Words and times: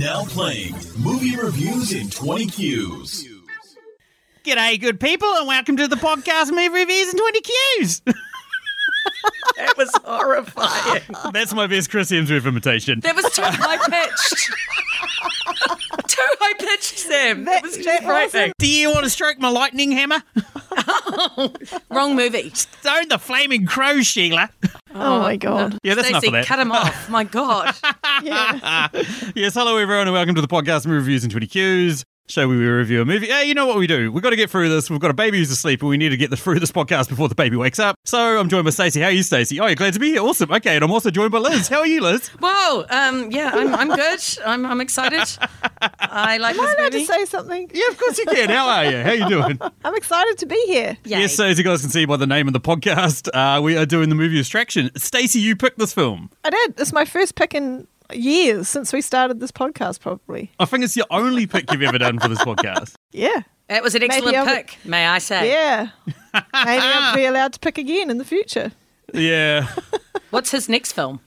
Now 0.00 0.24
playing 0.24 0.74
movie 0.98 1.36
reviews 1.36 1.92
in 1.92 2.08
20 2.08 2.46
Qs. 2.46 3.26
G'day, 4.42 4.80
good 4.80 4.98
people, 4.98 5.28
and 5.28 5.46
welcome 5.46 5.76
to 5.76 5.86
the 5.88 5.96
podcast 5.96 6.50
Movie 6.50 6.70
Reviews 6.70 7.12
in 7.12 7.18
20 7.18 7.40
Qs. 7.42 8.14
That 9.56 9.76
was 9.76 9.90
horrifying. 10.02 11.02
That's 11.34 11.52
my 11.52 11.66
best 11.66 11.90
Chris 11.90 12.10
Hemsworth 12.10 12.46
imitation. 12.46 13.00
That 13.00 13.14
was 13.14 13.30
too 13.30 13.42
high 13.44 13.76
pitched. 13.76 14.50
too 16.08 16.22
high 16.40 16.54
pitched, 16.54 16.98
Sam. 16.98 17.44
That, 17.44 17.62
was 17.62 17.76
too 17.76 17.98
frightening. 18.02 18.52
Do 18.58 18.66
you 18.66 18.90
want 18.90 19.04
to 19.04 19.10
stroke 19.10 19.38
my 19.38 19.50
lightning 19.50 19.92
hammer? 19.92 20.22
Wrong 21.90 22.16
movie. 22.16 22.50
Stone 22.50 23.08
the 23.08 23.18
flaming 23.18 23.66
crow, 23.66 24.00
Sheila. 24.00 24.50
Oh, 24.94 25.20
my 25.20 25.34
oh, 25.34 25.36
god. 25.36 25.78
Yeah, 25.82 25.94
that's 25.94 26.08
enough 26.08 26.22
Stacey, 26.22 26.36
of 26.36 26.44
that. 26.44 26.46
cut 26.46 26.58
him 26.58 26.72
off. 26.72 27.08
My 27.08 27.24
God. 27.24 27.74
Yeah. 28.22 28.88
Yes, 29.34 29.54
hello 29.54 29.78
everyone, 29.78 30.06
and 30.06 30.12
welcome 30.12 30.34
to 30.34 30.42
the 30.42 30.48
podcast 30.48 30.84
Movie 30.84 30.98
Reviews 30.98 31.22
and 31.24 31.30
20 31.30 31.46
Qs. 31.46 32.04
Show 32.30 32.46
where 32.46 32.56
we 32.56 32.64
review 32.64 33.02
a 33.02 33.04
movie. 33.04 33.26
Hey, 33.26 33.46
you 33.46 33.54
know 33.54 33.66
what 33.66 33.76
we 33.76 33.88
do? 33.88 34.12
We've 34.12 34.22
got 34.22 34.30
to 34.30 34.36
get 34.36 34.50
through 34.50 34.68
this. 34.68 34.88
We've 34.88 35.00
got 35.00 35.10
a 35.10 35.14
baby 35.14 35.38
who's 35.38 35.50
asleep, 35.50 35.80
and 35.80 35.88
we 35.90 35.96
need 35.96 36.10
to 36.10 36.16
get 36.16 36.30
this 36.30 36.40
through 36.40 36.60
this 36.60 36.70
podcast 36.70 37.08
before 37.08 37.28
the 37.28 37.34
baby 37.34 37.56
wakes 37.56 37.80
up. 37.80 37.96
So 38.04 38.38
I'm 38.38 38.48
joined 38.48 38.64
by 38.64 38.70
Stacey. 38.70 39.00
How 39.00 39.08
are 39.08 39.10
you, 39.10 39.24
Stacey? 39.24 39.58
Oh, 39.58 39.66
you're 39.66 39.74
glad 39.74 39.94
to 39.94 39.98
be 39.98 40.10
here. 40.12 40.22
Awesome. 40.22 40.52
Okay, 40.52 40.76
and 40.76 40.84
I'm 40.84 40.92
also 40.92 41.10
joined 41.10 41.32
by 41.32 41.38
Liz. 41.38 41.66
How 41.66 41.80
are 41.80 41.86
you, 41.88 42.00
Liz? 42.00 42.28
Whoa. 42.40 42.84
Um, 42.88 43.32
yeah, 43.32 43.50
I'm, 43.52 43.74
I'm 43.74 43.88
good. 43.96 44.20
I'm, 44.46 44.64
I'm 44.64 44.80
excited. 44.80 45.28
I 45.98 46.36
like 46.38 46.54
Am 46.54 46.60
I 46.60 46.66
this 46.66 46.74
allowed 46.78 46.92
movie. 46.92 47.06
to 47.06 47.12
say 47.12 47.24
something? 47.24 47.70
Yeah, 47.74 47.88
of 47.90 47.98
course 47.98 48.16
you 48.16 48.26
can. 48.26 48.48
How 48.48 48.68
are 48.68 48.84
you? 48.84 49.02
How 49.02 49.10
are 49.10 49.14
you 49.14 49.28
doing? 49.28 49.58
I'm 49.84 49.96
excited 49.96 50.38
to 50.38 50.46
be 50.46 50.62
here. 50.66 50.96
Yay. 51.04 51.20
Yes, 51.22 51.34
so 51.34 51.46
as 51.46 51.58
you 51.58 51.64
guys 51.64 51.80
can 51.80 51.90
see 51.90 52.04
by 52.04 52.16
the 52.16 52.28
name 52.28 52.46
of 52.46 52.52
the 52.52 52.60
podcast, 52.60 53.28
uh, 53.34 53.60
we 53.60 53.76
are 53.76 53.86
doing 53.86 54.08
the 54.08 54.14
movie 54.14 54.36
Distraction. 54.36 54.92
Stacey, 54.96 55.40
you 55.40 55.56
picked 55.56 55.78
this 55.80 55.92
film. 55.92 56.30
I 56.44 56.50
did. 56.50 56.78
It's 56.78 56.92
my 56.92 57.04
first 57.04 57.34
pick 57.34 57.54
in 57.54 57.88
years 58.14 58.68
since 58.68 58.92
we 58.92 59.00
started 59.00 59.40
this 59.40 59.50
podcast, 59.52 60.00
probably. 60.00 60.50
I 60.58 60.64
think 60.64 60.84
it's 60.84 60.96
your 60.96 61.06
only 61.10 61.46
pick 61.46 61.70
you've 61.72 61.82
ever 61.82 61.98
done 61.98 62.18
for 62.18 62.28
this 62.28 62.38
podcast. 62.40 62.94
Yeah. 63.12 63.42
That 63.68 63.82
was 63.82 63.94
an 63.96 64.02
excellent 64.04 64.36
I'll 64.36 64.44
be- 64.46 64.52
pick, 64.52 64.78
may 64.84 65.06
I 65.06 65.18
say. 65.18 65.50
Yeah. 65.50 65.88
Maybe 66.34 66.44
I'll 66.54 67.14
be 67.14 67.24
allowed 67.24 67.52
to 67.54 67.58
pick 67.60 67.76
again 67.78 68.08
in 68.10 68.18
the 68.18 68.24
future. 68.24 68.72
Yeah. 69.14 69.66
What's 70.30 70.50
his 70.52 70.68
next 70.68 70.92
film? 70.92 71.20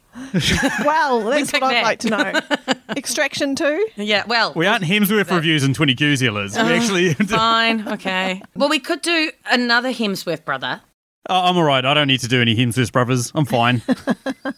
Well, 0.86 1.24
that's 1.26 1.52
pick 1.52 1.62
what 1.62 1.74
I'd 1.74 1.76
that. 1.76 1.84
like 1.84 2.00
to 2.00 2.10
know. 2.10 2.96
Extraction 2.96 3.56
2? 3.56 3.88
Yeah, 3.96 4.24
well, 4.28 4.54
We 4.56 4.66
aren't 4.66 4.84
Hemsworth 4.86 5.30
reviews 5.32 5.64
in 5.64 5.74
20 5.74 5.96
Qs 5.96 6.22
here, 6.22 6.32
Liz. 6.32 6.56
We 6.56 6.62
oh, 6.62 6.66
actually. 6.68 7.14
fine. 7.16 7.88
Okay. 7.88 8.42
Well, 8.56 8.70
we 8.70 8.80
could 8.80 9.02
do 9.02 9.32
another 9.50 9.90
Hemsworth 9.92 10.46
brother. 10.46 10.82
I'm 11.30 11.56
all 11.58 11.64
right. 11.64 11.86
I 11.86 11.94
don't 11.94 12.08
need 12.08 12.20
to 12.22 12.28
do 12.28 12.42
any 12.42 12.56
Hemsworth 12.56 12.92
brothers. 12.92 13.32
I'm 13.36 13.46
fine. 13.46 13.82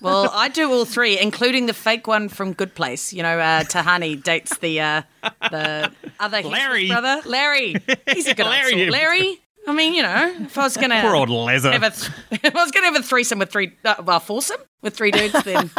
Well, 0.01 0.29
I 0.31 0.49
do 0.49 0.71
all 0.71 0.85
three, 0.85 1.17
including 1.19 1.65
the 1.65 1.73
fake 1.73 2.05
one 2.05 2.29
from 2.29 2.53
Good 2.53 2.75
Place. 2.75 3.11
You 3.11 3.23
know, 3.23 3.39
uh, 3.39 3.63
Tahani 3.63 4.21
dates 4.21 4.55
the 4.59 4.79
uh, 4.81 5.01
the 5.49 5.91
other 6.19 6.41
Hemsworth 6.43 6.51
Larry. 6.51 6.87
brother, 6.89 7.21
Larry. 7.25 7.75
He's 8.13 8.27
a 8.27 8.35
good 8.35 8.45
Larry 8.45 8.75
Larry. 8.75 8.89
Larry. 8.91 9.41
I 9.67 9.73
mean, 9.73 9.95
you 9.95 10.03
know, 10.03 10.35
if 10.41 10.55
I 10.59 10.63
was 10.63 10.77
gonna 10.77 11.01
Poor 11.01 11.15
old 11.15 11.29
Lazar. 11.29 11.71
have 11.71 11.81
a, 11.81 11.89
th- 11.89 12.11
if 12.43 12.55
I 12.55 12.61
was 12.63 12.69
gonna 12.71 12.85
have 12.87 12.95
a 12.97 13.01
threesome 13.01 13.39
with 13.39 13.51
three, 13.51 13.71
uh, 13.83 13.95
well, 14.03 14.19
foursome 14.19 14.57
with 14.83 14.95
three 14.95 15.09
dudes, 15.11 15.41
then 15.43 15.71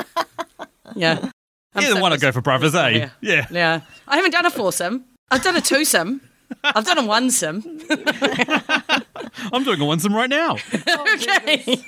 yeah. 0.96 1.30
I'm 1.74 1.82
You're 1.82 1.90
the 1.90 1.96
so 1.96 2.00
one 2.02 2.10
to 2.12 2.18
go 2.18 2.32
for 2.32 2.40
brothers, 2.40 2.74
eh? 2.74 2.88
Yeah. 2.88 3.10
Yeah. 3.20 3.46
Yeah, 3.52 3.80
I 4.08 4.16
haven't 4.16 4.32
done 4.32 4.46
a 4.46 4.50
foursome. 4.50 5.04
I've 5.30 5.42
done 5.44 5.54
a 5.56 5.60
twosome. 5.60 6.20
I've 6.64 6.84
done 6.84 6.98
a 6.98 7.02
onesome. 7.08 7.62
I'm 9.52 9.64
doing 9.64 9.80
a 9.80 9.84
one-some 9.84 10.14
right 10.14 10.30
now. 10.30 10.56
Okay. 11.16 11.78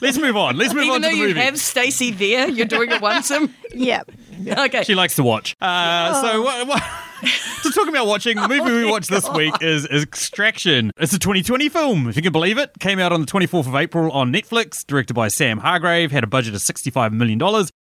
Let's 0.00 0.18
move 0.18 0.36
on. 0.36 0.56
Let's 0.56 0.72
move 0.72 0.84
Even 0.84 0.94
on 0.96 1.02
to 1.02 1.08
the 1.08 1.14
movie. 1.14 1.22
Even 1.30 1.34
though 1.36 1.40
you 1.40 1.46
have 1.46 1.58
Stacey 1.58 2.10
there, 2.10 2.48
you're 2.48 2.66
doing 2.66 2.90
a 2.92 2.98
onesome. 3.04 3.54
Yep. 3.74 4.10
Okay. 4.46 4.84
She 4.84 4.94
likes 4.94 5.16
to 5.16 5.22
watch. 5.22 5.56
Uh, 5.60 6.22
So, 6.22 6.42
what, 6.42 6.66
what, 6.66 6.82
so 7.62 7.70
talking 7.70 7.88
about 7.88 8.06
watching, 8.06 8.36
the 8.36 8.48
movie 8.48 8.70
we 8.70 8.84
watched 8.84 9.10
this 9.10 9.28
week 9.30 9.54
is, 9.60 9.86
is 9.86 10.02
Extraction. 10.02 10.92
It's 10.98 11.12
a 11.12 11.18
2020 11.18 11.68
film, 11.68 12.08
if 12.08 12.16
you 12.16 12.22
can 12.22 12.32
believe 12.32 12.58
it. 12.58 12.78
Came 12.78 12.98
out 12.98 13.12
on 13.12 13.20
the 13.20 13.26
24th 13.26 13.66
of 13.66 13.74
April 13.74 14.10
on 14.12 14.32
Netflix, 14.32 14.86
directed 14.86 15.14
by 15.14 15.28
Sam 15.28 15.58
Hargrave, 15.58 16.12
had 16.12 16.22
a 16.22 16.28
budget 16.28 16.54
of 16.54 16.60
$65 16.60 17.12
million. 17.12 17.38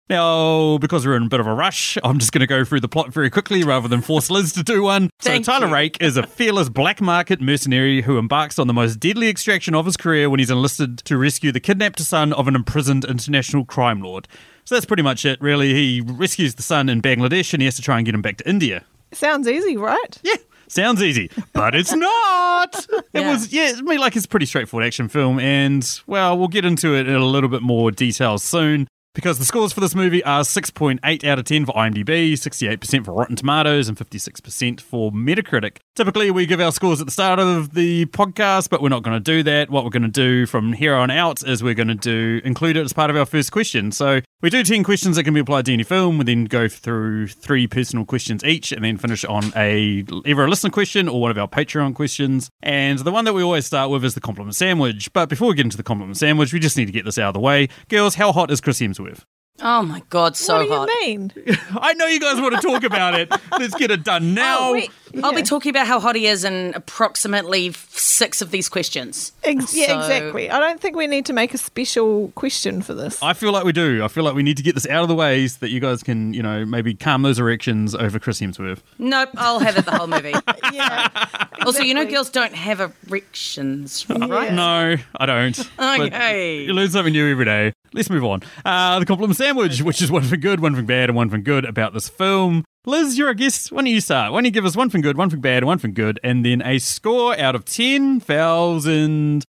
Now, 0.08 0.78
because 0.78 1.04
we're 1.04 1.16
in 1.16 1.24
a 1.24 1.28
bit 1.28 1.40
of 1.40 1.46
a 1.46 1.52
rush, 1.52 1.98
I'm 2.02 2.18
just 2.18 2.32
going 2.32 2.40
to 2.40 2.46
go 2.46 2.64
through 2.64 2.80
the 2.80 2.88
plot 2.88 3.12
very 3.12 3.28
quickly 3.28 3.64
rather 3.64 3.88
than 3.88 4.00
force 4.00 4.30
Liz 4.30 4.52
to 4.52 4.62
do 4.62 4.84
one. 4.84 5.10
So, 5.20 5.38
Tyler 5.40 5.66
you. 5.66 5.72
Rake 5.74 5.96
is 6.00 6.16
a 6.16 6.22
fearless 6.22 6.68
black 6.68 7.00
market 7.00 7.40
mercenary 7.40 8.02
who 8.02 8.16
embarks 8.16 8.58
on 8.58 8.68
the 8.68 8.74
most 8.74 9.00
deadly 9.00 9.28
extraction 9.28 9.74
of 9.74 9.84
his 9.84 9.96
career 9.96 10.30
when 10.30 10.38
he's 10.38 10.50
enlisted 10.50 10.98
to 10.98 11.18
rescue 11.18 11.52
the 11.52 11.60
kidnapped 11.60 12.00
son 12.00 12.32
of 12.32 12.48
an 12.48 12.54
imprisoned 12.54 13.04
international 13.04 13.64
crime 13.64 14.00
lord. 14.00 14.28
So 14.64 14.74
that's 14.74 14.86
pretty 14.86 15.02
much 15.02 15.24
it, 15.24 15.40
really. 15.40 15.74
He 15.74 16.00
rescues 16.00 16.54
the 16.54 16.62
son 16.62 16.88
in 16.88 17.02
Bangladesh 17.02 17.52
and 17.52 17.60
he 17.60 17.66
has 17.66 17.76
to 17.76 17.82
try 17.82 17.98
and 17.98 18.06
get 18.06 18.14
him 18.14 18.22
back 18.22 18.36
to 18.38 18.48
India. 18.48 18.84
Sounds 19.16 19.48
easy, 19.48 19.76
right? 19.76 20.18
Yeah, 20.22 20.34
sounds 20.68 21.02
easy, 21.02 21.30
but 21.52 21.74
it's 21.74 21.92
not. 21.92 22.86
It 23.14 23.20
Yeah. 23.20 23.32
was, 23.32 23.52
yeah, 23.52 23.72
I 23.76 23.80
mean, 23.82 23.98
like 23.98 24.14
it's 24.16 24.26
a 24.26 24.28
pretty 24.28 24.46
straightforward 24.46 24.86
action 24.86 25.08
film, 25.08 25.38
and 25.40 25.88
well, 26.06 26.36
we'll 26.38 26.48
get 26.48 26.64
into 26.64 26.94
it 26.94 27.08
in 27.08 27.14
a 27.14 27.24
little 27.24 27.48
bit 27.48 27.62
more 27.62 27.90
detail 27.90 28.38
soon. 28.38 28.86
Because 29.14 29.38
the 29.38 29.46
scores 29.46 29.72
for 29.72 29.80
this 29.80 29.94
movie 29.94 30.22
are 30.24 30.42
6.8 30.42 31.24
out 31.24 31.38
of 31.38 31.46
10 31.46 31.64
for 31.64 31.72
IMDb, 31.72 32.32
68% 32.34 33.06
for 33.06 33.12
Rotten 33.14 33.34
Tomatoes, 33.34 33.88
and 33.88 33.96
56% 33.96 34.78
for 34.82 35.10
Metacritic. 35.10 35.78
Typically, 35.96 36.30
we 36.30 36.44
give 36.44 36.60
our 36.60 36.72
scores 36.72 37.00
at 37.00 37.06
the 37.06 37.10
start 37.10 37.38
of 37.38 37.72
the 37.72 38.04
podcast, 38.04 38.68
but 38.68 38.82
we're 38.82 38.90
not 38.90 39.02
going 39.02 39.16
to 39.16 39.18
do 39.18 39.42
that. 39.44 39.70
What 39.70 39.82
we're 39.82 39.88
going 39.88 40.02
to 40.02 40.08
do 40.08 40.44
from 40.44 40.74
here 40.74 40.94
on 40.94 41.10
out 41.10 41.42
is 41.42 41.62
we're 41.62 41.72
going 41.72 41.88
to 41.88 41.94
do 41.94 42.42
include 42.44 42.76
it 42.76 42.84
as 42.84 42.92
part 42.92 43.08
of 43.08 43.16
our 43.16 43.24
first 43.24 43.50
question. 43.50 43.90
So 43.90 44.20
we 44.42 44.50
do 44.50 44.62
10 44.62 44.84
questions 44.84 45.16
that 45.16 45.24
can 45.24 45.32
be 45.32 45.40
applied 45.40 45.64
to 45.64 45.72
any 45.72 45.84
film. 45.84 46.18
We 46.18 46.24
then 46.24 46.44
go 46.44 46.68
through 46.68 47.28
three 47.28 47.66
personal 47.66 48.04
questions 48.04 48.44
each, 48.44 48.72
and 48.72 48.84
then 48.84 48.98
finish 48.98 49.24
on 49.24 49.54
a 49.56 50.04
either 50.26 50.44
a 50.44 50.48
listener 50.48 50.68
question 50.68 51.08
or 51.08 51.18
one 51.18 51.30
of 51.30 51.38
our 51.38 51.48
Patreon 51.48 51.94
questions. 51.94 52.50
And 52.62 52.98
the 52.98 53.10
one 53.10 53.24
that 53.24 53.32
we 53.32 53.42
always 53.42 53.64
start 53.64 53.90
with 53.90 54.04
is 54.04 54.12
the 54.12 54.20
compliment 54.20 54.54
sandwich. 54.54 55.10
But 55.14 55.30
before 55.30 55.48
we 55.48 55.54
get 55.54 55.64
into 55.64 55.78
the 55.78 55.82
compliment 55.82 56.18
sandwich, 56.18 56.52
we 56.52 56.60
just 56.60 56.76
need 56.76 56.86
to 56.86 56.92
get 56.92 57.06
this 57.06 57.16
out 57.16 57.28
of 57.28 57.34
the 57.34 57.40
way. 57.40 57.70
Girls, 57.88 58.16
how 58.16 58.32
hot 58.32 58.50
is 58.50 58.60
Chris 58.60 58.80
Hemsworth? 58.80 59.22
Oh 59.62 59.82
my 59.82 60.02
god, 60.10 60.36
so 60.36 60.58
what 60.58 60.64
do 60.64 60.74
hot. 60.74 60.88
you 60.88 61.18
mean? 61.18 61.32
I 61.80 61.94
know 61.94 62.06
you 62.06 62.20
guys 62.20 62.40
want 62.40 62.54
to 62.56 62.60
talk 62.60 62.84
about 62.84 63.18
it. 63.18 63.30
Let's 63.58 63.74
get 63.74 63.90
it 63.90 64.04
done 64.04 64.30
oh, 64.30 64.34
now. 64.34 64.58
Oh, 64.68 64.72
wait. 64.72 64.90
I'll 65.22 65.32
Yeah. 65.32 65.36
be 65.38 65.42
talking 65.42 65.70
about 65.70 65.86
how 65.86 66.00
hot 66.00 66.16
he 66.16 66.26
is 66.26 66.44
in 66.44 66.72
approximately 66.74 67.72
six 67.90 68.42
of 68.42 68.50
these 68.50 68.68
questions. 68.68 69.32
Ex- 69.44 69.74
yeah, 69.76 69.96
exactly. 70.02 70.50
I 70.50 70.58
don't 70.58 70.80
think 70.80 70.96
we 70.96 71.06
need 71.06 71.26
to 71.26 71.32
make 71.32 71.54
a 71.54 71.58
special 71.58 72.32
question 72.34 72.82
for 72.82 72.94
this. 72.94 73.22
I 73.22 73.32
feel 73.32 73.52
like 73.52 73.64
we 73.64 73.72
do. 73.72 74.02
I 74.04 74.08
feel 74.08 74.24
like 74.24 74.34
we 74.34 74.42
need 74.42 74.56
to 74.56 74.62
get 74.62 74.74
this 74.74 74.86
out 74.88 75.02
of 75.02 75.08
the 75.08 75.14
way 75.14 75.46
so 75.46 75.58
that 75.60 75.70
you 75.70 75.80
guys 75.80 76.02
can, 76.02 76.34
you 76.34 76.42
know, 76.42 76.64
maybe 76.64 76.94
calm 76.94 77.22
those 77.22 77.38
erections 77.38 77.94
over 77.94 78.18
Chris 78.18 78.40
Hemsworth. 78.40 78.80
Nope, 78.98 79.30
I'll 79.36 79.60
have 79.60 79.76
it 79.76 79.84
the 79.84 79.92
whole 79.96 80.06
movie. 80.08 80.34
yeah. 80.72 81.08
Also, 81.64 81.82
you 81.82 81.94
know, 81.94 82.04
girls 82.04 82.28
don't 82.30 82.54
have 82.54 82.92
erections, 83.08 84.06
right? 84.08 84.50
Yeah. 84.50 84.54
No, 84.54 84.96
I 85.18 85.26
don't. 85.26 85.70
But 85.76 86.00
Okay. 86.00 86.62
You 86.64 86.72
learn 86.74 86.90
something 86.90 87.12
new 87.12 87.28
every 87.30 87.44
day. 87.44 87.72
Let's 87.92 88.10
move 88.10 88.24
on. 88.24 88.42
Uh, 88.64 88.98
the 89.00 89.06
compliment 89.06 89.36
sandwich, 89.36 89.80
which 89.82 90.00
is 90.02 90.10
one 90.10 90.22
thing 90.22 90.38
good, 90.40 90.60
one 90.60 90.74
thing 90.76 90.84
bad, 90.86 91.08
and 91.08 91.16
one 91.16 91.30
thing 91.30 91.42
good 91.42 91.64
about 91.64 91.92
this 91.94 92.08
film. 92.08 92.64
Liz, 92.88 93.18
you're 93.18 93.28
a 93.28 93.34
guest. 93.34 93.72
Why 93.72 93.78
don't 93.78 93.86
you 93.86 94.00
start? 94.00 94.30
Why 94.32 94.38
don't 94.38 94.44
you 94.44 94.52
give 94.52 94.64
us 94.64 94.76
one 94.76 94.90
thing 94.90 95.00
good, 95.00 95.18
one 95.18 95.28
thing 95.28 95.40
bad, 95.40 95.64
one 95.64 95.78
thing 95.78 95.92
good, 95.92 96.20
and 96.22 96.46
then 96.46 96.62
a 96.62 96.78
score 96.78 97.36
out 97.36 97.56
of 97.56 97.64
10,000 97.64 99.44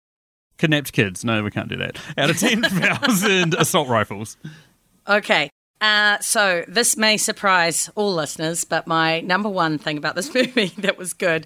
kidnapped 0.58 0.92
kids. 0.92 1.24
No, 1.24 1.44
we 1.44 1.52
can't 1.52 1.70
do 1.70 1.78
that. 1.78 2.00
Out 2.18 2.32
of 2.32 2.38
10,000 2.40 3.54
assault 3.54 3.88
rifles. 3.90 4.38
Okay. 5.08 5.52
Uh, 5.80 6.18
so 6.20 6.66
this 6.68 6.98
may 6.98 7.16
surprise 7.16 7.92
all 7.94 8.12
listeners, 8.16 8.64
but 8.64 8.88
my 8.88 9.22
number 9.22 9.50
one 9.50 9.78
thing 9.78 10.00
about 10.00 10.16
this 10.16 10.34
movie 10.34 10.74
that 10.80 10.98
was 10.98 11.14
good 11.14 11.46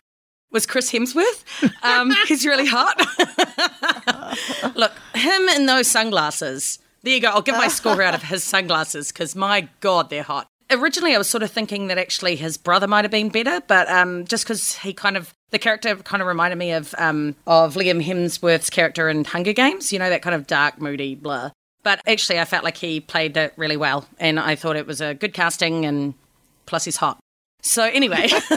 was 0.49 0.65
Chris 0.65 0.93
Hemsworth. 0.93 1.43
Um, 1.83 2.13
he's 2.27 2.45
really 2.45 2.67
hot. 2.67 3.01
Look, 4.75 4.93
him 5.13 5.49
in 5.49 5.65
those 5.65 5.91
sunglasses. 5.91 6.79
There 7.03 7.13
you 7.13 7.19
go. 7.19 7.31
I'll 7.31 7.41
give 7.41 7.57
my 7.57 7.67
score 7.67 8.01
out 8.01 8.15
of 8.15 8.23
his 8.23 8.45
sunglasses 8.45 9.11
because 9.11 9.35
my 9.35 9.67
god, 9.81 10.09
they're 10.09 10.23
hot. 10.23 10.47
Originally, 10.71 11.13
I 11.13 11.17
was 11.17 11.29
sort 11.29 11.43
of 11.43 11.51
thinking 11.51 11.87
that 11.87 11.97
actually 11.97 12.35
his 12.35 12.57
brother 12.57 12.87
might 12.87 13.03
have 13.03 13.11
been 13.11 13.29
better, 13.29 13.61
but 13.67 13.89
um, 13.89 14.25
just 14.25 14.45
because 14.45 14.75
he 14.77 14.93
kind 14.93 15.17
of 15.17 15.33
the 15.51 15.59
character 15.59 15.95
kind 15.97 16.21
of 16.21 16.27
reminded 16.27 16.57
me 16.57 16.71
of 16.71 16.95
um, 16.97 17.35
of 17.45 17.75
Liam 17.75 18.03
Hemsworth's 18.03 18.69
character 18.69 19.09
in 19.09 19.25
Hunger 19.25 19.53
Games. 19.53 19.91
You 19.91 19.99
know 19.99 20.09
that 20.09 20.21
kind 20.21 20.35
of 20.35 20.47
dark, 20.47 20.79
moody, 20.79 21.15
blah. 21.15 21.51
But 21.83 22.01
actually, 22.07 22.39
I 22.39 22.45
felt 22.45 22.63
like 22.63 22.77
he 22.77 22.99
played 22.99 23.35
it 23.37 23.53
really 23.57 23.77
well, 23.77 24.07
and 24.19 24.39
I 24.39 24.55
thought 24.55 24.75
it 24.75 24.87
was 24.87 25.01
a 25.01 25.13
good 25.13 25.33
casting, 25.33 25.85
and 25.85 26.13
plus 26.65 26.85
he's 26.85 26.97
hot. 26.97 27.19
So 27.61 27.83
anyway, 27.83 28.29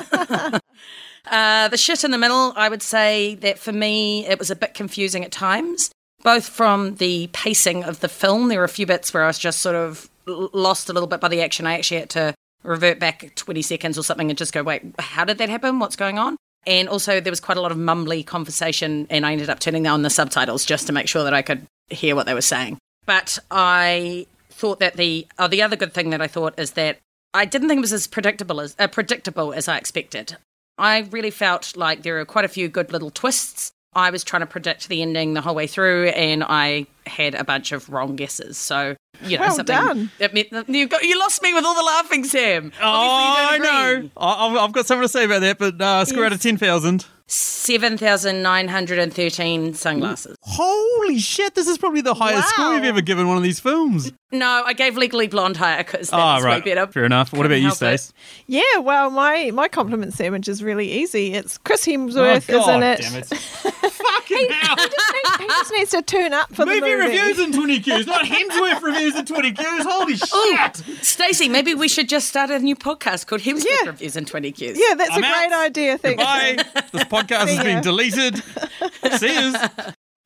uh, 1.31 1.69
the 1.69 1.77
shit 1.77 2.05
in 2.05 2.11
the 2.11 2.19
middle, 2.19 2.53
I 2.57 2.69
would 2.69 2.83
say 2.83 3.35
that 3.37 3.59
for 3.59 3.73
me, 3.73 4.27
it 4.27 4.39
was 4.39 4.51
a 4.51 4.57
bit 4.57 4.75
confusing 4.75 5.25
at 5.25 5.33
times, 5.33 5.91
both 6.23 6.47
from 6.49 6.97
the 6.97 7.29
pacing 7.33 7.85
of 7.85 8.01
the 8.01 8.09
film. 8.09 8.49
There 8.49 8.59
were 8.59 8.65
a 8.65 8.69
few 8.69 8.87
bits 8.87 9.13
where 9.13 9.25
I 9.25 9.27
was 9.27 9.39
just 9.39 9.61
sort 9.61 9.77
of 9.77 10.09
lost 10.27 10.89
a 10.89 10.93
little 10.93 11.07
bit 11.07 11.21
by 11.21 11.29
the 11.29 11.43
action. 11.43 11.67
I 11.67 11.75
actually 11.75 12.01
had 12.01 12.11
to 12.11 12.35
revert 12.63 12.99
back 12.99 13.35
20 13.35 13.63
seconds 13.63 13.99
or 13.99 14.03
something 14.03 14.31
and 14.31 14.39
just 14.39 14.53
go, 14.53 14.63
wait, 14.63 14.83
how 14.99 15.25
did 15.25 15.39
that 15.39 15.49
happen? 15.49 15.79
What's 15.79 15.97
going 15.97 16.19
on? 16.19 16.37
And 16.67 16.89
also, 16.89 17.21
there 17.21 17.31
was 17.31 17.41
quite 17.41 17.59
a 17.59 17.61
lot 17.61 17.73
of 17.73 17.79
mumbly 17.79 18.25
conversation, 18.25 19.07
and 19.11 19.27
I 19.27 19.33
ended 19.33 19.51
up 19.51 19.61
turning 19.61 19.87
on 19.87 20.01
the 20.01 20.09
subtitles 20.09 20.65
just 20.65 20.87
to 20.87 20.95
make 20.95 21.09
sure 21.09 21.25
that 21.25 21.35
I 21.35 21.43
could 21.43 21.67
hear 21.91 22.17
what 22.17 22.25
they 22.25 22.33
were 22.33 22.41
saying. 22.41 22.79
But 23.05 23.39
I 23.51 24.27
thought 24.51 24.81
that 24.81 24.97
the 24.97 25.27
oh, 25.39 25.49
the 25.49 25.61
other 25.61 25.77
good 25.77 25.93
thing 25.93 26.11
that 26.11 26.23
I 26.23 26.27
thought 26.27 26.59
is 26.59 26.73
that 26.73 26.99
I 27.35 27.45
didn't 27.45 27.69
think 27.69 27.79
it 27.79 27.83
was 27.83 27.93
as 27.93 28.07
predictable 28.07 28.61
as 28.61 28.75
uh, 28.79 28.87
predictable 28.87 29.53
as 29.53 29.69
I 29.69 29.77
expected. 29.77 30.37
I 30.79 31.01
really 31.11 31.31
felt 31.31 31.77
like 31.77 32.03
there 32.03 32.15
were 32.15 32.25
quite 32.25 32.45
a 32.45 32.49
few 32.49 32.69
good 32.69 32.93
little 32.93 33.11
twists. 33.11 33.73
I 33.93 34.11
was 34.11 34.25
trying 34.25 34.41
to 34.41 34.47
predict 34.47 34.89
the 34.89 35.03
ending 35.03 35.35
the 35.35 35.41
whole 35.41 35.55
way 35.55 35.67
through, 35.67 36.09
and 36.09 36.43
I 36.43 36.87
had 37.07 37.35
a 37.35 37.45
bunch 37.45 37.73
of 37.73 37.91
wrong 37.91 38.17
guesses. 38.17 38.57
So 38.57 38.97
you 39.23 39.37
know, 39.39 39.45
Well 39.45 39.57
something. 39.57 39.75
done. 39.77 40.11
It 40.19 40.35
meant 40.35 40.69
you 40.69 40.89
got 40.89 41.03
you 41.03 41.19
lost 41.19 41.43
me 41.43 41.53
with 41.55 41.65
all 41.65 41.75
the 41.75 41.83
laughing, 41.83 42.25
Sam. 42.25 42.73
Oh, 42.81 42.85
I 42.85 42.87
Obviously 43.57 43.57
you 43.57 43.63
don't 43.63 44.03
know. 44.05 44.11
I- 44.17 44.47
I've, 44.47 44.57
I've 44.57 44.73
got 44.73 44.87
something 44.87 45.03
to 45.05 45.09
say 45.09 45.25
about 45.25 45.41
that, 45.41 45.59
but 45.59 45.81
uh, 45.81 46.05
score 46.05 46.25
out 46.27 46.33
of 46.33 46.41
10,000. 46.43 47.07
Seven 47.27 47.97
thousand 47.97 48.43
nine 48.43 48.69
hundred 48.69 48.99
and 48.99 49.13
thirteen 49.13 49.73
sunglasses. 49.73 50.37
Holy 50.43 51.19
shit, 51.19 51.55
this 51.55 51.67
is 51.67 51.79
probably 51.79 52.03
the 52.03 52.13
highest 52.13 52.51
score 52.51 52.67
Wow. 52.67 52.75
we've 52.75 52.85
ever 52.85 53.01
given 53.01 53.27
one 53.29 53.39
of 53.39 53.43
these 53.43 53.59
films. 53.59 54.13
No, 54.31 54.63
I 54.67 54.73
gave 54.75 54.97
Legally 54.99 55.29
Blonde 55.29 55.57
higher 55.57 55.85
because 55.85 56.11
that 56.11 56.17
Ah, 56.19 56.35
was 56.37 56.45
right. 56.45 56.63
way 56.65 56.75
better. 56.75 56.91
Fair 56.93 57.05
enough. 57.05 57.33
What 57.33 57.47
about 57.47 57.55
Couldn't 57.55 57.63
you, 57.63 57.69
help 57.69 57.83
it. 57.83 57.99
Stace? 57.99 58.13
Yeah, 58.47 58.79
well, 58.81 59.09
my 59.09 59.51
my 59.55 59.69
compliment 59.69 60.13
sandwich 60.13 60.49
is 60.49 60.63
really 60.63 60.91
easy. 60.91 61.33
It's 61.33 61.57
Chris 61.57 61.87
Hemsworth, 61.87 62.53
oh, 62.53 62.59
God 62.67 62.83
isn't 62.83 62.83
it? 62.83 63.01
damn 63.01 63.15
it. 63.23 63.27
Fucking 63.95 64.51
hell. 64.51 64.77
he 65.39 65.47
just 65.47 65.73
needs 65.73 65.91
to 65.93 66.03
turn 66.03 66.33
up 66.35 66.49
for 66.55 66.65
the 66.67 66.73
Movie 66.73 66.81
movie. 66.81 66.95
reviews 67.19 67.39
in 67.39 67.53
20 67.53 67.81
Qs, 67.81 68.07
not 68.07 68.25
Hemsworth 68.25 68.83
reviews 68.83 69.15
in 69.17 69.25
20 69.25 69.53
Qs. 69.53 69.83
Holy 69.83 70.17
shit. 70.87 71.05
Stacey, 71.05 71.49
maybe 71.49 71.75
we 71.75 71.89
should 71.89 72.09
just 72.09 72.29
start 72.29 72.51
a 72.51 72.59
new 72.59 72.77
podcast 72.77 73.27
called 73.27 73.41
Hemsworth 73.43 73.65
Yeah. 73.83 73.87
Reviews 73.91 74.17
in 74.17 74.25
20 74.27 74.53
Qs. 74.53 74.75
Yeah, 74.77 74.95
that's 74.95 75.11
I'm 75.13 75.19
a 75.25 75.27
great 75.27 75.53
out. 75.53 75.65
idea. 75.65 75.99
Thanks. 75.99 76.23
Bye. 76.23 76.57
This 77.15 77.23
podcast 77.23 77.47
See 77.47 77.55
has 77.57 77.65
been 77.65 77.83
deleted. 77.83 78.43
See 79.19 79.35
yous. 79.35 79.57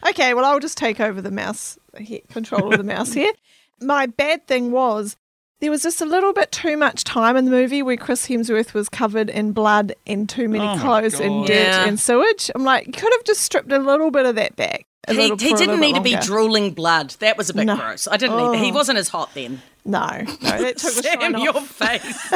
Okay, 0.09 0.35
well, 0.35 0.45
I'll 0.45 0.61
just 0.61 0.79
take 0.79 1.01
over 1.01 1.21
the 1.21 1.31
mouse 1.31 1.79
he- 1.99 2.23
control 2.31 2.73
of 2.73 2.79
the 2.79 2.85
mouse 2.85 3.13
here. 3.13 3.33
My 3.81 4.07
bad 4.07 4.47
thing 4.47 4.71
was 4.73 5.17
there 5.61 5.71
was 5.73 5.83
just 5.83 6.01
a 6.01 6.05
little 6.05 6.33
bit 6.33 6.53
too 6.53 6.77
much 6.77 7.03
time 7.05 7.37
in 7.37 7.45
the 7.45 7.51
movie 7.51 7.83
where 7.83 7.97
Chris 7.97 8.29
Hemsworth 8.29 8.75
was 8.75 8.89
covered 8.89 9.29
in 9.29 9.53
blood 9.53 9.93
and 10.07 10.29
too 10.29 10.49
many 10.49 10.65
Oh 10.67 10.79
clothes 10.81 11.19
and 11.19 11.47
dirt 11.47 11.55
Yeah. 11.55 11.85
and 11.87 11.99
sewage. 11.99 12.51
I'm 12.55 12.63
like, 12.65 12.87
you 12.87 12.93
could 12.93 13.13
have 13.13 13.25
just 13.25 13.41
stripped 13.43 13.73
a 13.73 13.79
little 13.79 14.11
bit 14.13 14.25
of 14.27 14.37
that 14.37 14.55
back. 14.57 14.85
He, 15.09 15.15
little, 15.15 15.37
he 15.39 15.55
didn't 15.55 15.59
little 15.59 15.77
need 15.79 15.95
to 15.97 16.01
be 16.01 16.17
drooling 16.17 16.75
blood. 16.75 17.11
That 17.21 17.37
was 17.37 17.51
a 17.51 17.55
bit 17.55 17.65
No. 17.67 17.77
gross. 17.77 18.07
I 18.07 18.17
didn't 18.19 18.37
need. 18.53 18.59
He 18.65 18.71
Oh. 18.71 18.75
wasn't 18.75 18.99
as 18.99 19.09
hot 19.09 19.31
then. 19.35 19.63
No, 19.85 20.07
no, 20.07 20.27
that 20.41 20.77
took 20.77 20.95
the 20.95 21.03
Sam, 21.03 21.21
shine 21.21 21.39
your 21.41 21.61
face. 21.61 22.35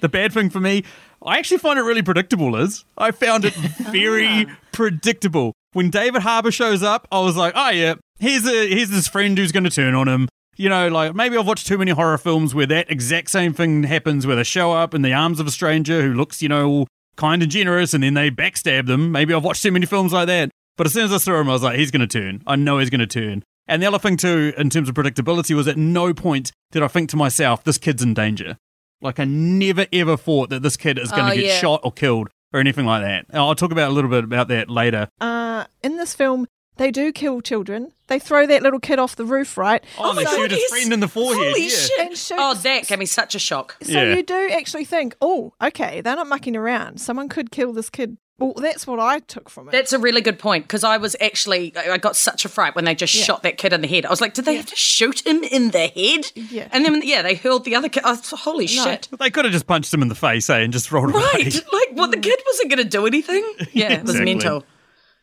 The 0.00 0.08
bad 0.08 0.32
thing 0.32 0.50
for 0.50 0.60
me, 0.60 0.84
I 1.22 1.38
actually 1.38 1.58
find 1.58 1.78
it 1.78 1.82
really 1.82 2.02
predictable, 2.02 2.52
Liz. 2.52 2.84
I 2.96 3.10
found 3.10 3.44
it 3.44 3.54
very 3.90 4.46
ah. 4.48 4.56
predictable. 4.72 5.52
When 5.72 5.90
David 5.90 6.22
Harbour 6.22 6.50
shows 6.50 6.82
up, 6.82 7.08
I 7.10 7.20
was 7.20 7.36
like, 7.36 7.52
oh 7.56 7.70
yeah, 7.70 7.94
here's 8.18 8.46
a 8.46 8.68
here's 8.68 8.90
this 8.90 9.08
friend 9.08 9.36
who's 9.36 9.52
gonna 9.52 9.70
turn 9.70 9.94
on 9.94 10.08
him. 10.08 10.28
You 10.56 10.68
know, 10.68 10.88
like 10.88 11.14
maybe 11.14 11.36
I've 11.36 11.46
watched 11.46 11.66
too 11.66 11.78
many 11.78 11.92
horror 11.92 12.18
films 12.18 12.54
where 12.54 12.66
that 12.66 12.90
exact 12.90 13.30
same 13.30 13.52
thing 13.52 13.84
happens 13.84 14.26
where 14.26 14.36
they 14.36 14.44
show 14.44 14.72
up 14.72 14.94
in 14.94 15.02
the 15.02 15.12
arms 15.12 15.40
of 15.40 15.46
a 15.46 15.52
stranger 15.52 16.02
who 16.02 16.14
looks, 16.14 16.42
you 16.42 16.48
know, 16.48 16.68
all 16.68 16.88
kind 17.16 17.42
and 17.42 17.50
generous 17.50 17.94
and 17.94 18.02
then 18.02 18.14
they 18.14 18.30
backstab 18.30 18.86
them. 18.86 19.12
Maybe 19.12 19.34
I've 19.34 19.44
watched 19.44 19.62
too 19.62 19.72
many 19.72 19.86
films 19.86 20.12
like 20.12 20.26
that. 20.26 20.50
But 20.78 20.86
as 20.86 20.92
soon 20.92 21.04
as 21.04 21.12
I 21.12 21.18
saw 21.18 21.40
him, 21.40 21.50
I 21.50 21.52
was 21.52 21.62
like, 21.62 21.76
he's 21.76 21.90
going 21.90 22.06
to 22.08 22.20
turn. 22.20 22.40
I 22.46 22.56
know 22.56 22.78
he's 22.78 22.88
going 22.88 23.00
to 23.00 23.06
turn. 23.06 23.42
And 23.68 23.82
the 23.82 23.86
other 23.86 23.98
thing, 23.98 24.16
too, 24.16 24.52
in 24.56 24.70
terms 24.70 24.88
of 24.88 24.94
predictability, 24.94 25.54
was 25.54 25.68
at 25.68 25.76
no 25.76 26.14
point 26.14 26.50
did 26.72 26.82
I 26.82 26.88
think 26.88 27.10
to 27.10 27.16
myself, 27.16 27.62
this 27.64 27.78
kid's 27.78 28.02
in 28.02 28.14
danger. 28.14 28.56
Like, 29.00 29.20
I 29.20 29.24
never 29.24 29.86
ever 29.92 30.16
thought 30.16 30.50
that 30.50 30.62
this 30.62 30.76
kid 30.76 30.98
is 30.98 31.10
going 31.10 31.26
to 31.26 31.32
Oh, 31.32 31.34
get 31.36 31.44
yeah. 31.44 31.58
shot 31.58 31.80
or 31.84 31.92
killed 31.92 32.28
or 32.52 32.60
anything 32.60 32.86
like 32.86 33.02
that. 33.02 33.26
I'll 33.32 33.54
talk 33.54 33.70
about 33.72 33.90
a 33.90 33.94
little 33.94 34.10
bit 34.10 34.24
about 34.24 34.48
that 34.48 34.68
later. 34.70 35.08
Uh, 35.20 35.64
in 35.82 35.96
this 35.98 36.14
film, 36.14 36.46
they 36.78 36.90
do 36.90 37.12
kill 37.12 37.40
children. 37.40 37.92
They 38.06 38.18
throw 38.18 38.46
that 38.46 38.62
little 38.62 38.80
kid 38.80 38.98
off 38.98 39.16
the 39.16 39.24
roof, 39.26 39.58
right? 39.58 39.84
Oh, 39.98 40.10
and 40.10 40.18
they 40.18 40.24
my 40.24 40.30
shoot 40.34 40.50
his 40.50 40.64
friend 40.64 40.92
in 40.92 41.00
the 41.00 41.08
forehead. 41.08 41.36
Holy 41.48 41.62
yeah. 41.64 41.68
shit. 41.68 42.00
And 42.00 42.10
shoots- 42.16 42.32
Oh, 42.42 42.54
that 42.54 42.86
gave 42.88 42.98
me 42.98 43.06
such 43.06 43.34
a 43.34 43.38
shock. 43.38 43.76
So 43.82 43.92
Yeah. 43.92 44.14
you 44.14 44.22
do 44.22 44.48
actually 44.52 44.84
think, 44.84 45.14
oh, 45.20 45.52
okay, 45.62 46.00
they're 46.00 46.16
not 46.16 46.26
mucking 46.26 46.56
around. 46.56 47.00
Someone 47.00 47.28
could 47.28 47.50
kill 47.50 47.72
this 47.72 47.90
kid. 47.90 48.16
Well, 48.38 48.52
that's 48.56 48.86
what 48.86 49.00
I 49.00 49.18
took 49.18 49.50
from 49.50 49.68
it. 49.68 49.72
That's 49.72 49.92
a 49.92 49.98
really 49.98 50.20
good 50.20 50.38
point 50.38 50.64
because 50.64 50.84
I 50.84 50.96
was 50.98 51.16
actually 51.20 51.72
I 51.76 51.90
I 51.94 51.98
got 51.98 52.14
such 52.16 52.44
a 52.44 52.48
fright 52.48 52.76
when 52.76 52.84
they 52.84 52.94
just 52.94 53.12
Yeah. 53.14 53.24
shot 53.24 53.42
that 53.42 53.58
kid 53.58 53.72
in 53.72 53.80
the 53.80 53.88
head. 53.88 54.06
I 54.06 54.10
was 54.10 54.20
like, 54.20 54.34
did 54.34 54.44
they 54.44 54.54
have 54.54 54.66
to 54.66 54.76
shoot 54.76 55.26
him 55.26 55.42
in 55.42 55.70
the 55.72 55.88
head? 55.88 56.30
Yeah. 56.34 56.68
And 56.70 56.84
then 56.84 57.00
yeah, 57.04 57.22
they 57.22 57.34
hurled 57.34 57.64
the 57.64 57.74
other 57.74 57.88
kid. 57.88 58.04
I 58.04 58.10
was, 58.12 58.30
holy 58.30 58.68
shit! 58.68 59.08
They 59.18 59.30
could 59.30 59.44
have 59.44 59.52
just 59.52 59.66
punched 59.66 59.92
him 59.92 60.02
in 60.02 60.08
the 60.08 60.14
face, 60.14 60.48
eh, 60.50 60.58
and 60.58 60.72
just 60.72 60.92
rolled 60.92 61.10
away. 61.10 61.20
Right, 61.34 61.54
like 61.72 61.88
what 61.94 62.12
the 62.12 62.16
kid 62.18 62.38
wasn't 62.46 62.70
going 62.70 62.82
to 62.84 62.88
do 62.88 63.06
anything. 63.06 63.44
Yeah, 63.72 63.92
it 63.94 64.02
was 64.02 64.10
Exactly. 64.10 64.34
mental. 64.34 64.64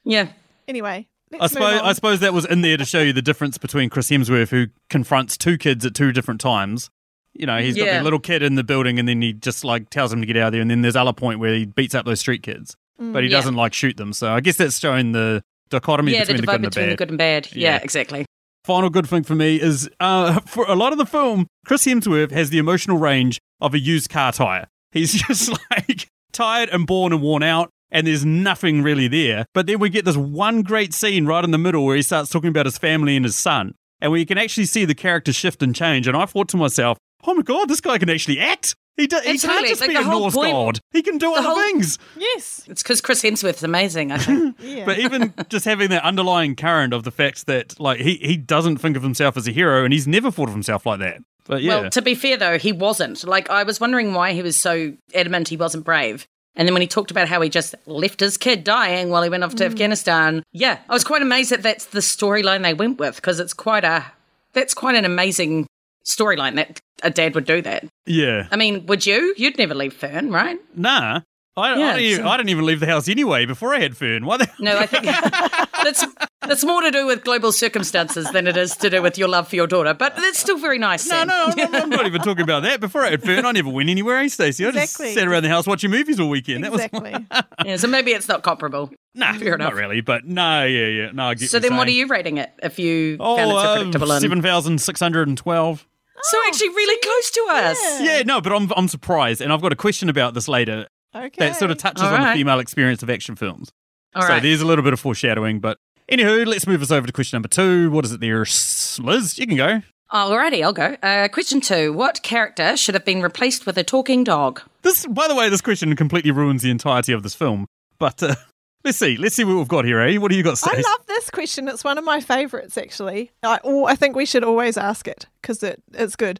Yeah, 0.04 0.28
anyway, 0.68 1.08
I 1.40 1.48
suppose. 1.48 1.82
I 1.82 1.94
suppose 1.94 2.20
that 2.20 2.34
was 2.34 2.46
in 2.46 2.62
there 2.64 2.76
to 2.78 2.84
show 2.86 3.00
you 3.02 3.14
the 3.14 3.22
difference 3.22 3.58
between 3.58 3.90
Chris 3.90 4.10
Hemsworth, 4.10 4.50
who 4.50 4.68
confronts 4.90 5.38
two 5.38 5.58
kids 5.58 5.86
at 5.86 5.96
two 5.96 6.12
different 6.12 6.42
times. 6.42 6.90
You 7.34 7.45
know, 7.45 7.57
he's 7.60 7.76
got 7.76 7.86
Yeah. 7.86 7.98
the 7.98 8.04
little 8.04 8.19
kid 8.19 8.44
in 8.44 8.56
the 8.56 8.64
building, 8.64 9.00
and 9.00 9.07
then 9.07 9.22
he 9.22 9.34
just 9.34 9.64
like 9.64 9.90
tells 9.90 10.12
him 10.14 10.19
to 10.22 10.28
get 10.28 10.38
out 10.38 10.48
of 10.48 10.52
there. 10.54 10.62
And 10.62 10.69
then 10.69 10.81
there's 10.81 10.95
other 10.95 11.14
point 11.14 11.40
where 11.40 11.54
he 11.54 11.66
beats 11.66 11.95
up 11.95 12.06
those 12.06 12.19
street 12.19 12.44
kids, 12.44 12.78
but 12.99 13.23
he 13.23 13.30
Yeah. 13.30 13.37
doesn't 13.37 13.56
like 13.56 13.73
shoot 13.73 13.97
them. 13.97 14.14
So 14.14 14.31
I 14.33 14.40
guess 14.42 14.57
that's 14.57 14.80
showing 14.80 15.11
the 15.11 15.42
dichotomy 15.69 16.14
yeah, 16.14 16.19
between 16.21 16.37
the, 16.37 16.42
divide 16.42 16.52
good 16.52 16.56
and 16.56 16.64
the 16.66 16.69
between 16.69 16.85
bad. 16.85 16.92
the 16.92 16.95
good 16.97 17.09
and 17.09 17.18
bad. 17.18 17.47
Yeah, 17.54 17.75
Yeah. 17.75 17.80
exactly. 17.83 18.25
Final 18.64 18.90
good 18.90 19.07
thing 19.07 19.23
for 19.23 19.35
me 19.35 19.59
is 19.61 19.90
uh, 19.99 20.40
for 20.45 20.66
a 20.68 20.75
lot 20.75 20.92
of 20.92 20.97
the 20.97 21.06
film, 21.06 21.47
Chris 21.66 21.85
Hemsworth 21.85 22.31
has 22.31 22.49
the 22.49 22.57
emotional 22.57 22.97
range 22.97 23.40
of 23.61 23.73
a 23.73 23.80
used 23.80 24.09
car 24.09 24.31
tire. 24.31 24.68
He's 24.92 25.14
just 25.28 25.52
like 25.71 26.07
tired 26.31 26.69
and 26.69 26.87
born 26.87 27.14
and 27.14 27.21
worn 27.21 27.44
out, 27.44 27.69
and 27.92 28.07
there's 28.07 28.25
nothing 28.25 28.81
really 28.81 29.07
there. 29.07 29.45
But 29.54 29.68
then 29.68 29.80
we 29.80 29.90
get 29.90 30.06
this 30.06 30.18
one 30.18 30.61
great 30.64 30.94
scene 30.94 31.25
right 31.25 31.44
in 31.44 31.52
the 31.52 31.57
middle 31.57 31.85
where 31.85 31.95
he 31.95 32.02
starts 32.02 32.30
talking 32.30 32.49
about 32.49 32.66
his 32.66 32.78
family 32.78 33.16
and 33.16 33.23
his 33.25 33.35
son, 33.35 33.75
and 34.02 34.11
where 34.11 34.19
you 34.19 34.25
can 34.25 34.37
actually 34.37 34.66
see 34.66 34.83
the 34.85 34.95
character 34.95 35.31
shift 35.33 35.61
and 35.61 35.75
change. 35.75 36.07
And 36.07 36.18
I 36.18 36.25
thought 36.25 36.47
to 36.49 36.57
myself, 36.57 36.97
oh 37.25 37.33
my 37.35 37.42
god, 37.44 37.69
this 37.69 37.81
guy 37.81 37.97
can 37.97 38.09
actually 38.09 38.40
act. 38.40 38.75
He, 38.97 39.07
do, 39.07 39.18
he 39.23 39.37
can't 39.37 39.68
just 39.68 39.81
Like, 39.81 39.90
be 39.90 39.95
a 39.95 40.04
whole 40.04 40.21
Norse 40.21 40.33
point- 40.33 40.52
god. 40.54 40.80
He 40.92 41.02
can 41.02 41.18
do 41.18 41.33
other 41.33 41.49
whole- 41.49 41.57
things. 41.57 41.99
yes, 42.16 42.64
It's 42.68 42.81
because 42.81 43.02
Chris 43.02 43.21
Hemsworth's 43.21 43.64
amazing. 43.64 44.11
I 44.11 44.18
think. 44.19 44.56
yeah. 44.61 44.85
But 44.85 44.99
even 44.99 45.33
just 45.49 45.66
having 45.66 45.90
that 45.90 46.04
underlying 46.04 46.56
current 46.56 46.94
of 46.94 47.04
the 47.04 47.11
fact 47.11 47.45
that 47.47 47.78
like 47.80 47.99
he, 47.99 48.16
he 48.16 48.37
doesn't 48.37 48.78
think 48.78 48.95
of 48.95 49.04
himself 49.04 49.35
as 49.35 49.47
a 49.47 49.52
hero 49.52 49.83
and 49.83 49.92
he's 49.92 50.07
never 50.07 50.31
thought 50.31 50.47
of 50.47 50.54
himself 50.54 50.85
like 50.85 50.99
that. 50.99 51.21
But 51.45 51.61
yeah. 51.61 51.81
Well, 51.81 51.90
to 51.90 52.02
be 52.02 52.16
fair 52.16 52.37
though, 52.37 52.57
he 52.57 52.71
wasn't. 52.71 53.23
Like 53.25 53.49
I 53.49 53.64
was 53.64 53.80
wondering 53.81 54.14
why 54.14 54.31
he 54.33 54.42
was 54.42 54.57
so 54.57 54.94
adamant 55.14 55.49
he 55.49 55.57
wasn't 55.57 55.83
brave. 55.83 56.25
And 56.56 56.66
then 56.66 56.73
when 56.73 56.81
he 56.81 56.87
talked 56.87 57.11
about 57.11 57.28
how 57.28 57.42
he 57.42 57.49
just 57.49 57.75
left 57.85 58.21
his 58.21 58.37
kid 58.37 58.64
dying 58.64 59.09
while 59.09 59.21
he 59.23 59.30
went 59.30 59.44
off 59.44 59.56
to 59.56 59.64
mm. 59.64 59.68
Afghanistan, 59.68 60.42
yeah, 60.54 60.80
I 60.87 60.94
was 60.94 61.04
quite 61.04 61.21
amazed 61.21 61.52
that 61.52 61.64
that's 61.64 61.87
the 61.87 61.99
storyline 61.99 62.64
they 62.64 62.73
went 62.73 62.97
with 62.97 63.18
because 63.18 63.42
it's 63.42 63.54
quite 63.54 63.83
a 63.83 64.06
that's 64.54 64.73
quite 64.73 64.95
an 64.95 65.04
amazing 65.04 65.68
storyline 66.06 66.56
that 66.56 66.80
a 67.06 67.09
dad 67.09 67.35
would 67.35 67.45
do 67.45 67.62
that. 67.62 67.85
yeah. 68.06 68.47
I 68.52 68.56
mean, 68.57 68.85
would 68.88 69.06
you? 69.06 69.33
You'd 69.38 69.57
never 69.57 69.74
leave 69.76 69.94
Fern, 69.94 70.31
right? 70.31 70.59
Nah. 70.76 71.21
I, 71.57 71.71
I, 71.71 71.78
Yeah, 71.78 71.94
didn't 71.94 72.02
even, 72.12 72.26
so- 72.26 72.30
I 72.30 72.35
didn't 72.38 72.50
even 72.50 72.66
leave 72.66 72.80
the 72.81 72.85
house 72.85 73.07
anyway 73.07 73.45
before 73.45 73.74
I 73.74 73.80
had 73.80 73.95
Fern. 73.95 74.26
Why 74.26 74.35
the- 74.38 74.50
No, 74.59 74.78
I 74.78 74.85
think 74.88 75.06
that's 75.83 76.06
that's 76.42 76.64
more 76.66 76.81
to 76.81 76.92
do 76.92 77.06
with 77.07 77.24
global 77.24 77.52
circumstances 77.54 78.30
than 78.31 78.45
it 78.45 78.57
is 78.57 78.76
to 78.78 78.90
do 78.90 79.02
with 79.02 79.18
your 79.18 79.28
love 79.30 79.47
for 79.47 79.56
your 79.56 79.66
daughter. 79.66 79.94
But 79.94 80.14
it's 80.18 80.38
still 80.38 80.57
very 80.59 80.78
nice. 80.78 81.07
No, 81.07 81.16
Sam. 81.16 81.28
no, 81.28 81.54
I'm, 81.57 81.76
I'm 81.76 81.90
not 81.90 82.06
even 82.06 82.21
talking 82.21 82.44
about 82.44 82.64
that. 82.64 82.81
Before 82.81 83.04
I 83.04 83.12
had 83.12 83.24
Fern, 83.24 83.45
I 83.45 83.52
never 83.54 83.69
went 83.69 83.90
anywhere, 83.90 84.18
eh, 84.18 84.28
Stacey? 84.28 84.66
I 84.66 84.69
Exactly. 84.69 85.06
just 85.07 85.16
sat 85.18 85.28
around 85.28 85.44
the 85.44 85.50
house 85.50 85.66
watching 85.66 85.92
movies 85.92 86.19
all 86.19 86.30
weekend. 86.30 86.64
That 86.66 86.71
was 86.74 86.81
Exactly. 86.81 87.26
Yeah, 87.66 87.78
so 87.78 87.88
maybe 87.88 88.12
it's 88.12 88.28
not 88.28 88.44
comparable. 88.44 88.92
nah, 89.16 89.31
Fair 89.33 89.56
enough. 89.56 89.71
not 89.71 89.76
really, 89.76 90.02
but 90.02 90.26
no, 90.26 90.66
yeah, 90.66 90.88
yeah, 90.88 91.12
no. 91.14 91.28
I 91.28 91.33
get 91.35 91.50
So 91.50 91.57
then, 91.59 91.71
you're 91.71 91.78
what 91.80 91.88
are 91.88 91.92
you 91.92 92.07
rating 92.07 92.38
it 92.38 92.52
if 92.62 92.78
you 92.80 93.16
Oh, 93.19 93.38
found 93.38 93.50
it 93.50 93.54
so 93.54 93.57
uh, 93.59 93.76
predictable? 93.78 94.12
and- 94.12 94.21
seven 94.21 94.42
thousand 94.42 94.81
six 94.81 95.00
hundred 95.00 95.28
and 95.30 95.38
twelve. 95.38 95.88
So 96.24 96.38
actually, 96.48 96.69
really 96.69 97.00
close 97.02 97.31
to 97.31 97.48
us. 97.52 98.02
Yeah, 98.02 98.24
no, 98.24 98.42
but 98.42 98.54
I'm 98.54 98.72
I'm 98.76 98.88
surprised, 98.88 99.42
and 99.42 99.52
I've 99.54 99.62
got 99.62 99.72
a 99.74 99.76
question 99.76 100.10
about 100.10 100.34
this 100.34 100.48
later 100.48 100.88
Okay. 101.16 101.30
that 101.40 101.56
sort 101.56 101.72
of 101.72 101.78
touches 101.78 102.04
All 102.04 102.14
on 102.14 102.22
the 102.22 102.34
female 102.34 102.60
experience 102.60 103.02
of 103.04 103.10
action 103.10 103.36
films. 103.36 103.72
All 104.14 104.22
so 104.24 104.28
right. 104.30 104.44
there's 104.44 104.62
a 104.62 104.66
little 104.66 104.84
bit 104.84 104.94
of 104.94 105.00
foreshadowing, 105.00 105.60
but 105.60 105.78
anywho, 106.12 106.45
let's 106.45 106.68
move 106.68 106.81
us 106.81 106.92
over 106.92 107.07
to 107.07 107.14
question 107.14 107.36
number 107.38 107.48
two. 107.48 107.90
What 107.92 108.06
is 108.06 108.12
it 108.12 108.19
there, 108.22 108.42
S- 108.42 109.00
Liz? 109.02 109.38
You 109.38 109.48
can 109.48 109.57
go. 109.57 109.81
Alrighty, 110.12 110.64
I'll 110.64 110.74
go. 110.74 110.95
Uh, 111.02 111.28
question 111.30 111.62
two: 111.62 111.92
What 111.94 112.22
character 112.24 112.78
should 112.78 112.95
have 112.95 113.06
been 113.06 113.22
replaced 113.22 113.66
with 113.66 113.78
a 113.78 113.84
talking 113.84 114.24
dog? 114.24 114.62
This, 114.84 115.06
by 115.07 115.28
the 115.28 115.36
way, 115.36 115.50
this 115.50 115.62
question 115.62 115.95
completely 115.95 116.31
ruins 116.31 116.62
the 116.62 116.69
entirety 116.69 117.12
of 117.12 117.24
this 117.24 117.34
film. 117.36 117.66
But 117.98 118.22
uh, 118.22 118.36
let's 118.85 118.97
see, 118.97 119.18
let's 119.18 119.35
see 119.35 119.44
what 119.44 119.57
we've 119.57 119.68
got 119.68 119.83
here, 119.83 119.99
eh? 119.99 120.18
What 120.18 120.31
do 120.31 120.37
you 120.37 120.44
got, 120.44 120.59
I 120.65 120.75
love 120.75 121.06
this 121.07 121.30
question. 121.30 121.68
It's 121.68 121.83
one 121.83 121.97
of 121.97 122.04
my 122.06 122.21
favourites, 122.21 122.77
actually. 122.77 123.31
I, 123.44 123.59
oh, 123.63 123.85
I 123.85 123.95
think 123.95 124.15
we 124.15 124.25
should 124.25 124.44
always 124.44 124.77
ask 124.77 125.07
it 125.07 125.25
because 125.42 125.61
it, 125.63 125.81
it's 125.94 126.15
good. 126.15 126.39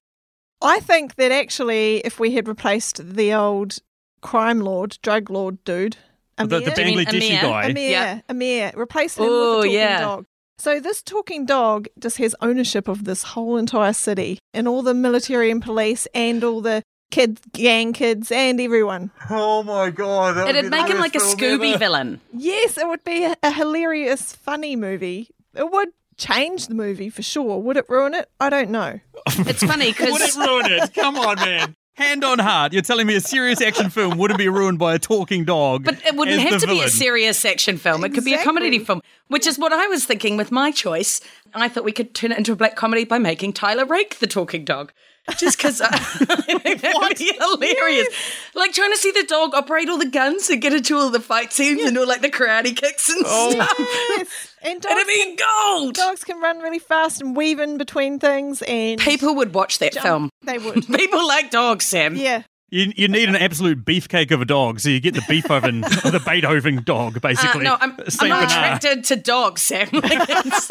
I 0.62 0.80
think 0.80 1.16
that 1.16 1.32
actually, 1.32 1.98
if 1.98 2.20
we 2.20 2.32
had 2.34 2.48
replaced 2.48 3.16
the 3.16 3.34
old 3.34 3.80
crime 4.22 4.62
lord, 4.62 4.98
drug 5.02 5.30
lord 5.30 5.62
dude, 5.66 5.98
the, 6.38 6.46
the 6.46 6.56
Amir, 6.58 6.66
Do 6.66 6.82
Bangladeshi 6.82 7.28
Amir? 7.30 7.42
guy. 7.42 7.64
Amir, 7.70 7.92
Yeah. 7.92 8.22
Amir, 8.30 8.72
replace 8.76 9.18
him 9.18 9.26
Ooh, 9.26 9.28
with 9.28 9.50
a 9.50 9.56
talking 9.64 9.72
yeah. 9.74 10.00
dog. 10.02 10.26
So 10.58 10.80
this 10.80 11.02
talking 11.02 11.46
dog 11.46 11.88
just 12.00 12.18
has 12.18 12.34
ownership 12.42 12.88
of 12.88 13.04
this 13.04 13.24
whole 13.24 13.58
entire 13.58 13.94
city 13.94 14.40
and 14.54 14.68
all 14.68 14.82
the 14.82 14.94
military 14.94 15.52
and 15.52 15.62
police 15.62 16.08
and 16.14 16.44
all 16.44 16.62
the 16.62 16.82
kids, 17.16 17.42
gang 17.54 17.94
kids, 17.94 18.30
and 18.30 18.60
everyone. 18.60 19.10
Oh 19.30 19.64
my 19.64 19.90
god! 19.90 20.36
that 20.36 20.46
would 20.48 20.56
It'd 20.56 20.70
make 20.70 20.88
him 20.88 21.00
like 21.00 21.16
a 21.16 21.20
Scooby 21.20 21.70
ever. 21.70 21.80
villain. 21.80 22.20
Yes, 22.34 22.78
it 22.78 22.86
would 22.88 23.04
be 23.06 23.24
a, 23.24 23.36
a 23.42 23.52
hilarious, 23.52 24.34
funny 24.34 24.76
movie. 24.76 25.30
It 25.56 25.72
would 25.72 25.90
change 26.18 26.68
the 26.68 26.76
movie 26.76 27.10
for 27.10 27.22
sure. 27.22 27.62
Would 27.62 27.78
it 27.78 27.86
ruin 27.88 28.14
it? 28.14 28.30
I 28.40 28.50
don't 28.50 28.70
know. 28.70 29.00
It's 29.28 29.64
funny 29.64 29.92
because 29.92 30.12
Would 30.12 30.22
it 30.22 30.36
ruin 30.36 30.66
it? 30.66 30.94
Come 30.94 31.18
on, 31.18 31.38
man. 31.38 31.76
Hand 31.94 32.26
on 32.26 32.40
heart, 32.40 32.74
you're 32.74 32.82
telling 32.82 33.08
me 33.08 33.16
a 33.16 33.22
serious 33.22 33.62
action 33.62 33.90
film 33.90 34.18
wouldn't 34.18 34.38
be 34.38 34.50
ruined 34.50 34.78
by 34.78 34.96
a 34.96 35.00
talking 35.00 35.46
dog? 35.46 35.86
But 35.86 36.06
it 36.06 36.14
wouldn't 36.14 36.42
have 36.42 36.60
the 36.60 36.68
to 36.68 36.68
be 36.68 36.82
a 36.82 36.90
serious 36.90 37.46
action 37.46 37.78
film. 37.78 38.04
It 38.04 38.14
could 38.14 38.26
be 38.26 38.34
a 38.34 38.44
comedy 38.44 38.80
film, 38.80 39.02
which 39.30 39.48
is 39.48 39.58
what 39.58 39.72
I 39.72 39.88
was 39.88 40.04
thinking 40.04 40.36
with 40.36 40.52
my 40.52 40.72
choice. 40.72 41.22
I 41.54 41.70
thought 41.70 41.86
we 41.86 41.94
could 41.94 42.14
turn 42.14 42.34
it 42.34 42.38
into 42.38 42.52
a 42.52 42.58
black 42.58 42.76
comedy 42.76 43.06
by 43.06 43.18
making 43.18 43.54
Tyler 43.54 43.86
Rake 43.86 44.20
the 44.20 44.28
talking 44.28 44.66
dog. 44.66 44.92
Just 45.38 45.58
because 45.58 45.82
I 45.82 45.90
think 45.98 46.82
that 46.82 46.94
would 46.98 47.18
be 47.18 47.34
hilarious. 47.34 48.08
Like 48.54 48.74
trying 48.74 48.92
to 48.92 48.98
see 48.98 49.12
the 49.12 49.24
dog 49.28 49.56
operate 49.56 49.90
all 49.90 49.98
the 49.98 50.06
guns 50.10 50.50
and 50.52 50.62
get 50.62 50.72
into 50.72 50.96
all 50.98 51.10
the 51.10 51.20
fight 51.20 51.52
scenes 51.52 51.82
and 51.82 51.98
all 51.98 52.08
like 52.08 52.22
the 52.22 52.30
karate 52.30 52.76
kicks 52.76 53.10
and 53.10 53.24
Oh. 53.26 53.50
stuff. 53.52 53.74
Yes, 53.80 54.54
and 54.62 54.82
dogs 54.82 54.94
It'd 54.96 55.08
be 55.08 55.36
gold. 55.36 55.96
dogs 55.96 56.24
can 56.24 56.40
run 56.40 56.60
really 56.60 56.78
fast 56.80 57.22
and 57.22 57.36
weave 57.36 57.60
in 57.60 57.78
between 57.80 58.20
things 58.20 58.62
and 58.68 59.00
People 59.02 59.34
would 59.36 59.54
watch 59.56 59.80
that 59.80 59.94
jump. 59.94 60.06
film. 60.06 60.30
They 60.44 60.58
would. 60.64 60.86
People 60.88 61.28
like 61.28 61.50
dogs, 61.50 61.86
Sam. 61.86 62.16
Yeah. 62.16 62.44
You, 62.70 62.92
you 62.96 63.08
need 63.08 63.30
an 63.30 63.36
absolute 63.36 63.86
beefcake 63.86 64.32
of 64.32 64.42
a 64.42 64.46
dog, 64.46 64.80
so 64.80 64.90
you 64.90 65.00
get 65.00 65.14
the 65.14 65.24
Beethoven, 65.30 65.82
the 65.82 66.22
Beethoven 66.26 66.82
dog, 66.84 67.18
Uh, 67.18 67.20
basically. 67.22 67.64
no, 67.64 67.78
I'm, 67.80 67.96
I'm 68.20 68.28
not 68.28 68.44
attracted 68.46 69.04
to 69.06 69.16
dogs, 69.16 69.62
Sam. 69.62 69.88
Like, 69.94 70.30
it's- 70.30 70.70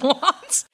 what? 0.00 0.64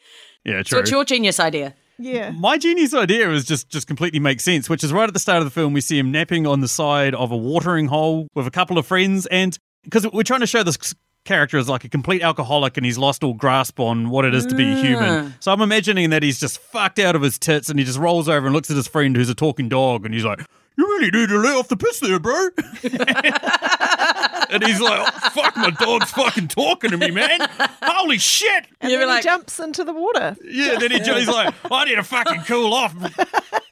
Yeah, 0.44 0.58
So 0.62 0.76
true. 0.76 0.78
it's 0.80 0.90
your 0.90 1.04
genius 1.04 1.38
idea. 1.40 1.74
Yeah. 1.98 2.30
My 2.30 2.56
genius 2.56 2.94
idea 2.94 3.30
is 3.30 3.44
just 3.44 3.68
just 3.68 3.86
completely 3.86 4.20
makes 4.20 4.42
sense, 4.42 4.70
which 4.70 4.82
is 4.82 4.92
right 4.92 5.06
at 5.06 5.12
the 5.12 5.20
start 5.20 5.38
of 5.38 5.44
the 5.44 5.50
film 5.50 5.74
we 5.74 5.82
see 5.82 5.98
him 5.98 6.10
napping 6.10 6.46
on 6.46 6.60
the 6.60 6.68
side 6.68 7.14
of 7.14 7.30
a 7.30 7.36
watering 7.36 7.88
hole 7.88 8.26
with 8.34 8.46
a 8.46 8.50
couple 8.50 8.78
of 8.78 8.86
friends, 8.86 9.26
and 9.26 9.58
because 9.84 10.06
we're 10.10 10.22
trying 10.22 10.40
to 10.40 10.46
show 10.46 10.62
this 10.62 10.78
character 11.26 11.58
as 11.58 11.68
like 11.68 11.84
a 11.84 11.88
complete 11.90 12.22
alcoholic 12.22 12.78
and 12.78 12.86
he's 12.86 12.96
lost 12.96 13.22
all 13.22 13.34
grasp 13.34 13.78
on 13.78 14.08
what 14.08 14.24
it 14.24 14.34
is 14.34 14.46
to 14.46 14.54
be 14.54 14.72
Ah. 14.72 14.76
human. 14.82 15.34
So 15.40 15.52
I'm 15.52 15.60
imagining 15.60 16.08
that 16.10 16.22
he's 16.22 16.40
just 16.40 16.58
fucked 16.58 16.98
out 16.98 17.14
of 17.14 17.20
his 17.20 17.38
tits 17.38 17.68
and 17.68 17.78
he 17.78 17.84
just 17.84 17.98
rolls 17.98 18.26
over 18.26 18.46
and 18.46 18.54
looks 18.54 18.70
at 18.70 18.76
his 18.76 18.88
friend 18.88 19.14
who's 19.14 19.28
a 19.28 19.34
talking 19.34 19.68
dog 19.68 20.06
and 20.06 20.14
he's 20.14 20.24
like, 20.24 20.40
"You 20.80 20.86
really 20.86 21.10
need 21.10 21.28
to 21.28 21.38
lay 21.38 21.50
off 21.50 21.68
the 21.68 21.76
piss 21.76 22.00
there, 22.00 22.18
bro." 22.18 22.48
and 24.50 24.64
he's 24.64 24.80
like, 24.80 25.00
oh, 25.00 25.28
"Fuck, 25.30 25.56
my 25.56 25.70
dog's 25.70 26.10
fucking 26.10 26.48
talking 26.48 26.90
to 26.90 26.96
me, 26.96 27.10
man! 27.10 27.40
Holy 27.82 28.18
shit!" 28.18 28.66
And 28.80 28.90
You'd 28.90 28.96
be 28.96 29.00
then 29.00 29.08
like- 29.08 29.22
he 29.22 29.28
jumps 29.28 29.60
into 29.60 29.84
the 29.84 29.92
water. 29.92 30.36
Yeah, 30.44 30.78
then 30.78 30.90
he, 30.90 30.98
he's 30.98 31.28
like, 31.28 31.54
I 31.70 31.84
need 31.84 31.96
to 31.96 32.02
fucking 32.02 32.42
cool 32.42 32.72
off. 32.74 32.94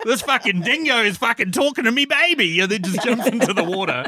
This 0.04 0.22
fucking 0.22 0.60
dingo 0.62 0.98
is 0.98 1.16
fucking 1.18 1.52
talking 1.52 1.84
to 1.84 1.92
me, 1.92 2.04
baby. 2.04 2.60
And 2.60 2.70
then 2.70 2.82
just 2.82 3.02
jumps 3.02 3.26
into 3.26 3.52
the 3.52 3.64
water. 3.64 4.04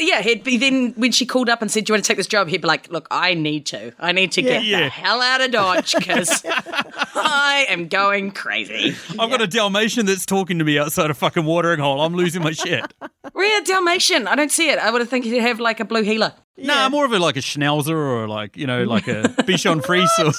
Yeah, 0.00 0.22
he'd 0.22 0.42
be 0.42 0.56
then 0.56 0.92
when 0.96 1.12
she 1.12 1.26
called 1.26 1.48
up 1.50 1.60
and 1.62 1.70
said, 1.70 1.84
"Do 1.84 1.90
you 1.90 1.94
want 1.94 2.04
to 2.04 2.08
take 2.08 2.16
this 2.16 2.26
job?" 2.26 2.48
He'd 2.48 2.62
be 2.62 2.66
like, 2.68 2.90
"Look, 2.90 3.06
I 3.10 3.34
need 3.34 3.66
to. 3.66 3.92
I 4.00 4.12
need 4.12 4.32
to 4.32 4.42
get 4.42 4.64
Yeah. 4.64 4.80
the 4.84 4.88
hell 4.88 5.20
out 5.20 5.40
of 5.42 5.50
Dodge 5.52 5.94
because 5.94 6.42
I 7.14 7.66
am 7.68 7.88
going 7.88 8.30
crazy." 8.32 8.96
I've 9.18 9.30
got 9.30 9.40
a 9.42 9.46
Dalmatian 9.46 10.06
that's 10.06 10.24
talking 10.26 10.58
to 10.58 10.64
me 10.64 10.78
outside 10.78 11.10
a 11.10 11.14
fucking 11.14 11.44
watering 11.44 11.80
hole. 11.80 12.00
I'm 12.00 12.14
losing 12.14 12.42
my 12.42 12.52
shit. 12.52 12.92
Rare 13.34 13.60
Dalmatian. 13.62 14.26
I 14.26 14.34
don't 14.34 14.50
see 14.50 14.70
it. 14.70 14.78
I 14.78 14.90
would 14.90 15.00
have 15.00 15.08
think 15.10 15.24
he'd 15.24 15.38
have 15.38 15.60
like 15.60 15.80
a 15.80 15.84
blue 15.84 16.02
heeler. 16.02 16.32
Nah, 16.56 16.88
more 16.88 17.04
of 17.04 17.12
a 17.12 17.18
like 17.18 17.36
a 17.36 17.40
Schnauzer 17.40 17.90
or 17.94 18.28
like, 18.28 18.56
you 18.56 18.66
know, 18.66 18.84
like 18.84 19.08
a 19.08 19.22
Bichon 19.44 19.82
Frise 19.86 20.08
or 20.18 20.32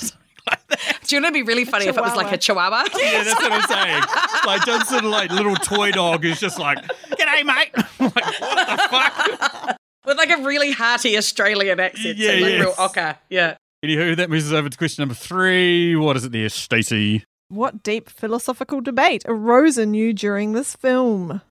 something 0.48 0.66
that. 0.70 1.00
Do 1.08 1.16
you 1.16 1.22
know 1.22 1.28
it'd 1.28 1.34
be 1.34 1.44
really 1.44 1.66
funny 1.66 1.86
if 1.86 1.98
it 1.98 2.02
was 2.02 2.16
like 2.16 2.32
a 2.32 2.38
Chihuahua? 2.38 2.86
Yeah, 2.98 3.24
that's 3.24 3.42
what 3.42 3.52
I'm 3.52 3.62
saying. 3.64 4.04
Like, 4.44 4.64
some 4.64 4.82
sort 4.82 5.04
like 5.04 5.30
little 5.30 5.56
toy 5.56 5.92
dog 5.92 6.26
is 6.26 6.40
just 6.40 6.58
like, 6.58 6.80
G'day, 7.12 7.46
mate. 7.46 7.72
like, 8.00 8.42
what 8.42 8.68
the 8.68 8.88
fuck? 8.90 9.78
With 10.04 10.18
like 10.18 10.32
a 10.32 10.42
really 10.42 10.72
hearty 10.72 11.16
Australian 11.16 11.80
accent. 11.80 12.18
Yeah, 12.18 12.30
so 12.30 12.34
like 12.34 12.42
yes. 12.42 12.60
real 12.60 12.74
ochre. 12.80 13.18
Yeah. 13.30 13.56
Anywho, 13.86 14.16
that 14.16 14.32
moves 14.32 14.48
us 14.48 14.54
over 14.54 14.68
to 14.68 14.78
question 14.78 15.04
number 15.04 15.14
three. 15.14 15.96
What 15.96 16.16
is 16.16 16.26
it 16.26 16.32
there, 16.32 16.50
Stacey? 16.50 17.24
What 17.50 17.84
deep 17.84 18.10
philosophical 18.10 18.82
debate 18.82 19.24
arose 19.28 19.78
in 19.78 19.94
you 19.94 20.12
during 20.12 20.54
this 20.54 20.76
film? 20.76 21.42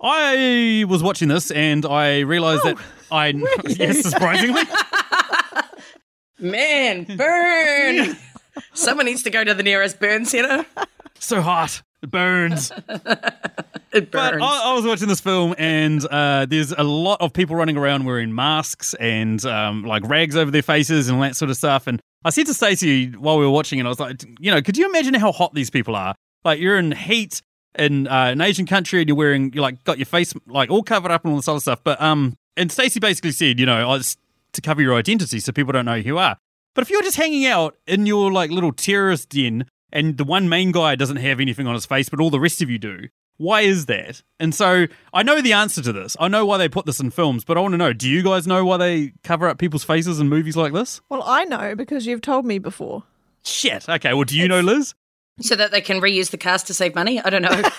I 0.00 0.86
was 0.88 1.02
watching 1.02 1.28
this 1.28 1.50
and 1.50 1.84
I 1.84 2.20
realized 2.20 2.64
that 2.64 2.76
oh, 2.78 3.16
I 3.16 3.34
yes, 3.66 4.00
surprisingly. 4.00 4.62
Man, 6.38 7.04
burn. 7.04 8.16
Someone 8.74 9.06
needs 9.06 9.22
to 9.24 9.30
go 9.30 9.44
to 9.44 9.54
the 9.54 9.62
nearest 9.62 10.00
burn 10.00 10.24
centre. 10.24 10.66
so 11.18 11.40
hot. 11.40 11.82
It 12.02 12.10
burns. 12.10 12.72
It 13.92 14.12
But. 14.12 14.40
I, 14.40 14.70
I 14.70 14.74
was 14.74 14.86
watching 14.86 15.08
this 15.08 15.20
film, 15.20 15.52
and 15.58 16.04
uh, 16.06 16.46
there's 16.46 16.70
a 16.70 16.84
lot 16.84 17.20
of 17.20 17.32
people 17.32 17.56
running 17.56 17.76
around 17.76 18.04
wearing 18.04 18.32
masks 18.32 18.94
and 18.94 19.44
um, 19.44 19.84
like 19.84 20.08
rags 20.08 20.36
over 20.36 20.50
their 20.50 20.62
faces 20.62 21.08
and 21.08 21.16
all 21.16 21.22
that 21.22 21.34
sort 21.34 21.50
of 21.50 21.56
stuff. 21.56 21.88
And 21.88 22.00
I 22.24 22.30
said 22.30 22.46
to 22.46 22.54
Stacey 22.54 23.10
while 23.10 23.36
we 23.38 23.44
were 23.44 23.50
watching 23.50 23.80
it, 23.80 23.86
I 23.86 23.88
was 23.88 23.98
like, 23.98 24.22
you 24.38 24.52
know, 24.52 24.62
could 24.62 24.76
you 24.76 24.88
imagine 24.88 25.14
how 25.14 25.32
hot 25.32 25.54
these 25.54 25.70
people 25.70 25.96
are? 25.96 26.14
Like 26.44 26.60
you're 26.60 26.78
in 26.78 26.92
heat 26.92 27.42
in 27.76 28.06
uh, 28.06 28.26
an 28.26 28.40
Asian 28.40 28.66
country, 28.66 29.00
and 29.00 29.08
you're 29.08 29.16
wearing, 29.16 29.52
you 29.52 29.60
like 29.60 29.82
got 29.82 29.98
your 29.98 30.06
face 30.06 30.32
like 30.46 30.70
all 30.70 30.84
covered 30.84 31.10
up 31.10 31.24
and 31.24 31.32
all 31.32 31.38
this 31.38 31.48
other 31.48 31.58
stuff. 31.58 31.80
But 31.82 32.00
um, 32.00 32.36
and 32.56 32.70
Stacey 32.70 33.00
basically 33.00 33.32
said, 33.32 33.58
you 33.58 33.66
know, 33.66 33.90
oh, 33.90 33.94
it's 33.94 34.16
to 34.52 34.60
cover 34.60 34.82
your 34.82 34.94
identity 34.94 35.40
so 35.40 35.50
people 35.50 35.72
don't 35.72 35.84
know 35.84 35.96
who 35.96 36.06
you 36.06 36.18
are. 36.18 36.36
But 36.74 36.82
if 36.82 36.90
you're 36.90 37.02
just 37.02 37.16
hanging 37.16 37.46
out 37.46 37.76
in 37.86 38.06
your 38.06 38.30
like 38.32 38.50
little 38.50 38.72
terrorist 38.72 39.28
den, 39.30 39.66
and 39.92 40.16
the 40.16 40.24
one 40.24 40.48
main 40.48 40.70
guy 40.72 40.94
doesn't 40.94 41.16
have 41.16 41.40
anything 41.40 41.66
on 41.66 41.74
his 41.74 41.84
face, 41.86 42.08
but 42.08 42.20
all 42.20 42.30
the 42.30 42.38
rest 42.40 42.62
of 42.62 42.70
you 42.70 42.78
do. 42.78 43.08
Why 43.38 43.62
is 43.62 43.86
that? 43.86 44.22
And 44.38 44.54
so 44.54 44.86
I 45.14 45.22
know 45.22 45.40
the 45.40 45.54
answer 45.54 45.80
to 45.82 45.92
this. 45.92 46.14
I 46.20 46.28
know 46.28 46.44
why 46.44 46.58
they 46.58 46.68
put 46.68 46.84
this 46.86 47.00
in 47.00 47.10
films, 47.10 47.42
but 47.42 47.56
I 47.56 47.60
want 47.60 47.72
to 47.72 47.78
know 47.78 47.92
do 47.94 48.08
you 48.08 48.22
guys 48.22 48.46
know 48.46 48.64
why 48.64 48.76
they 48.76 49.12
cover 49.24 49.48
up 49.48 49.58
people's 49.58 49.82
faces 49.82 50.20
in 50.20 50.28
movies 50.28 50.56
like 50.56 50.72
this? 50.74 51.00
Well, 51.08 51.22
I 51.24 51.44
know 51.46 51.74
because 51.74 52.06
you've 52.06 52.20
told 52.20 52.44
me 52.44 52.58
before. 52.58 53.04
Shit. 53.42 53.88
Okay, 53.88 54.12
well, 54.12 54.24
do 54.24 54.36
you 54.36 54.46
know, 54.46 54.60
Liz? 54.60 54.94
so 55.40 55.56
that 55.56 55.70
they 55.70 55.80
can 55.80 56.02
reuse 56.02 56.30
the 56.30 56.36
cast 56.36 56.66
to 56.66 56.74
save 56.74 56.94
money? 56.94 57.18
I 57.18 57.30
don't 57.30 57.40
know. 57.40 57.62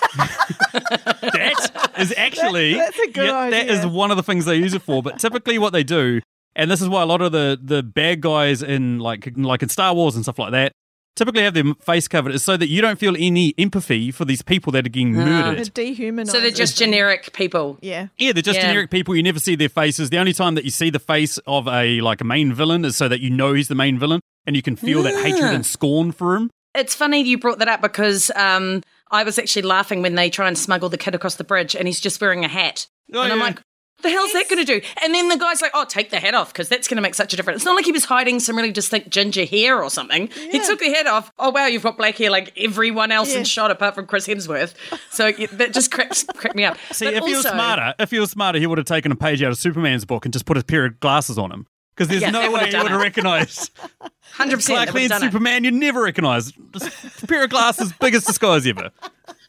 That 0.72 1.92
is 1.98 2.12
actually 2.16 2.74
That's- 2.74 2.96
that's 2.96 3.08
a 3.08 3.12
good 3.12 3.28
That 3.30 3.52
idea. 3.52 3.72
is 3.72 3.86
one 3.86 4.10
of 4.10 4.16
the 4.16 4.22
things 4.22 4.44
they 4.44 4.56
use 4.56 4.74
it 4.74 4.82
for. 4.82 5.02
But 5.02 5.18
typically, 5.18 5.58
what 5.58 5.72
they 5.72 5.84
do, 5.84 6.20
and 6.56 6.70
this 6.70 6.80
is 6.80 6.88
why 6.88 7.02
a 7.02 7.06
lot 7.06 7.22
of 7.22 7.32
the 7.32 7.58
the 7.62 7.82
bad 7.82 8.20
guys 8.20 8.62
in 8.62 8.98
like 8.98 9.32
like 9.36 9.62
in 9.62 9.68
Star 9.68 9.94
Wars 9.94 10.14
and 10.14 10.24
stuff 10.24 10.38
like 10.38 10.52
that, 10.52 10.72
typically 11.16 11.42
have 11.42 11.54
their 11.54 11.74
face 11.80 12.08
covered, 12.08 12.34
is 12.34 12.42
so 12.44 12.56
that 12.56 12.68
you 12.68 12.80
don't 12.80 12.98
feel 12.98 13.14
any 13.18 13.54
empathy 13.58 14.10
for 14.10 14.24
these 14.24 14.42
people 14.42 14.72
that 14.72 14.86
are 14.86 14.90
getting 14.90 15.12
murdered. 15.12 15.58
It 15.60 15.74
dehumanizes. 15.74 16.30
so 16.30 16.40
they're 16.40 16.50
just 16.50 16.78
generic 16.78 17.32
people. 17.32 17.78
Yeah. 17.82 18.08
Yeah, 18.18 18.32
they're 18.32 18.42
just 18.42 18.58
Yeah. 18.58 18.68
generic 18.68 18.90
people. 18.90 19.14
You 19.16 19.22
never 19.22 19.40
see 19.40 19.54
their 19.56 19.68
faces. 19.68 20.10
The 20.10 20.18
only 20.18 20.32
time 20.32 20.54
that 20.54 20.64
you 20.64 20.70
see 20.70 20.90
the 20.90 20.98
face 20.98 21.38
of 21.46 21.66
a 21.68 22.00
like 22.00 22.20
a 22.20 22.24
main 22.24 22.52
villain 22.52 22.84
is 22.84 22.96
so 22.96 23.08
that 23.08 23.20
you 23.20 23.30
know 23.30 23.54
he's 23.54 23.68
the 23.68 23.74
main 23.74 23.98
villain, 23.98 24.20
and 24.46 24.56
you 24.56 24.62
can 24.62 24.76
feel 24.76 25.02
that 25.02 25.14
hatred 25.22 25.52
and 25.54 25.64
scorn 25.66 26.12
for 26.12 26.34
him. 26.36 26.50
It's 26.74 26.94
funny 26.94 27.20
you 27.22 27.38
brought 27.38 27.58
that 27.58 27.68
up 27.68 27.82
because 27.82 28.30
um, 28.34 28.82
I 29.10 29.24
was 29.24 29.38
actually 29.38 29.60
laughing 29.62 30.00
when 30.00 30.14
they 30.14 30.30
try 30.30 30.48
and 30.48 30.56
smuggle 30.56 30.88
the 30.88 30.96
kid 30.96 31.14
across 31.14 31.34
the 31.34 31.44
bridge 31.44 31.76
and 31.76 31.86
he's 31.86 32.00
just 32.00 32.18
wearing 32.18 32.46
a 32.46 32.48
hat. 32.48 32.86
Oh, 33.12 33.20
and 33.20 33.30
I'm 33.30 33.38
like, 33.40 33.60
the 34.02 34.10
hell's 34.10 34.32
that 34.32 34.48
going 34.48 34.64
to 34.64 34.80
do? 34.80 34.86
And 35.02 35.14
then 35.14 35.28
the 35.28 35.36
guy's 35.36 35.62
like, 35.62 35.70
oh, 35.74 35.84
take 35.88 36.10
the 36.10 36.18
hat 36.20 36.34
off 36.34 36.52
because 36.52 36.68
that's 36.68 36.88
going 36.88 36.96
to 36.96 37.02
make 37.02 37.14
such 37.14 37.32
a 37.32 37.36
difference. 37.36 37.58
It's 37.58 37.64
not 37.64 37.76
like 37.76 37.84
he 37.84 37.92
was 37.92 38.04
hiding 38.04 38.40
some 38.40 38.56
really 38.56 38.72
distinct 38.72 39.10
ginger 39.10 39.44
hair 39.44 39.82
or 39.82 39.90
something. 39.90 40.28
He 40.28 40.58
took 40.60 40.80
the 40.80 40.90
hat 40.92 41.06
off. 41.06 41.32
Oh, 41.38 41.50
wow, 41.50 41.66
you've 41.66 41.82
got 41.82 41.96
black 41.96 42.16
hair 42.18 42.30
like 42.30 42.52
everyone 42.56 43.10
else 43.12 43.34
in 43.34 43.44
shot 43.44 43.70
apart 43.70 43.94
from 43.94 44.06
Chris 44.06 44.26
Hemsworth. 44.26 44.74
So 45.10 45.26
yeah, 45.28 45.46
that 45.52 45.72
just 45.72 45.90
cracked, 45.90 46.26
cracked 46.36 46.56
me 46.56 46.64
up. 46.64 46.76
See, 46.92 47.06
But 47.06 47.14
if 47.14 47.24
he 47.24 47.34
was 47.34 47.46
smarter, 47.48 47.94
if 47.98 48.10
he 48.10 48.18
was 48.18 48.30
smarter, 48.30 48.58
he 48.58 48.66
would 48.66 48.78
have 48.78 48.86
taken 48.86 49.12
a 49.12 49.16
page 49.16 49.42
out 49.42 49.50
of 49.52 49.58
Superman's 49.58 50.04
book 50.04 50.24
and 50.24 50.32
just 50.32 50.46
put 50.46 50.56
a 50.56 50.64
pair 50.64 50.84
of 50.86 51.00
glasses 51.00 51.38
on 51.38 51.50
him. 51.52 51.66
Because 51.94 52.08
there's 52.08 52.22
Yeah, 52.22 52.30
no 52.30 52.40
way 52.40 52.48
would've 52.48 52.66
he 52.66 52.72
done 52.72 52.82
would 52.84 52.92
have 52.92 53.00
recognised 53.02 53.70
100% 54.36 54.66
Clark 54.66 54.66
they 54.66 54.92
would've 54.92 54.94
Kent's 54.94 55.08
done 55.10 55.22
it. 55.22 55.26
Superman. 55.26 55.64
You 55.64 55.70
never 55.70 56.02
recognise. 56.02 56.52
Just 56.72 57.22
a 57.22 57.26
pair 57.26 57.44
of 57.44 57.50
glasses, 57.50 57.92
biggest 58.00 58.26
disguise 58.26 58.66
ever. 58.66 58.90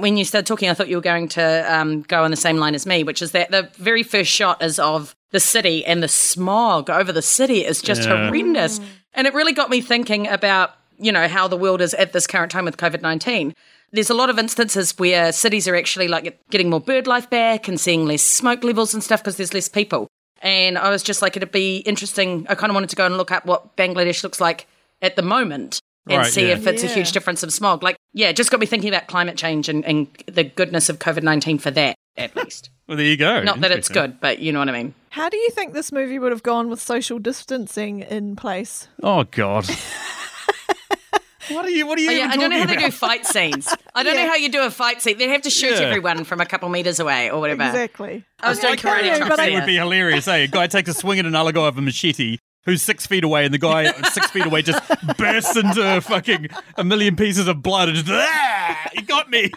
When 0.03 0.17
you 0.17 0.25
started 0.25 0.45
talking, 0.45 0.69
I 0.69 0.74
thought 0.74 0.89
you 0.89 0.98
were 0.98 1.01
going 1.01 1.29
to 1.29 1.65
um, 1.74 2.01
go 2.01 2.25
on 2.25 2.29
the 2.29 2.36
same 2.38 2.57
line 2.57 2.75
as 2.75 2.86
me, 2.86 3.05
which 3.05 3.22
is 3.22 3.31
that 3.31 3.51
the 3.51 3.69
very 3.75 4.03
first 4.03 4.29
shot 4.29 4.62
is 4.62 4.77
of 4.77 5.15
the 5.31 5.39
city 5.39 5.86
and 5.86 6.03
the 6.03 6.10
smog 6.10 6.89
over 6.89 7.13
the 7.13 7.22
city 7.22 7.65
is 7.65 7.81
just 7.81 8.03
Yeah. 8.03 8.27
horrendous. 8.27 8.81
And 9.13 9.27
it 9.27 9.33
really 9.33 9.53
got 9.53 9.69
me 9.69 9.79
thinking 9.79 10.27
about, 10.27 10.72
you 11.00 11.10
know, 11.13 11.29
how 11.29 11.48
the 11.48 11.55
world 11.55 11.81
is 11.81 11.93
at 11.93 12.12
this 12.12 12.27
current 12.27 12.51
time 12.51 12.65
with 12.65 12.75
COVID 12.75 13.01
19. 13.01 13.55
There's 13.93 14.10
a 14.10 14.13
lot 14.13 14.29
of 14.29 14.38
instances 14.38 14.91
where 15.00 15.31
cities 15.31 15.69
are 15.69 15.75
actually 15.75 16.10
like 16.10 16.38
getting 16.50 16.69
more 16.69 16.81
bird 16.81 17.07
life 17.07 17.29
back 17.29 17.69
and 17.69 17.79
seeing 17.79 18.05
less 18.05 18.24
smoke 18.24 18.62
levels 18.65 18.93
and 18.93 19.01
stuff 19.01 19.22
because 19.24 19.38
there's 19.38 19.53
less 19.53 19.69
people. 19.69 20.07
And 20.41 20.77
I 20.77 20.89
was 20.89 21.01
just 21.01 21.22
like, 21.22 21.38
it'd 21.38 21.51
be 21.53 21.77
interesting. 21.77 22.45
I 22.50 22.55
kind 22.55 22.69
of 22.72 22.74
wanted 22.75 22.89
to 22.89 22.98
go 22.98 23.05
and 23.05 23.15
look 23.15 23.31
up 23.31 23.45
what 23.45 23.77
Bangladesh 23.77 24.22
looks 24.22 24.41
like 24.41 24.67
at 25.01 25.15
the 25.15 25.22
moment 25.22 25.79
and 26.07 26.17
Right, 26.17 26.31
see 26.31 26.48
yeah. 26.48 26.53
if 26.53 26.67
it's 26.67 26.83
a 26.83 26.88
huge 26.88 27.12
difference 27.12 27.43
of 27.43 27.53
smog. 27.53 27.81
Like, 27.83 27.95
yeah, 28.13 28.29
it 28.29 28.36
just 28.36 28.51
got 28.51 28.60
me 28.60 28.65
thinking 28.65 28.89
about 28.89 29.07
climate 29.07 29.38
change 29.38 29.69
and, 29.69 29.86
and 29.86 30.07
the 30.27 30.43
goodness 30.43 30.89
of 30.89 31.00
COVID 31.00 31.24
19 31.24 31.60
for 31.60 31.72
that, 31.72 31.95
at 32.17 32.36
least. 32.36 32.69
Well, 32.86 32.98
there 32.98 33.05
you 33.05 33.15
go. 33.15 33.41
Not 33.43 33.62
that 33.62 33.72
it's 33.72 33.88
good, 33.88 34.19
but 34.19 34.39
you 34.39 34.51
know 34.51 34.60
what 34.60 34.67
I 34.67 34.74
mean. 34.74 34.93
How 35.10 35.29
do 35.29 35.38
you 35.38 35.50
think 35.51 35.74
this 35.74 35.93
movie 35.93 36.19
would 36.19 36.33
have 36.33 36.43
gone 36.43 36.67
with 36.69 36.81
social 36.81 37.17
distancing 37.17 38.01
in 38.01 38.36
place? 38.36 38.89
Oh 39.01 39.24
God. 39.24 39.65
what 41.50 41.65
are 41.65 41.69
you? 41.69 41.88
What 41.88 41.98
are 41.98 42.01
you? 42.01 42.10
Oh, 42.10 42.13
yeah, 42.13 42.25
even 42.25 42.31
I 42.31 42.36
don't 42.36 42.50
know 42.50 42.57
how 42.57 42.65
talking 42.65 42.79
they 42.81 42.86
do 42.88 42.91
fight 42.91 43.25
scenes. 43.25 43.74
I 43.95 44.03
don't 44.03 44.15
Yeah. 44.15 44.24
know 44.24 44.29
how 44.29 44.36
you 44.36 44.50
do 44.50 44.63
a 44.63 44.69
fight 44.69 45.01
scene. 45.01 45.17
They'd 45.17 45.29
have 45.29 45.43
to 45.43 45.50
shoot 45.50 45.72
Yeah. 45.79 45.88
everyone 45.88 46.25
from 46.25 46.41
a 46.41 46.45
couple 46.45 46.67
meters 46.69 47.00
away 47.00 47.29
or 47.31 47.39
whatever. 47.39 47.63
Exactly. 47.63 48.25
I 48.41 48.50
was 48.50 48.60
doing 48.60 48.75
karate 48.75 49.17
but 49.19 49.27
tricks 49.36 49.41
It 49.43 49.53
would 49.53 49.65
be 49.65 49.75
hilarious. 49.77 50.27
Eh? 50.27 50.36
A 50.36 50.48
guy 50.48 50.67
takes 50.67 50.89
a 50.89 50.93
swing 50.93 51.19
at 51.19 51.25
another 51.25 51.53
guy 51.53 51.65
with 51.65 51.77
a 51.77 51.81
machete. 51.81 52.38
Who's 52.65 52.82
six 52.82 53.05
feet 53.05 53.24
away, 53.25 53.43
and 53.46 53.53
the 53.53 53.58
guy 53.58 53.91
six 54.10 54.32
feet 54.32 54.46
away 54.46 54.62
just 54.62 54.82
bursts 55.17 55.58
into 55.58 56.00
fucking 56.01 56.48
a 56.77 56.84
million 56.84 57.15
pieces 57.17 57.48
of 57.50 57.62
blood 57.62 57.89
and 57.89 57.98
just, 57.98 58.10
ah, 58.10 58.89
he 58.93 59.01
got 59.01 59.29
me. 59.29 59.51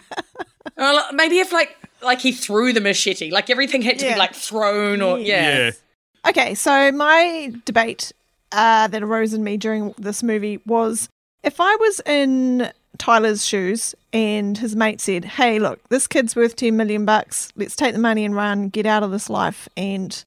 Well, 0.75 1.05
maybe 1.13 1.39
if 1.39 1.51
like 1.53 1.77
like 2.01 2.19
he 2.19 2.31
threw 2.33 2.73
the 2.73 2.81
machete, 2.81 3.31
like 3.31 3.49
everything 3.49 3.81
had 3.81 3.97
to 3.99 4.05
Yeah. 4.05 4.13
be 4.15 4.19
like 4.19 4.35
thrown 4.35 5.01
or 5.01 5.19
yeah. 5.19 5.57
Yeah. 5.57 5.71
Okay, 6.27 6.53
so 6.55 6.91
my 6.91 7.53
debate 7.65 8.11
uh, 8.51 8.87
that 8.89 9.01
arose 9.01 9.33
in 9.33 9.43
me 9.43 9.55
during 9.57 9.93
this 9.97 10.21
movie 10.21 10.59
was 10.65 11.07
if 11.43 11.61
I 11.61 11.75
was 11.77 12.01
in 12.05 12.69
Tyler's 12.97 13.45
shoes 13.45 13.95
and 14.11 14.57
his 14.57 14.75
mate 14.75 14.99
said, 14.99 15.23
"Hey, 15.23 15.59
look, 15.59 15.79
this 15.87 16.07
kid's 16.07 16.35
worth 16.35 16.57
ten 16.57 16.75
million 16.75 17.05
bucks. 17.05 17.53
Let's 17.55 17.75
take 17.77 17.93
the 17.93 17.99
money 17.99 18.25
and 18.25 18.35
run, 18.35 18.67
get 18.69 18.85
out 18.85 19.03
of 19.03 19.11
this 19.11 19.29
life, 19.29 19.69
and 19.77 20.21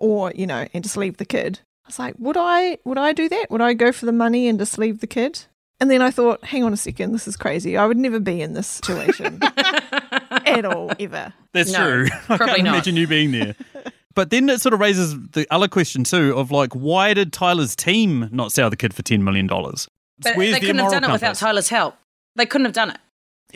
or 0.00 0.32
you 0.34 0.46
know, 0.46 0.66
and 0.72 0.82
just 0.82 0.96
leave 0.96 1.18
the 1.18 1.26
kid." 1.26 1.60
I 1.92 1.94
was 1.94 1.98
like, 1.98 2.14
"Would 2.18 2.36
I? 2.38 2.78
Would 2.84 2.98
I 2.98 3.12
do 3.12 3.28
that? 3.28 3.50
Would 3.50 3.60
I 3.60 3.74
go 3.74 3.92
for 3.92 4.06
the 4.06 4.12
money 4.12 4.48
and 4.48 4.58
just 4.58 4.78
leave 4.78 5.00
the 5.00 5.06
kid?" 5.06 5.44
And 5.80 5.90
then 5.90 6.00
I 6.00 6.10
thought, 6.10 6.44
"Hang 6.44 6.64
on 6.64 6.72
a 6.72 6.76
second, 6.76 7.12
this 7.12 7.26
is 7.28 7.36
crazy. 7.36 7.76
I 7.76 7.86
would 7.86 7.96
never 7.98 8.20
be 8.20 8.40
in 8.40 8.54
this 8.54 8.66
situation 8.66 9.40
at 9.92 10.64
all, 10.64 10.92
ever." 10.98 11.32
That's 11.52 11.72
No, 11.72 11.78
true. 11.78 12.08
I 12.28 12.38
can't 12.38 12.48
not. 12.64 12.74
imagine 12.74 12.96
you 12.96 13.06
being 13.06 13.32
there. 13.32 13.54
But 14.14 14.30
then 14.30 14.48
it 14.50 14.60
sort 14.60 14.74
of 14.74 14.80
raises 14.80 15.14
the 15.30 15.46
other 15.50 15.68
question 15.68 16.04
too 16.04 16.34
of 16.36 16.50
like, 16.50 16.72
why 16.74 17.14
did 17.14 17.32
Tyler's 17.32 17.74
team 17.74 18.28
not 18.30 18.52
sell 18.52 18.68
the 18.70 18.76
kid 18.76 18.94
for 18.94 19.02
ten 19.02 19.24
million 19.24 19.46
dollars? 19.46 19.88
But 20.18 20.36
they 20.36 20.60
couldn't 20.60 20.78
have 20.78 20.90
done 20.92 21.04
it 21.04 21.12
without 21.12 21.36
Tyler's 21.36 21.68
help. 21.68 21.96
They 22.36 22.46
couldn't 22.46 22.66
have 22.66 22.74
done 22.74 22.90
it. 22.90 22.98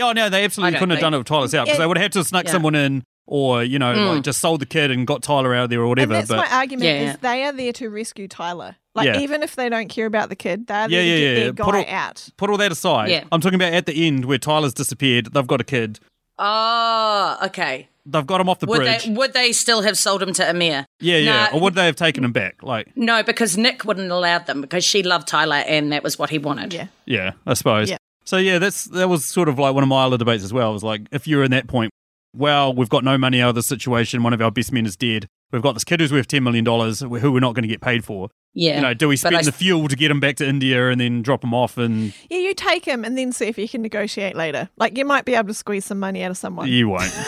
Oh 0.01 0.13
no, 0.13 0.29
they 0.29 0.45
absolutely 0.45 0.73
don't 0.73 0.81
couldn't 0.81 0.91
have 0.97 1.01
done 1.01 1.15
it 1.15 1.19
with 1.19 1.27
Tyler's 1.27 1.53
help 1.53 1.67
because 1.67 1.79
they 1.79 1.87
would 1.87 1.97
have 1.97 2.03
had 2.05 2.13
to 2.13 2.19
have 2.21 2.27
snuck 2.27 2.45
Yeah. 2.47 2.53
someone 2.53 2.75
in, 2.75 3.05
or 3.27 3.63
you 3.65 3.79
know, 3.79 3.95
Mm. 3.95 4.15
like 4.15 4.23
just 4.25 4.41
sold 4.41 4.61
the 4.61 4.67
kid 4.67 4.91
and 4.91 5.07
got 5.07 5.23
Tyler 5.23 5.55
out 5.55 5.65
of 5.65 5.71
there 5.71 5.81
or 5.81 5.89
whatever. 5.89 6.15
And 6.15 6.21
that's 6.23 6.29
but 6.29 6.37
my 6.51 6.57
argument 6.57 6.85
Yeah, 6.85 7.11
is 7.13 7.17
they 7.19 7.43
are 7.45 7.53
there 7.53 7.73
to 7.75 7.89
rescue 7.91 8.29
Tyler. 8.29 8.77
Like 8.95 9.07
Yeah. 9.07 9.21
even 9.21 9.43
if 9.43 9.57
they 9.57 9.69
don't 9.69 9.89
care 9.89 10.07
about 10.07 10.29
the 10.29 10.37
kid, 10.37 10.67
they're 10.69 10.89
Yeah, 10.89 10.99
there 10.99 11.05
yeah, 11.07 11.15
to 11.15 11.21
get 11.21 11.29
yeah, 11.29 11.35
their 11.35 11.45
yeah. 11.47 11.51
guy 11.53 11.65
Put 11.65 11.75
all- 11.75 11.85
out. 11.89 12.29
put 12.37 12.51
all 12.51 12.57
that 12.57 12.73
aside. 12.73 13.11
Yeah. 13.11 13.25
I'm 13.33 13.41
talking 13.41 13.57
about 13.57 13.73
at 13.73 13.87
the 13.87 14.07
end 14.07 14.25
where 14.25 14.39
Tyler's 14.39 14.73
disappeared. 14.75 15.33
They've 15.35 15.47
got 15.47 15.61
a 15.61 15.65
kid. 15.65 15.99
Oh, 16.39 17.37
okay. 17.45 17.89
They've 18.09 18.27
got 18.27 18.41
him 18.41 18.49
off 18.49 18.61
the 18.61 18.67
Would 18.67 18.79
bridge. 18.83 19.05
they 19.05 19.11
would 19.13 19.33
they 19.33 19.51
still 19.53 19.83
have 19.83 19.99
sold 19.99 20.23
him 20.23 20.33
to 20.35 20.49
Amir? 20.49 20.87
yeah, 21.01 21.17
yeah. 21.17 21.49
Nah, 21.51 21.57
Or 21.57 21.61
would 21.63 21.75
they 21.75 21.87
have 21.87 21.97
taken 21.97 22.23
him 22.25 22.31
back? 22.33 22.63
Like, 22.63 22.97
No, 22.97 23.23
because 23.25 23.57
Nick 23.59 23.85
wouldn't 23.85 24.09
have 24.11 24.17
allowed 24.17 24.47
them 24.47 24.61
because 24.61 24.85
she 24.85 25.03
loved 25.03 25.27
Tyler 25.27 25.57
and 25.67 25.91
that 25.93 26.05
was 26.05 26.17
what 26.19 26.31
he 26.31 26.39
wanted. 26.39 26.73
Yeah. 26.73 26.87
yeah, 27.05 27.33
I 27.47 27.55
suppose. 27.55 27.91
Yeah. 27.91 27.97
So 28.25 28.37
yeah, 28.37 28.59
that's 28.59 28.85
that 28.87 29.09
was 29.09 29.25
sort 29.25 29.49
of 29.49 29.59
like 29.59 29.75
one 29.75 29.83
of 29.83 29.89
my 29.89 30.05
other 30.05 30.19
debates 30.19 30.45
as 30.45 30.53
well. 30.53 30.73
Was 30.73 30.85
like 30.85 31.03
if 31.11 31.27
you're 31.27 31.43
in 31.43 31.51
that 31.51 31.67
point, 31.67 31.91
well, 32.37 32.73
we've 32.75 32.89
got 32.89 33.05
no 33.05 33.17
money 33.19 33.41
out 33.41 33.51
of 33.51 33.55
this 33.55 33.67
situation. 33.67 34.23
One 34.23 34.33
of 34.33 34.41
our 34.41 34.51
best 34.51 34.73
men 34.73 34.87
is 34.87 34.97
dead. 34.97 35.29
We've 35.53 35.63
got 35.63 35.73
this 35.73 35.85
kid 35.85 36.01
who's 36.01 36.13
worth 36.13 36.29
ten 36.29 36.45
million 36.45 36.65
dollars, 36.65 37.01
who 37.01 37.33
we're 37.33 37.41
not 37.41 37.55
going 37.55 37.63
to 37.63 37.69
get 37.69 37.81
paid 37.81 38.05
for. 38.05 38.29
Yeah. 38.59 38.77
You 38.77 38.81
know, 38.81 38.95
do 38.95 39.07
we 39.09 39.17
spend 39.19 39.37
I- 39.37 39.43
the 39.43 39.53
fuel 39.53 39.87
to 39.87 39.95
get 39.97 40.11
him 40.11 40.19
back 40.19 40.37
to 40.37 40.49
India 40.49 40.89
and 40.89 40.99
then 41.01 41.21
drop 41.21 41.45
him 41.45 41.53
off? 41.53 41.77
And 41.77 42.15
Yeah, 42.31 42.39
you 42.39 42.55
take 42.55 42.85
him 42.87 43.05
and 43.05 43.17
then 43.19 43.31
see 43.31 43.45
if 43.47 43.59
you 43.59 43.69
can 43.69 43.83
negotiate 43.83 44.35
later. 44.35 44.71
Like 44.79 44.97
you 44.97 45.05
might 45.05 45.27
be 45.27 45.35
able 45.35 45.49
to 45.49 45.55
squeeze 45.55 45.85
some 45.85 45.99
money 46.01 46.23
out 46.25 46.31
of 46.31 46.39
someone. 46.39 46.67
you 46.69 46.89
won't. 46.89 47.13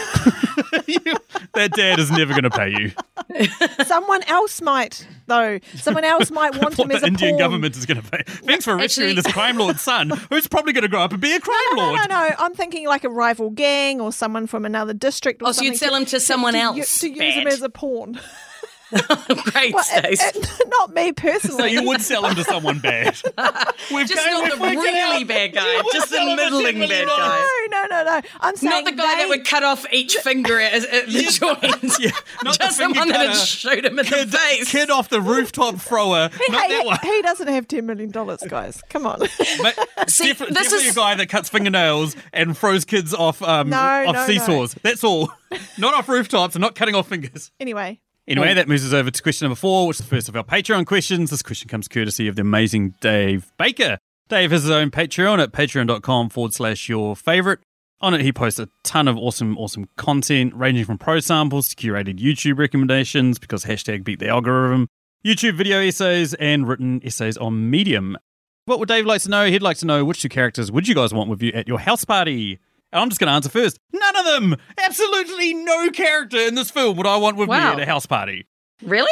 You- 0.86 1.16
that 1.54 1.72
dad 1.72 1.98
is 1.98 2.10
never 2.10 2.32
going 2.32 2.44
to 2.44 2.50
pay 2.50 2.70
you. 2.70 2.92
someone 3.84 4.22
else 4.24 4.60
might, 4.62 5.06
though. 5.26 5.58
Someone 5.76 6.04
else 6.04 6.30
might 6.30 6.56
want 6.60 6.78
him 6.78 6.90
as 6.90 7.00
the 7.00 7.06
a 7.06 7.08
Indian 7.08 7.32
pawn. 7.32 7.38
government 7.38 7.76
is 7.76 7.84
going 7.84 8.00
to 8.02 8.10
pay. 8.10 8.22
Thanks 8.26 8.64
for 8.64 8.74
rescuing 8.76 9.10
Actually- 9.10 9.22
this 9.22 9.32
crime 9.32 9.58
lord's 9.58 9.82
son, 9.82 10.10
who's 10.30 10.46
probably 10.48 10.72
going 10.72 10.82
to 10.82 10.88
grow 10.88 11.00
up 11.00 11.12
and 11.12 11.20
be 11.20 11.34
a 11.34 11.40
crime 11.40 11.56
No, 11.74 11.82
lord. 11.88 12.00
no, 12.08 12.28
no. 12.28 12.34
I'm 12.38 12.54
thinking 12.54 12.86
like 12.86 13.04
a 13.04 13.10
rival 13.10 13.50
gang 13.50 14.00
or 14.00 14.12
someone 14.12 14.46
from 14.46 14.64
another 14.64 14.94
district. 14.94 15.42
Or 15.42 15.48
Oh, 15.48 15.52
so 15.52 15.62
you'd 15.62 15.76
something 15.76 15.88
sell 15.90 15.98
him 16.00 16.04
to 16.06 16.20
someone 16.20 16.52
to, 16.54 16.58
else. 16.60 17.00
to 17.00 17.08
use 17.10 17.34
him 17.34 17.46
as 17.46 17.60
a 17.62 17.68
pawn. 17.68 18.18
Great, 19.52 19.74
Well, 19.74 19.84
Stace. 19.84 20.22
it- 20.22 20.36
it- 20.36 20.68
not 20.68 20.94
me 20.94 21.12
personally. 21.12 21.58
So 21.58 21.64
you 21.66 21.82
would 21.88 22.00
sell 22.00 22.24
him 22.26 22.34
to 22.36 22.44
someone 22.44 22.78
bad. 22.78 23.16
We've 23.92 24.06
Just 24.06 24.24
go- 24.26 24.40
not 24.44 24.58
the 24.58 24.64
really 24.64 25.22
out. 25.22 25.28
bad 25.28 25.54
guy, 25.54 25.72
You 25.74 25.82
just 25.92 26.10
the 26.10 26.16
sell 26.16 26.26
him 26.28 26.36
for 26.38 26.42
$10 26.44 26.50
middling 26.62 26.88
bad 26.88 27.06
guy. 27.08 27.46
no, 27.70 27.82
no, 27.82 27.86
no, 27.90 28.04
no. 28.04 28.20
I'm 28.40 28.56
saying 28.56 28.70
Not 28.70 28.90
the 28.90 28.92
guy 28.96 29.14
they, 29.16 29.22
that 29.22 29.28
would 29.28 29.44
cut 29.46 29.62
off 29.62 29.84
each 29.92 30.14
finger 30.22 30.58
at, 30.60 30.72
at 30.84 31.06
the 31.06 31.22
joint. 31.22 31.94
Yeah, 32.00 32.10
not 32.44 32.58
Just 32.58 32.78
the, 32.78 32.84
finger 32.84 33.00
one 33.00 33.08
that'd 33.08 33.34
shoot 33.36 33.84
him 33.84 33.98
in 33.98 34.04
Kid, 34.04 34.30
the 34.30 34.38
face. 34.38 34.70
kid 34.70 34.90
off 34.90 35.08
the 35.08 35.20
rooftop 35.20 35.76
thrower. 35.76 36.30
Not 36.48 36.62
Hey, 36.62 36.68
that 36.68 36.86
one. 36.86 36.98
he 37.02 37.22
doesn't 37.22 37.48
have 37.48 37.66
ten 37.68 37.86
million 37.86 38.10
dollars, 38.10 38.40
guys. 38.48 38.82
Come 38.88 39.06
on. 39.06 39.18
But 39.18 39.28
See, 40.10 40.26
defi- 40.28 40.44
this 40.46 40.54
definitely 40.54 40.86
is- 40.88 40.96
a 40.96 41.00
guy 41.00 41.14
that 41.16 41.28
cuts 41.28 41.48
fingernails 41.48 42.16
and 42.32 42.56
throws 42.56 42.84
kids 42.84 43.12
off 43.14 43.42
um, 43.42 43.70
No, 43.70 43.76
off 43.78 44.06
no, 44.06 44.12
no. 44.12 44.26
seesaws. 44.26 44.74
That's 44.82 45.02
all. 45.04 45.30
not 45.78 45.94
off 45.94 46.08
rooftops 46.08 46.54
and 46.54 46.62
not 46.62 46.74
cutting 46.74 46.94
off 46.94 47.08
fingers. 47.08 47.50
anyway, 47.58 47.98
Anyway, 48.28 48.52
that 48.52 48.68
moves 48.68 48.86
us 48.86 48.92
over 48.92 49.10
to 49.10 49.22
question 49.22 49.46
number 49.46 49.56
four, 49.56 49.86
which 49.86 49.98
is 49.98 50.04
the 50.04 50.14
first 50.14 50.28
of 50.28 50.36
our 50.36 50.44
Patreon 50.44 50.84
questions. 50.84 51.30
This 51.30 51.42
question 51.42 51.66
comes 51.66 51.88
courtesy 51.88 52.28
of 52.28 52.36
the 52.36 52.42
amazing 52.42 52.94
Dave 53.00 53.50
Baker. 53.58 53.96
Dave 54.28 54.50
has 54.50 54.64
his 54.64 54.70
own 54.70 54.90
Patreon 54.90 55.42
at 55.42 55.50
patreon.com 55.50 56.28
forward 56.28 56.52
slash 56.52 56.90
your 56.90 57.16
favorite. 57.16 57.60
On 58.02 58.12
it, 58.12 58.20
he 58.20 58.30
posts 58.30 58.60
a 58.60 58.68
ton 58.84 59.08
of 59.08 59.16
awesome, 59.16 59.56
awesome 59.56 59.88
content, 59.96 60.54
ranging 60.54 60.84
from 60.84 60.98
pro 60.98 61.20
samples 61.20 61.68
to 61.68 61.76
curated 61.76 62.18
YouTube 62.18 62.58
recommendations 62.58 63.38
because 63.38 63.64
hashtag 63.64 64.04
beat 64.04 64.18
the 64.18 64.28
algorithm, 64.28 64.88
YouTube 65.24 65.54
video 65.54 65.80
essays, 65.80 66.34
and 66.34 66.68
written 66.68 67.00
essays 67.02 67.38
on 67.38 67.70
Medium. 67.70 68.18
What 68.66 68.78
would 68.78 68.88
Dave 68.88 69.06
like 69.06 69.22
to 69.22 69.30
know? 69.30 69.46
He'd 69.46 69.62
like 69.62 69.78
to 69.78 69.86
know 69.86 70.04
which 70.04 70.20
two 70.20 70.28
characters 70.28 70.70
would 70.70 70.86
you 70.86 70.94
guys 70.94 71.14
want 71.14 71.30
with 71.30 71.42
you 71.42 71.50
at 71.52 71.66
your 71.66 71.80
house 71.80 72.04
party? 72.04 72.58
And 72.92 73.02
I'm 73.02 73.08
just 73.08 73.20
going 73.20 73.28
to 73.28 73.34
answer 73.34 73.50
first. 73.50 73.78
None 73.92 74.16
of 74.16 74.24
them! 74.24 74.56
Absolutely 74.78 75.54
no 75.54 75.90
character 75.90 76.38
in 76.38 76.54
this 76.54 76.70
film 76.70 76.96
would 76.96 77.06
I 77.06 77.16
want 77.16 77.36
with 77.36 77.48
me 77.48 77.56
at 77.56 77.78
a 77.78 77.86
house 77.86 78.06
party. 78.06 78.46
Really? 78.82 79.10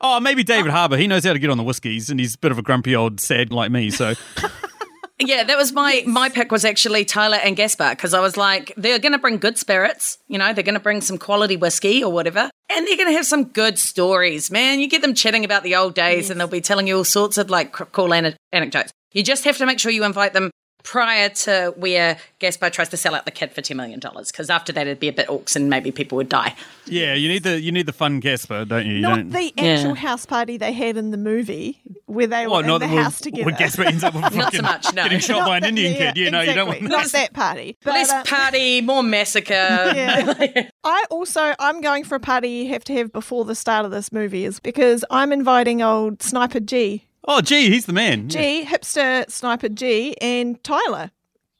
Oh, 0.00 0.20
maybe 0.20 0.42
uh. 0.42 0.46
David 0.46 0.70
Harbour. 0.70 0.96
He 0.96 1.06
knows 1.06 1.24
how 1.24 1.32
to 1.32 1.38
get 1.38 1.50
on 1.50 1.58
the 1.58 1.64
whiskies, 1.64 2.10
and 2.10 2.18
he's 2.18 2.34
a 2.34 2.38
bit 2.38 2.52
of 2.52 2.58
a 2.58 2.62
grumpy 2.62 2.96
old 2.96 3.20
sad 3.20 3.52
like 3.52 3.70
me. 3.70 3.90
So, 3.90 4.14
Yeah, 5.20 5.44
that 5.44 5.56
was 5.56 5.72
my 5.72 6.02
my 6.06 6.28
pick 6.28 6.50
was 6.50 6.64
actually 6.64 7.04
Tyler 7.04 7.36
and 7.36 7.56
Gaspar 7.56 7.90
because 7.90 8.14
I 8.14 8.20
was 8.20 8.36
like, 8.36 8.72
they're 8.76 8.98
going 8.98 9.12
to 9.12 9.18
bring 9.18 9.38
good 9.38 9.56
spirits, 9.56 10.18
you 10.26 10.38
know, 10.38 10.52
they're 10.52 10.64
going 10.64 10.74
to 10.74 10.80
bring 10.80 11.00
some 11.00 11.18
quality 11.18 11.56
whiskey 11.56 12.02
or 12.02 12.12
whatever, 12.12 12.50
and 12.68 12.86
they're 12.86 12.96
going 12.96 13.08
to 13.08 13.16
have 13.16 13.26
some 13.26 13.44
good 13.44 13.78
stories. 13.78 14.50
Man, 14.50 14.80
you 14.80 14.88
get 14.88 15.02
them 15.02 15.14
chatting 15.14 15.44
about 15.44 15.62
the 15.62 15.76
old 15.76 15.94
days, 15.94 16.30
and 16.30 16.40
they'll 16.40 16.48
be 16.48 16.60
telling 16.60 16.88
you 16.88 16.96
all 16.96 17.04
sorts 17.04 17.38
of 17.38 17.48
like 17.48 17.72
cool 17.72 18.12
ane- 18.12 18.36
anecdotes. 18.52 18.92
You 19.12 19.22
just 19.22 19.44
have 19.44 19.56
to 19.58 19.66
make 19.66 19.78
sure 19.78 19.92
you 19.92 20.02
invite 20.04 20.32
them 20.32 20.50
prior 20.84 21.30
to 21.30 21.72
where 21.76 22.16
Gaspar 22.38 22.70
tries 22.70 22.90
to 22.90 22.96
sell 22.96 23.14
out 23.16 23.24
the 23.24 23.30
kid 23.32 23.52
for 23.52 23.60
$10 23.62 23.74
million. 23.74 23.98
Because 24.00 24.48
after 24.50 24.72
that, 24.72 24.86
it'd 24.86 25.00
be 25.00 25.08
a 25.08 25.12
bit 25.12 25.26
orcs 25.28 25.56
and 25.56 25.68
maybe 25.68 25.90
people 25.90 26.14
would 26.16 26.28
die. 26.28 26.54
Yeah, 26.86 27.14
you 27.14 27.26
need 27.28 27.42
the 27.42 27.58
you 27.60 27.72
need 27.72 27.86
the 27.86 27.92
fun 27.92 28.20
Gaspar, 28.20 28.64
don't 28.66 28.86
you? 28.86 28.96
you 28.96 29.00
Not 29.00 29.16
don't, 29.16 29.30
the 29.30 29.52
Yeah. 29.56 29.64
actual 29.72 29.94
house 29.94 30.26
party 30.26 30.56
they 30.58 30.72
had 30.72 30.96
in 30.96 31.10
the 31.10 31.16
movie 31.16 31.80
where 32.06 32.26
they 32.26 32.46
Well, 32.46 32.56
were 32.56 32.60
in 32.60 32.66
not 32.68 32.78
the 32.80 32.86
the 32.86 33.02
house 33.02 33.18
together. 33.20 33.46
Where 33.46 33.54
Gaspar 33.56 33.82
ends 33.84 34.04
up 34.04 34.14
with 34.14 34.34
Not 34.34 34.54
so 34.54 34.62
much, 34.62 34.94
no. 34.94 35.02
getting 35.04 35.18
shot 35.20 35.46
by 35.46 35.56
an 35.56 35.64
Indian 35.64 35.92
Yeah, 35.94 36.12
kid. 36.12 36.16
You 36.18 36.30
know, 36.30 36.42
you 36.42 36.52
don't 36.54 36.68
want 36.68 36.82
exactly. 36.82 36.96
Not 37.02 37.12
that 37.12 37.32
party. 37.32 37.76
But, 37.82 37.94
Less 37.94 38.10
uh, 38.12 38.22
party, 38.24 38.80
more 38.82 39.02
massacre. 39.02 39.54
Yeah. 39.94 40.68
I 40.84 41.04
also 41.10 41.54
I'm 41.58 41.80
going 41.80 42.04
for 42.04 42.16
a 42.16 42.20
party 42.20 42.48
you 42.50 42.68
have 42.68 42.84
to 42.84 42.92
have 42.94 43.10
before 43.12 43.44
the 43.46 43.54
start 43.54 43.86
of 43.86 43.90
this 43.90 44.12
movie 44.12 44.44
is 44.44 44.60
because 44.60 45.02
I'm 45.10 45.32
inviting 45.32 45.80
old 45.82 46.22
Sniper 46.22 46.60
G. 46.60 47.06
Oh, 47.26 47.40
gee, 47.40 47.70
he's 47.70 47.86
the 47.86 47.92
man. 47.92 48.28
G, 48.28 48.64
hipster 48.66 49.30
Sniper 49.30 49.68
G, 49.68 50.14
and 50.20 50.62
Tyler. 50.62 51.10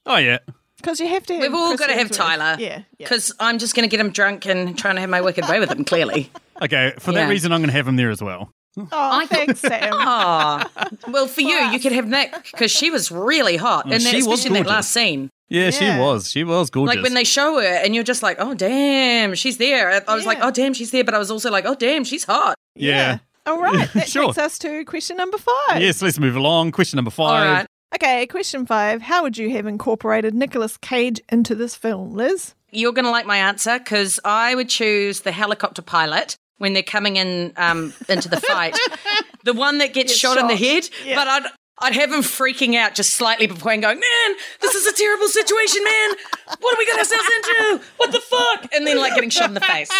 Oh 0.06 0.16
yeah. 0.18 0.38
Because 0.76 1.00
you 1.00 1.08
have 1.08 1.24
to 1.26 1.32
have 1.34 1.40
We've 1.42 1.54
all 1.54 1.76
got 1.78 1.86
to 1.86 1.94
have 1.94 2.10
Tyler. 2.10 2.56
Yeah. 2.60 2.78
yeah. 2.78 2.82
Because 2.98 3.32
I'm 3.40 3.58
just 3.58 3.74
going 3.74 3.88
to 3.88 3.90
get 3.90 4.04
him 4.04 4.10
drunk 4.10 4.44
and 4.44 4.76
trying 4.76 4.96
to 4.96 5.00
have 5.00 5.08
my 5.08 5.22
wicked 5.22 5.48
way 5.48 5.58
with 5.58 5.70
him, 5.70 5.84
clearly. 5.84 6.30
Okay, 6.62 6.92
for 7.00 7.10
Yeah. 7.10 7.24
that 7.24 7.30
reason, 7.30 7.50
I'm 7.50 7.60
going 7.62 7.70
to 7.70 7.72
have 7.76 7.88
him 7.88 7.96
there 7.96 8.10
as 8.10 8.22
well. 8.22 8.48
Oh, 8.78 8.86
I 8.92 9.26
thanks, 9.26 9.58
Sam. 9.58 9.90
Oh, 9.92 10.62
well, 11.08 11.26
for 11.26 11.40
you, 11.40 11.48
you 11.72 11.80
could 11.80 11.90
have 11.90 12.06
Nick 12.06 12.32
because 12.52 12.70
she 12.70 12.90
was 12.92 13.10
really 13.10 13.56
hot, 13.56 13.86
oh, 13.88 13.90
and 13.92 14.00
she 14.00 14.18
was 14.18 14.26
especially 14.40 14.58
in 14.58 14.62
that 14.64 14.70
last 14.70 14.92
scene. 14.92 15.30
Yeah, 15.48 15.70
she 15.70 15.84
was. 15.86 16.30
She 16.30 16.44
was 16.44 16.70
gorgeous. 16.70 16.94
Like 16.94 17.02
when 17.02 17.14
they 17.14 17.24
show 17.24 17.58
her, 17.60 17.66
and 17.66 17.92
you're 17.92 18.04
just 18.04 18.22
like, 18.22 18.36
"Oh, 18.38 18.54
damn, 18.54 19.34
she's 19.34 19.58
there." 19.58 19.90
I- 19.90 20.02
I 20.06 20.14
was 20.14 20.26
like, 20.26 20.38
"Oh, 20.42 20.52
damn, 20.52 20.74
she's 20.74 20.92
there," 20.92 21.02
but 21.02 21.12
I 21.12 21.18
was 21.18 21.28
also 21.30 21.50
like, 21.50 21.64
"Oh, 21.66 21.74
damn, 21.74 22.04
she's 22.04 22.22
hot." 22.24 22.54
yeah. 22.76 23.18
All 23.46 23.60
right. 23.60 23.88
That 23.94 24.08
Sure. 24.08 24.26
takes 24.26 24.38
us 24.38 24.58
to 24.60 24.84
question 24.84 25.16
number 25.16 25.38
five. 25.38 25.80
Yes, 25.82 26.00
let's 26.02 26.18
move 26.18 26.36
along. 26.36 26.72
Question 26.72 26.96
number 26.96 27.10
five. 27.10 27.50
right, 27.58 27.66
Okay, 27.94 28.26
question 28.26 28.66
five. 28.66 29.02
How 29.02 29.22
would 29.22 29.38
you 29.38 29.50
have 29.50 29.66
incorporated 29.66 30.34
Nicolas 30.34 30.76
Cage 30.78 31.20
into 31.30 31.54
this 31.54 31.74
film, 31.76 32.14
Liz? 32.14 32.54
you're 32.76 32.92
gonna 32.92 33.10
like 33.10 33.24
my 33.24 33.36
answer 33.36 33.78
because 33.78 34.18
I 34.24 34.56
would 34.56 34.68
choose 34.68 35.20
the 35.20 35.30
helicopter 35.30 35.80
pilot 35.80 36.36
when 36.58 36.72
they're 36.72 36.82
coming 36.82 37.14
in 37.16 37.52
um, 37.56 37.92
into 38.08 38.28
the 38.28 38.40
fight, 38.40 38.76
the 39.44 39.52
one 39.52 39.78
that 39.78 39.94
gets 39.94 40.10
Gets 40.10 40.18
shot, 40.18 40.38
in 40.38 40.48
the 40.48 40.56
head. 40.56 40.88
Yeah. 41.06 41.14
But 41.14 41.28
I'd 41.28 41.42
I'd 41.80 41.94
have 41.94 42.12
him 42.12 42.22
freaking 42.22 42.74
out 42.74 42.96
just 42.96 43.10
slightly 43.14 43.46
before 43.46 43.70
and 43.70 43.80
going, 43.82 44.00
"Man, 44.00 44.36
this 44.60 44.74
is 44.74 44.86
a 44.86 44.92
terrible 44.96 45.28
situation, 45.28 45.84
man. 45.84 46.10
What 46.58 46.74
are 46.74 46.78
we 46.78 46.86
got 46.86 46.98
ourselves 46.98 47.28
into? 47.36 47.84
What 47.96 48.10
the 48.10 48.20
fuck?" 48.20 48.72
And 48.74 48.84
then 48.86 48.98
like 48.98 49.14
getting 49.14 49.30
shot 49.30 49.48
in 49.48 49.54
the 49.54 49.60
face. 49.60 49.90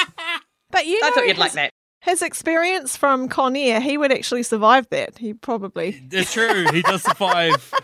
But 0.71 0.87
you 0.87 1.01
I 1.05 1.11
thought 1.11 1.27
you'd 1.29 1.37
his, 1.37 1.39
like 1.39 1.53
that. 1.53 1.71
His 2.05 2.21
experience 2.23 2.97
from 2.97 3.29
Con 3.29 3.57
Air, 3.57 3.81
he 3.81 3.97
would 3.97 4.13
actually 4.13 4.43
survive 4.43 4.89
that. 4.91 5.19
He 5.19 5.33
probably. 5.35 6.03
It's 6.13 6.33
true. 6.33 6.67
He 6.73 6.83
does 6.83 7.03
survive. 7.03 7.73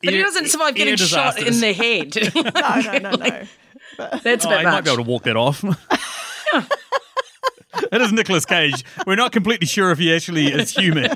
But 0.00 0.12
he 0.14 0.22
doesn't 0.22 0.46
survive 0.46 0.76
getting 0.76 0.94
shot 0.94 1.42
in 1.42 1.58
the 1.58 1.72
head. 1.72 2.14
No, 2.34 2.80
no, 2.80 2.98
no, 2.98 3.16
no. 3.16 3.42
That's 4.22 4.44
a 4.44 4.48
Oh, 4.48 4.50
bit 4.50 4.58
he 4.60 4.64
much. 4.64 4.64
might 4.64 4.84
be 4.84 4.90
able 4.92 5.02
to 5.04 5.10
walk 5.10 5.24
that 5.24 5.36
off. 5.36 5.64
it 7.92 8.00
is 8.00 8.12
Nicolas 8.12 8.44
Cage. 8.44 8.84
We're 9.08 9.16
not 9.16 9.32
completely 9.32 9.66
sure 9.66 9.90
if 9.90 9.98
he 9.98 10.14
actually 10.14 10.46
is 10.52 10.70
human. 10.70 11.10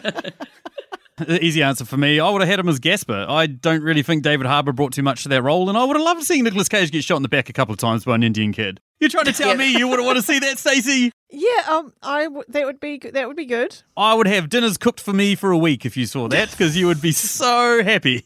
Easy 1.40 1.62
answer 1.62 1.84
for 1.84 1.96
me, 1.96 2.20
I 2.20 2.28
would 2.30 2.40
have 2.42 2.48
had 2.48 2.58
him 2.58 2.68
as 2.68 2.78
Gaspar. 2.78 3.26
I 3.28 3.46
don't 3.46 3.82
really 3.82 4.02
think 4.02 4.22
David 4.22 4.46
Harbour 4.46 4.72
brought 4.72 4.92
too 4.92 5.02
much 5.02 5.22
to 5.24 5.28
that 5.30 5.42
role, 5.42 5.68
and 5.68 5.76
I 5.78 5.84
would 5.84 5.96
have 5.96 6.04
loved 6.04 6.22
seeing 6.24 6.44
Nicolas 6.44 6.68
Cage 6.68 6.90
get 6.90 7.04
shot 7.04 7.16
in 7.16 7.22
the 7.22 7.28
back 7.28 7.48
a 7.48 7.52
couple 7.52 7.72
of 7.72 7.78
times 7.78 8.04
by 8.04 8.14
an 8.14 8.22
Indian 8.22 8.52
kid. 8.52 8.80
You're 9.00 9.10
trying 9.10 9.24
to 9.26 9.32
tell 9.34 9.48
Yeah. 9.48 9.54
me 9.56 9.76
you 9.78 9.88
wouldn't 9.88 10.06
want 10.06 10.16
to 10.16 10.22
see 10.22 10.38
that, 10.38 10.58
Stacey? 10.58 11.12
Yeah, 11.30 11.62
um, 11.68 11.92
I 12.02 12.24
w- 12.24 12.44
that 12.48 12.66
would 12.66 12.78
be 12.80 12.98
that 12.98 13.26
would 13.26 13.36
be 13.36 13.46
good. 13.46 13.76
I 13.96 14.14
would 14.14 14.26
have 14.26 14.48
dinners 14.48 14.76
cooked 14.76 15.00
for 15.00 15.12
me 15.12 15.34
for 15.34 15.50
a 15.50 15.58
week 15.58 15.84
if 15.86 15.96
you 15.96 16.06
saw 16.06 16.28
that, 16.28 16.50
because 16.52 16.76
you 16.76 16.86
would 16.86 17.00
be 17.00 17.12
so 17.12 17.82
happy. 17.82 18.24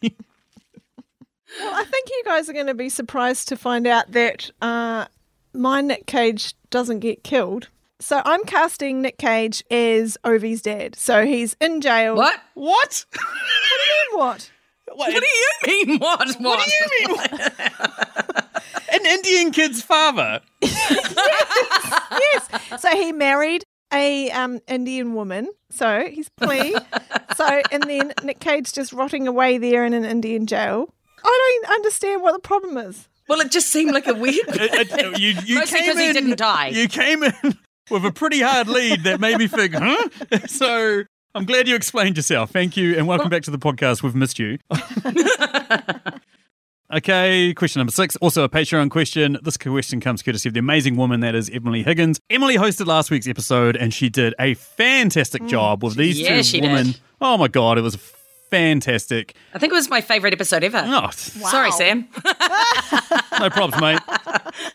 Well, 1.60 1.74
I 1.74 1.84
think 1.84 2.08
you 2.10 2.22
guys 2.24 2.48
are 2.48 2.52
going 2.52 2.66
to 2.66 2.74
be 2.74 2.88
surprised 2.88 3.48
to 3.48 3.56
find 3.56 3.86
out 3.86 4.12
that 4.12 4.50
uh, 4.60 5.06
my 5.54 5.80
Nick 5.80 6.06
Cage 6.06 6.54
doesn't 6.70 6.98
get 7.00 7.22
killed. 7.24 7.68
So 8.00 8.20
I'm 8.24 8.44
casting 8.44 9.00
Nick 9.02 9.18
Cage 9.18 9.64
as 9.70 10.18
Ovi's 10.24 10.60
dad. 10.62 10.96
So 10.96 11.24
he's 11.24 11.56
in 11.60 11.80
jail. 11.80 12.14
What? 12.14 12.38
what? 12.54 13.06
What? 13.10 13.10
do 13.10 13.20
you 13.84 14.08
mean 14.08 14.18
What 14.18 14.50
What 14.92 15.10
do 15.10 15.26
you 15.26 15.86
mean? 15.86 15.98
What? 15.98 16.28
What, 16.28 16.40
What 16.40 16.66
do 16.66 16.72
you 17.00 17.08
mean? 17.08 17.18
An 18.92 19.06
Indian 19.06 19.50
kid's 19.50 19.82
father. 19.82 20.40
yes. 20.62 21.14
yes. 22.50 22.80
So 22.82 22.90
he 22.90 23.12
married 23.12 23.64
a 23.92 24.30
um, 24.30 24.60
Indian 24.68 25.14
woman. 25.14 25.48
So 25.70 26.06
he's 26.10 26.28
plea. 26.28 26.74
so 27.36 27.62
and 27.72 27.82
then 27.84 28.12
Nick 28.22 28.40
Cage 28.40 28.72
just 28.72 28.92
rotting 28.92 29.26
away 29.26 29.58
there 29.58 29.84
in 29.84 29.92
an 29.94 30.04
Indian 30.04 30.46
jail. 30.46 30.92
I 31.24 31.58
don't 31.62 31.74
understand 31.74 32.22
what 32.22 32.32
the 32.32 32.38
problem 32.40 32.76
is. 32.78 33.08
Well, 33.28 33.40
it 33.40 33.50
just 33.50 33.70
seemed 33.70 33.92
like 33.92 34.06
a 34.06 34.14
weird. 34.14 34.36
It- 34.48 34.90
it- 34.92 35.18
you, 35.18 35.28
you 35.44 35.58
Mostly 35.58 35.80
came 35.80 35.92
'cause 35.92 36.00
he 36.00 36.12
didn't 36.12 36.38
die. 36.38 36.68
You 36.68 36.88
came 36.88 37.22
in 37.24 37.58
with 37.90 38.04
a 38.04 38.12
pretty 38.12 38.40
hard 38.40 38.68
lead 38.68 39.04
that 39.04 39.20
made 39.20 39.38
me 39.38 39.46
think, 39.46 39.74
huh? 39.74 40.08
So 40.46 41.04
I'm 41.34 41.44
glad 41.44 41.68
you 41.68 41.74
explained 41.74 42.16
yourself. 42.16 42.50
Thank 42.50 42.76
you, 42.76 42.96
and 42.96 43.06
welcome 43.06 43.28
back 43.28 43.42
to 43.44 43.50
the 43.50 43.58
podcast. 43.58 44.02
We've 44.02 44.14
missed 44.14 44.38
you. 44.38 44.58
Okay, 46.88 47.52
question 47.54 47.80
number 47.80 47.90
six, 47.90 48.14
also 48.16 48.44
a 48.44 48.48
Patreon 48.48 48.90
question. 48.90 49.36
This 49.42 49.56
question 49.56 49.98
comes 49.98 50.22
courtesy 50.22 50.48
of 50.48 50.52
the 50.54 50.60
amazing 50.60 50.94
woman 50.96 51.18
that 51.18 51.34
is 51.34 51.50
Emily 51.50 51.82
Higgins. 51.82 52.20
Emily 52.30 52.56
hosted 52.56 52.86
last 52.86 53.10
week's 53.10 53.26
episode 53.26 53.74
and 53.74 53.92
she 53.92 54.08
did 54.08 54.36
a 54.38 54.54
fantastic 54.54 55.42
mm. 55.42 55.48
job 55.48 55.82
with 55.82 55.96
these 55.96 56.20
Yeah, 56.20 56.36
two 56.36 56.42
she 56.44 56.60
women. 56.60 56.86
did. 56.86 57.00
Oh 57.20 57.36
my 57.38 57.48
god, 57.48 57.76
it 57.76 57.80
was 57.80 57.96
fantastic. 58.50 59.36
I 59.54 59.58
think 59.58 59.72
it 59.72 59.76
was 59.76 59.90
my 59.90 60.00
favourite 60.00 60.32
episode 60.32 60.64
ever. 60.64 60.82
Oh, 60.84 61.10
Sorry, 61.10 61.70
Sam. 61.72 62.08
no 63.40 63.50
problems, 63.50 63.80
mate. 63.80 64.00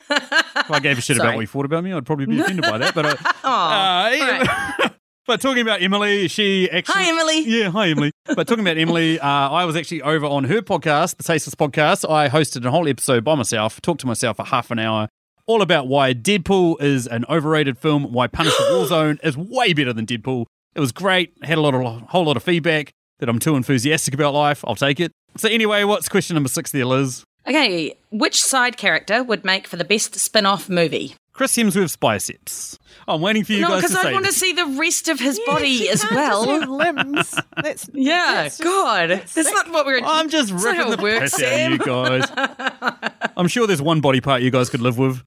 if 0.09 0.71
I 0.71 0.79
gave 0.81 0.97
a 0.97 1.01
shit 1.01 1.17
about 1.17 1.35
what 1.35 1.41
you 1.41 1.47
thought 1.47 1.65
about 1.65 1.83
me, 1.83 1.93
I'd 1.93 2.05
probably 2.05 2.25
be 2.25 2.39
offended 2.39 2.63
by 2.63 2.77
that. 2.77 2.95
But 2.95 3.05
uh, 3.05 3.15
Aw, 3.43 4.77
uh, 4.83 4.89
but 5.27 5.41
talking 5.41 5.61
about 5.61 5.81
Emily, 5.81 6.27
she 6.27 6.69
actually 6.71 7.03
Hi, 7.03 7.09
Emily. 7.09 7.41
Yeah, 7.41 7.69
hi 7.69 7.89
Emily. 7.89 8.11
But 8.25 8.47
talking 8.47 8.63
about 8.63 8.77
Emily, 8.77 9.19
uh, 9.19 9.27
I 9.27 9.65
was 9.65 9.75
actually 9.75 10.01
over 10.01 10.25
on 10.25 10.45
her 10.45 10.61
podcast, 10.61 11.17
the 11.17 11.23
Tasteless 11.23 11.55
Podcast. 11.55 12.09
I 12.09 12.29
hosted 12.29 12.65
a 12.65 12.71
whole 12.71 12.87
episode 12.87 13.23
by 13.23 13.35
myself, 13.35 13.81
talked 13.81 14.01
to 14.01 14.07
myself 14.07 14.37
for 14.37 14.45
half 14.45 14.71
an 14.71 14.79
hour, 14.79 15.07
all 15.45 15.61
about 15.61 15.87
why 15.87 16.13
Deadpool 16.13 16.81
is 16.81 17.07
an 17.07 17.25
overrated 17.29 17.77
film, 17.77 18.11
why 18.11 18.27
Punisher 18.27 18.63
Warzone 18.71 19.19
is 19.23 19.37
way 19.37 19.73
better 19.73 19.93
than 19.93 20.05
Deadpool. 20.05 20.45
It 20.75 20.79
was 20.79 20.91
great. 20.91 21.33
Had 21.43 21.57
a 21.57 21.61
lot 21.61 21.73
of 21.75 22.01
whole 22.09 22.25
lot 22.25 22.37
of 22.37 22.43
feedback 22.43 22.91
that 23.21 23.29
I'm 23.29 23.39
too 23.39 23.55
enthusiastic 23.55 24.13
about 24.13 24.33
life. 24.33 24.63
I'll 24.67 24.75
take 24.75 24.99
it. 24.99 25.13
So 25.37 25.47
anyway, 25.47 25.85
what's 25.85 26.09
question 26.09 26.33
number 26.33 26.49
six 26.49 26.71
there, 26.71 26.85
Liz? 26.85 27.23
Okay, 27.47 27.95
which 28.11 28.39
side 28.43 28.77
character 28.77 29.23
would 29.23 29.45
make 29.45 29.65
for 29.65 29.77
the 29.77 29.85
best 29.85 30.15
spin 30.15 30.45
off 30.45 30.69
movie? 30.69 31.15
Chris 31.33 31.55
Hemsworth's 31.55 31.95
biceps. 31.95 32.77
I'm 33.07 33.21
waiting 33.21 33.43
for 33.45 33.53
you 33.53 33.61
no, 33.61 33.69
guys 33.69 33.83
to 33.83 33.87
say. 33.87 33.93
No, 33.93 33.99
because 34.01 34.09
I 34.09 34.13
want 34.13 34.25
to 34.25 34.31
see 34.33 34.53
the 34.53 34.65
rest 34.77 35.07
of 35.07 35.19
his 35.19 35.39
Yes, 35.39 35.47
body 35.47 35.67
you 35.69 35.89
as 35.89 36.01
can't 36.03 36.13
just 36.13 36.47
well. 36.47 36.59
have 36.59 36.69
limbs. 36.69 37.39
That's 37.55 37.89
Yeah, 37.93 38.33
that's 38.43 38.57
just- 38.57 38.63
God. 38.63 39.09
That's 39.09 39.51
not 39.51 39.71
what 39.71 39.85
we're. 39.85 40.01
I'm 40.03 40.29
just 40.29 40.51
That's 40.51 40.63
ripping 40.63 40.87
the 40.87 40.93
it 40.93 41.01
works, 41.01 41.35
piss 41.35 41.43
out 41.43 41.61
of 41.61 41.71
you 41.71 41.77
guys. 41.79 43.11
I'm 43.37 43.47
sure 43.47 43.65
there's 43.65 43.81
one 43.81 44.01
body 44.01 44.21
part 44.21 44.41
you 44.43 44.51
guys 44.51 44.69
could 44.69 44.81
live 44.81 44.97
with. 44.99 45.23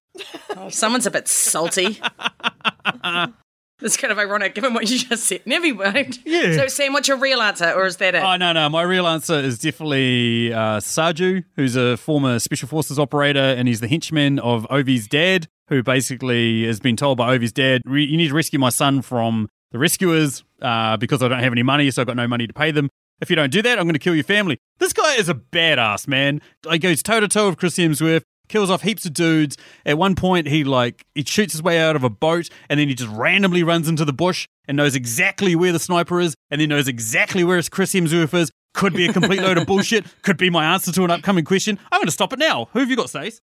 Someone's 0.69 1.07
a 1.07 1.11
bit 1.11 1.27
salty. 1.27 2.01
It's 3.81 3.97
kind 3.97 4.13
of 4.13 4.19
ironic 4.19 4.55
given 4.55 4.73
what 4.73 4.89
you 4.89 4.99
just 4.99 5.25
said. 5.25 5.43
Never 5.47 5.75
mind. 5.75 6.21
Yeah. 6.25 6.57
So, 6.57 6.67
Sam, 6.69 6.93
what's 6.93 7.09
your 7.09 7.17
real 7.17 7.41
answer, 7.41 7.71
or 7.73 7.87
is 7.87 7.97
that 7.97 8.15
it? 8.15 8.23
Oh 8.23 8.37
no, 8.37 8.53
no. 8.53 8.69
My 8.69 8.83
real 8.83 9.07
answer 9.07 9.35
is 9.35 9.59
definitely 9.59 10.53
uh, 10.53 10.79
Saju, 10.79 11.45
who's 11.57 11.75
a 11.77 11.97
former 11.97 12.39
special 12.39 12.69
forces 12.69 12.99
operator, 12.99 13.41
and 13.41 13.67
he's 13.67 13.81
the 13.81 13.89
henchman 13.89 14.39
of 14.39 14.65
Ovi's 14.71 15.09
dad, 15.09 15.49
who 15.69 15.83
basically 15.83 16.65
has 16.67 16.79
been 16.79 16.97
told 16.97 17.19
by 17.19 17.37
Ovi's 17.37 17.53
dad, 17.53 17.83
"Re- 17.85 18.05
"You 18.05 18.17
need 18.17 18.29
to 18.29 18.35
rescue 18.35 18.59
my 18.59 18.71
son 18.71 19.03
from 19.03 19.49
the 19.73 19.79
rescuers 19.79 20.45
uh, 20.63 20.97
because 20.97 21.23
I 21.23 21.29
don't 21.29 21.41
have 21.41 21.53
any 21.53 21.65
money, 21.65 21.91
so 21.91 22.03
I've 22.03 22.07
got 22.07 22.17
no 22.17 22.29
money 22.29 22.47
to 22.47 22.53
pay 22.53 22.71
them. 22.71 22.89
If 23.21 23.29
you 23.31 23.37
don't 23.37 23.51
do 23.51 23.63
that, 23.63 23.79
I'm 23.79 23.85
going 23.87 23.95
to 23.95 23.99
kill 23.99 24.15
your 24.15 24.25
family." 24.25 24.59
This 24.79 24.93
guy 24.93 25.17
is 25.17 25.29
a 25.29 25.35
badass 25.35 26.07
man. 26.07 26.41
Like 26.65 26.81
goes 26.81 27.03
toe 27.03 27.21
to 27.21 27.29
toe 27.29 27.49
with 27.49 27.59
Chris 27.59 27.77
Hemsworth. 27.77 28.23
Kills 28.49 28.71
off 28.71 28.83
heaps 28.83 29.07
of 29.07 29.15
dudes. 29.15 29.57
At 29.87 29.99
one 29.99 30.15
point, 30.15 30.49
he 30.49 30.65
like 30.65 31.05
he 31.15 31.25
shoots 31.25 31.53
his 31.53 31.63
way 31.63 31.81
out 31.81 31.97
of 31.97 32.05
a 32.05 32.11
boat, 32.11 32.49
and 32.69 32.79
then 32.79 32.89
he 32.89 32.95
just 32.95 33.11
randomly 33.11 33.63
runs 33.63 33.89
into 33.89 34.05
the 34.05 34.13
bush 34.13 34.47
and 34.69 34.77
knows 34.77 34.95
exactly 34.95 35.57
where 35.57 35.73
the 35.73 35.79
sniper 35.79 36.21
is, 36.21 36.35
and 36.51 36.61
then 36.61 36.69
knows 36.69 36.89
exactly 36.89 37.45
where 37.45 37.57
his 37.57 37.69
Chris 37.69 37.95
Hemsworth 37.95 38.35
is. 38.35 38.51
Could 38.75 38.93
be 38.93 39.07
a 39.07 39.13
complete 39.13 39.41
load 39.41 39.57
of 39.57 39.67
bullshit. 39.67 40.05
Could 40.23 40.37
be 40.37 40.51
my 40.51 40.65
answer 40.75 40.91
to 40.93 41.05
an 41.05 41.11
upcoming 41.11 41.45
question. 41.45 41.79
I'm 41.93 42.01
going 42.01 42.07
to 42.07 42.13
stop 42.13 42.33
it 42.33 42.41
now. 42.41 42.69
Who 42.73 42.81
have 42.81 42.91
you 42.91 42.97
got, 42.97 43.09
Stace? 43.09 43.41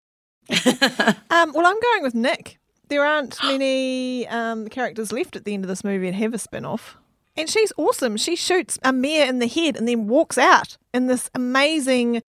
Um, 1.30 1.52
well, 1.54 1.68
I'm 1.68 1.80
going 1.80 2.02
with 2.02 2.16
Nick. 2.16 2.58
There 2.88 3.06
aren't 3.06 3.38
many 3.44 4.28
um, 4.30 4.70
characters 4.70 5.12
left 5.12 5.36
at 5.36 5.44
the 5.44 5.54
end 5.54 5.66
of 5.66 5.68
this 5.68 5.84
movie 5.84 6.08
and 6.08 6.16
have 6.16 6.34
a 6.34 6.38
spin 6.38 6.66
off. 6.66 6.98
And 7.36 7.50
she's 7.50 7.72
awesome. 7.78 8.18
She 8.18 8.36
shoots 8.36 8.80
Amir 8.84 9.28
in 9.28 9.40
the 9.40 9.48
head 9.48 9.76
and 9.78 9.88
then 9.88 10.08
walks 10.08 10.38
out 10.38 10.78
in 10.94 11.08
this 11.08 11.30
amazing 11.36 12.24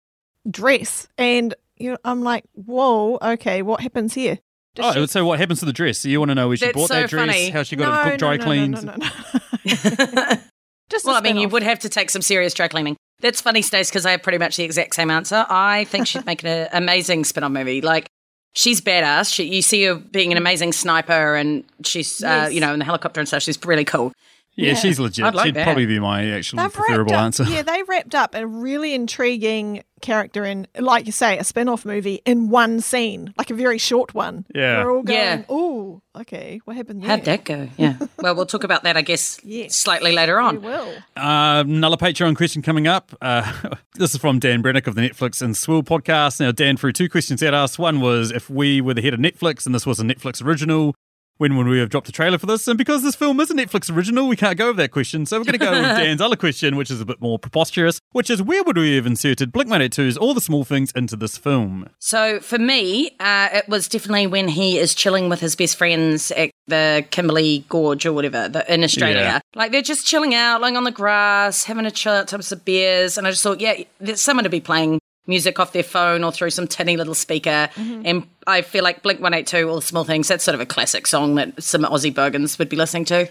dress. 0.51 1.07
And 1.17 1.55
you 1.77 1.91
know, 1.93 1.99
I'm 2.05 2.23
like, 2.23 2.45
whoa, 2.53 3.19
okay, 3.23 3.62
what 3.62 3.81
happens 3.81 4.15
here? 4.15 4.39
Does 4.75 4.97
Oh, 4.97 5.01
she- 5.03 5.07
so 5.09 5.25
what 5.25 5.39
happens 5.39 5.61
to 5.61 5.65
the 5.67 5.73
dress? 5.73 5.99
So 5.99 6.09
you 6.09 6.19
want 6.19 6.31
to 6.31 6.35
know 6.35 6.49
where 6.49 6.57
she 6.57 6.67
That's 6.67 6.77
bought 6.77 6.89
so 6.89 6.95
that 6.95 7.11
dress, 7.11 7.27
funny. 7.27 7.51
how 7.51 7.62
she 7.62 7.77
got 7.77 7.93
no, 7.93 8.01
it 8.01 8.05
cooked, 8.11 8.19
dry 8.19 8.31
no, 8.33 8.37
no, 8.37 8.45
cleaned? 8.45 8.85
No, 8.85 8.95
no, 8.97 8.97
no, 8.97 10.07
no. 10.15 10.37
Just 10.91 11.05
well, 11.05 11.17
I 11.17 11.21
mean, 11.21 11.37
you 11.37 11.49
would 11.49 11.65
have 11.65 11.81
to 11.81 11.89
take 11.89 12.11
some 12.11 12.23
serious 12.23 12.55
dry 12.55 12.69
cleaning. 12.69 12.97
That's 13.21 13.41
funny, 13.41 13.61
Stace, 13.62 13.89
because 13.91 14.07
I 14.07 14.12
have 14.12 14.23
pretty 14.23 14.39
much 14.39 14.57
the 14.57 14.62
exact 14.62 14.95
same 14.95 15.11
answer. 15.11 15.45
I 15.49 15.85
think 15.85 16.07
she'd 16.07 16.25
make 16.27 16.45
an 16.45 16.69
amazing 16.73 17.25
spin-off 17.25 17.51
movie. 17.51 17.81
Like, 17.81 18.07
she's 18.55 18.81
badass. 18.81 19.33
She, 19.35 19.45
you 19.45 19.62
see 19.62 19.83
her 19.85 19.97
being 19.97 20.31
an 20.31 20.39
amazing 20.39 20.73
sniper, 20.73 21.35
and 21.35 21.65
she's, 21.85 22.23
uh, 22.23 22.49
you 22.53 22.61
know, 22.61 22.73
in 22.73 22.79
the 22.79 22.85
helicopter 22.85 23.19
and 23.21 23.27
stuff. 23.27 23.43
She's 23.43 23.59
really 23.65 23.85
cool. 23.85 24.12
Yeah, 24.57 24.69
Yeah. 24.69 24.75
she's 24.75 24.99
legit. 24.99 25.35
Like 25.35 25.47
She'd 25.47 25.55
that. 25.55 25.64
probably 25.64 25.87
be 25.87 25.99
my 25.99 26.31
actual 26.31 26.59
They've 26.61 26.73
preferable 26.73 27.14
up, 27.14 27.21
answer. 27.21 27.45
Yeah, 27.45 27.62
they 27.62 27.83
wrapped 27.83 28.14
up 28.14 28.35
a 28.35 28.47
really 28.47 28.95
intriguing 28.95 29.83
character 30.03 30.45
in, 30.45 30.66
like 30.79 31.07
you 31.07 31.12
say, 31.12 31.37
a 31.38 31.45
spin 31.45 31.69
off 31.69 31.85
movie 31.85 32.21
in 32.27 32.49
one 32.49 32.81
scene, 32.81 33.33
like 33.38 33.51
a 33.51 33.55
very 33.55 33.79
short 33.79 34.14
one. 34.14 34.45
Yeah. 34.55 34.83
We're 34.85 34.95
all 34.97 35.03
going, 35.03 35.19
Yeah. 35.19 35.42
oh, 35.49 36.01
okay, 36.21 36.61
what 36.64 36.77
happened 36.77 37.03
there? 37.03 37.09
How'd 37.11 37.25
that 37.25 37.45
go? 37.45 37.69
Yeah. 37.77 37.97
well, 38.19 38.35
we'll 38.35 38.47
talk 38.47 38.64
about 38.64 38.83
that, 38.85 38.97
I 38.97 39.03
guess, 39.03 39.38
Yes. 39.42 39.77
slightly 39.77 40.12
later 40.12 40.38
on. 40.38 40.61
We 40.61 40.69
will. 40.69 40.88
Uh, 41.16 41.64
another 41.66 41.97
Patreon 41.97 42.37
question 42.37 42.62
coming 42.62 42.87
up. 42.87 43.14
Uh, 43.21 43.51
this 43.95 44.14
is 44.14 44.21
from 44.21 44.38
Dan 44.38 44.62
Brennick 44.62 44.87
of 44.87 44.95
the 44.95 45.03
Netflix 45.03 45.40
and 45.42 45.57
Swill 45.57 45.83
podcast. 45.83 46.40
Now, 46.40 46.53
Dan 46.53 46.77
threw 46.77 46.92
two 46.92 47.09
questions 47.09 47.42
at 47.42 47.53
us. 47.55 47.79
One 47.79 48.01
was 48.01 48.31
if 48.31 48.49
we 48.51 48.81
were 48.81 48.95
the 48.95 49.03
head 49.03 49.14
of 49.14 49.21
Netflix 49.21 49.66
and 49.66 49.75
this 49.75 49.87
was 49.87 49.99
a 50.01 50.03
Netflix 50.05 50.42
original, 50.45 50.95
when 51.38 51.57
would 51.57 51.66
we 51.66 51.79
have 51.79 51.90
dropped 51.90 52.09
a 52.09 52.12
trailer 52.12 52.38
for 52.38 52.46
this? 52.46 52.66
And 52.68 52.79
because 52.79 53.03
this 53.03 53.14
film 53.14 53.38
is 53.40 53.51
a 53.51 53.55
Netflix 53.55 53.94
original, 53.94 54.29
we 54.29 54.37
can't 54.37 54.57
go 54.57 54.68
with 54.68 54.77
that 54.79 54.90
question. 54.90 55.27
So 55.27 55.38
we're 55.38 55.44
going 55.44 55.59
to 55.59 55.59
go 55.59 55.70
with 55.70 55.83
Dan's 55.83 56.20
other 56.20 56.37
question, 56.37 56.77
which 56.77 56.90
is 56.90 57.01
a 57.01 57.05
bit 57.05 57.20
more 57.20 57.38
preposterous, 57.38 58.01
which 58.12 58.31
is 58.31 58.42
where 58.42 58.62
would 58.64 58.77
we 58.77 58.96
have 58.96 59.07
inserted 59.07 59.53
Blink 59.53 59.70
182's 59.70 60.16
All 60.16 60.35
the 60.35 60.40
Small 60.40 60.64
Things 60.64 60.92
into 60.92 61.16
this 61.16 61.37
film? 61.37 61.88
So 61.99 62.40
for 62.40 62.59
me, 62.59 63.11
uh, 63.20 63.49
it 63.53 63.68
was 63.68 63.88
definitely 63.88 64.27
when 64.27 64.49
he 64.49 64.79
is 64.79 64.94
chilling 64.94 65.29
with 65.29 65.40
his 65.40 65.57
best 65.57 65.77
friends 65.77 66.31
at 66.33 66.51
the 66.66 67.05
Kimberley 67.11 67.64
Gorge 67.68 68.07
or 68.07 68.12
whatever 68.12 68.49
the, 68.49 68.72
in 68.72 68.83
Australia. 68.83 69.20
Yeah. 69.20 69.40
Like 69.55 69.72
they're 69.72 69.83
just 69.83 70.07
chilling 70.07 70.35
out, 70.35 70.61
lying 70.61 70.77
on 70.77 70.85
the 70.85 70.90
grass, 70.90 71.64
having 71.64 71.87
a 71.87 71.90
chill 71.90 72.12
out, 72.12 72.33
of 72.33 72.64
beers. 72.64 73.16
And 73.16 73.27
I 73.27 73.31
just 73.31 73.42
thought, 73.42 73.61
yeah, 73.61 73.83
there's 74.01 74.20
someone 74.20 74.44
to 74.44 74.51
be 74.51 74.61
playing 74.61 75.01
music 75.27 75.59
off 75.61 75.73
their 75.73 75.83
phone 75.83 76.23
or 76.25 76.33
through 76.33 76.51
some 76.51 76.67
tinny 76.67 76.97
little 76.97 77.15
speaker. 77.15 77.69
Mm-hmm. 77.75 78.03
And 78.05 78.27
I 78.47 78.62
feel 78.62 78.85
like 78.85 79.03
Blink 79.03 79.21
182, 79.21 79.69
All 79.69 79.77
the 79.77 79.83
Small 79.83 80.05
Things, 80.05 80.29
that's 80.29 80.45
sort 80.45 80.55
of 80.55 80.61
a 80.61 80.67
classic 80.67 81.07
song 81.07 81.35
that 81.37 81.62
some 81.62 81.83
Aussie 81.83 82.15
bogans 82.15 82.59
would 82.59 82.69
be 82.69 82.77
listening 82.77 83.05
to. 83.07 83.29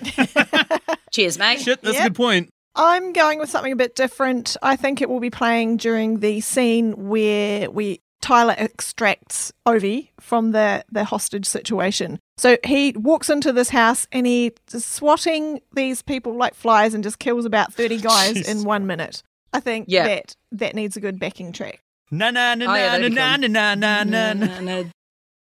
Cheers, 1.12 1.38
mate. 1.40 1.62
Shit, 1.62 1.82
that's 1.82 1.96
Yep. 1.96 2.06
a 2.06 2.10
good 2.10 2.16
point. 2.16 2.50
I'm 2.76 3.14
going 3.14 3.40
with 3.40 3.50
something 3.50 3.72
a 3.72 3.76
bit 3.78 3.96
different. 3.96 4.58
I 4.62 4.76
think 4.76 5.02
it 5.02 5.10
will 5.10 5.22
be 5.22 5.30
playing 5.30 5.78
during 5.78 6.20
the 6.20 6.42
scene 6.42 7.08
where 7.08 7.72
we 7.72 8.02
Tyler 8.22 8.56
extracts 8.58 9.54
Ovi 9.68 10.10
from 10.20 10.52
the 10.52 10.84
the 10.92 11.04
hostage 11.06 11.46
situation. 11.46 12.20
So 12.38 12.58
he 12.66 12.92
walks 12.98 13.30
into 13.30 13.54
this 13.54 13.70
house 13.70 14.08
and 14.12 14.26
he 14.26 14.52
is 14.74 14.84
swatting 14.84 15.62
these 15.74 16.02
people 16.02 16.36
like 16.36 16.54
flies 16.56 16.94
and 16.94 17.04
just 17.04 17.20
kills 17.20 17.46
about 17.46 17.74
30 17.74 18.02
guys 18.02 18.34
Jeez. 18.36 18.50
in 18.50 18.64
1 18.66 18.88
minute. 18.88 19.22
I 19.54 19.60
think 19.62 19.86
Yeah. 19.88 20.08
that 20.08 20.36
that 20.54 20.76
needs 20.76 20.98
a 20.98 21.00
good 21.00 21.18
backing 21.20 21.54
track. 21.54 21.80
Na 22.12 22.30
na 22.32 22.56
na 22.56 22.66
Oh, 22.72 22.76
yeah, 22.76 22.98
na 22.98 23.10
that'd 23.10 23.14
na 23.52 23.74
na 23.74 23.74
na 23.74 24.04
na 24.04 24.34
na. 24.34 24.60
na. 24.60 24.76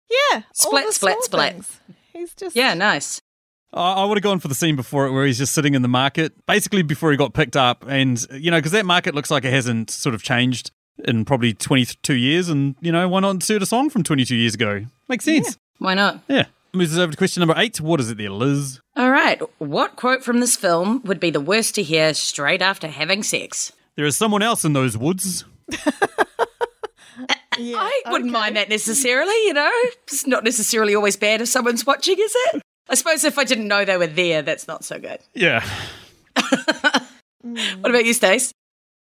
Yeah, 0.09 0.33
all 0.35 0.41
Splat, 0.53 0.85
the 0.87 0.91
splat, 0.93 1.13
small 1.13 1.21
splat. 1.23 1.51
things. 1.53 1.79
He's 2.13 2.33
just 2.33 2.55
Yeah, 2.55 2.73
nice. 2.73 3.21
I 3.73 3.93
I 3.93 4.05
would 4.05 4.17
have 4.17 4.23
gone 4.23 4.39
for 4.39 4.47
the 4.47 4.55
scene 4.55 4.75
before 4.75 5.05
it 5.07 5.11
where 5.11 5.25
he's 5.25 5.37
just 5.37 5.53
sitting 5.53 5.73
in 5.75 5.81
the 5.81 5.87
market, 5.87 6.33
basically 6.45 6.81
before 6.83 7.11
he 7.11 7.17
got 7.17 7.33
picked 7.33 7.55
up. 7.57 7.83
And, 7.87 8.25
you 8.31 8.49
know, 8.51 8.57
because 8.57 8.71
that 8.71 8.85
market 8.85 9.13
looks 9.15 9.29
like 9.31 9.43
it 9.45 9.51
hasn't 9.53 9.89
sort 9.91 10.15
of 10.15 10.23
changed 10.23 10.71
in 11.03 11.25
probably 11.25 11.53
22 11.53 12.13
years. 12.13 12.47
And, 12.49 12.75
you 12.81 12.91
know, 12.91 13.07
why 13.09 13.19
not 13.19 13.31
insert 13.31 13.61
a 13.61 13.65
song 13.65 13.89
from 13.89 14.03
22 14.03 14.35
years 14.35 14.53
ago? 14.53 14.85
Makes 15.09 15.25
sense. 15.25 15.57
Why 15.79 15.93
not? 15.93 16.21
Yeah. 16.29 16.45
Moves 16.73 16.93
us 16.93 16.99
over 16.99 17.11
to 17.11 17.17
question 17.17 17.41
number 17.41 17.55
eight. 17.57 17.81
What 17.81 17.99
is 17.99 18.09
it 18.09 18.17
there, 18.17 18.29
Liz? 18.29 18.79
All 18.95 19.09
right. 19.11 19.41
What 19.59 19.95
quote 19.97 20.23
from 20.23 20.39
this 20.39 20.55
film 20.55 21.01
would 21.03 21.19
be 21.19 21.29
the 21.29 21.41
worst 21.41 21.75
to 21.75 21.83
hear 21.83 22.13
straight 22.13 22.61
after 22.61 22.87
having 22.87 23.23
sex? 23.23 23.71
There 23.95 24.05
is 24.05 24.15
someone 24.17 24.41
else 24.41 24.63
in 24.65 24.73
those 24.73 24.97
woods. 24.97 25.43
yeah, 27.57 27.77
I 27.77 28.01
wouldn't 28.07 28.31
okay. 28.31 28.39
mind 28.39 28.55
that 28.57 28.69
necessarily, 28.69 29.35
you 29.45 29.53
know? 29.53 29.71
It's 30.03 30.27
not 30.27 30.43
necessarily 30.43 30.95
always 30.95 31.15
bad 31.17 31.41
if 31.41 31.47
someone's 31.47 31.85
watching, 31.85 32.17
is 32.19 32.33
it? 32.53 32.61
I 32.89 32.95
suppose 32.95 33.23
if 33.23 33.37
I 33.37 33.43
didn't 33.43 33.67
know 33.67 33.83
they 33.83 33.97
were 33.97 34.07
there, 34.07 34.41
that's 34.41 34.67
not 34.67 34.83
so 34.83 34.99
good. 34.99 35.19
Yeah. 35.33 35.65
What 37.45 37.91
about 37.91 38.05
you, 38.05 38.13
Stace? 38.13 38.51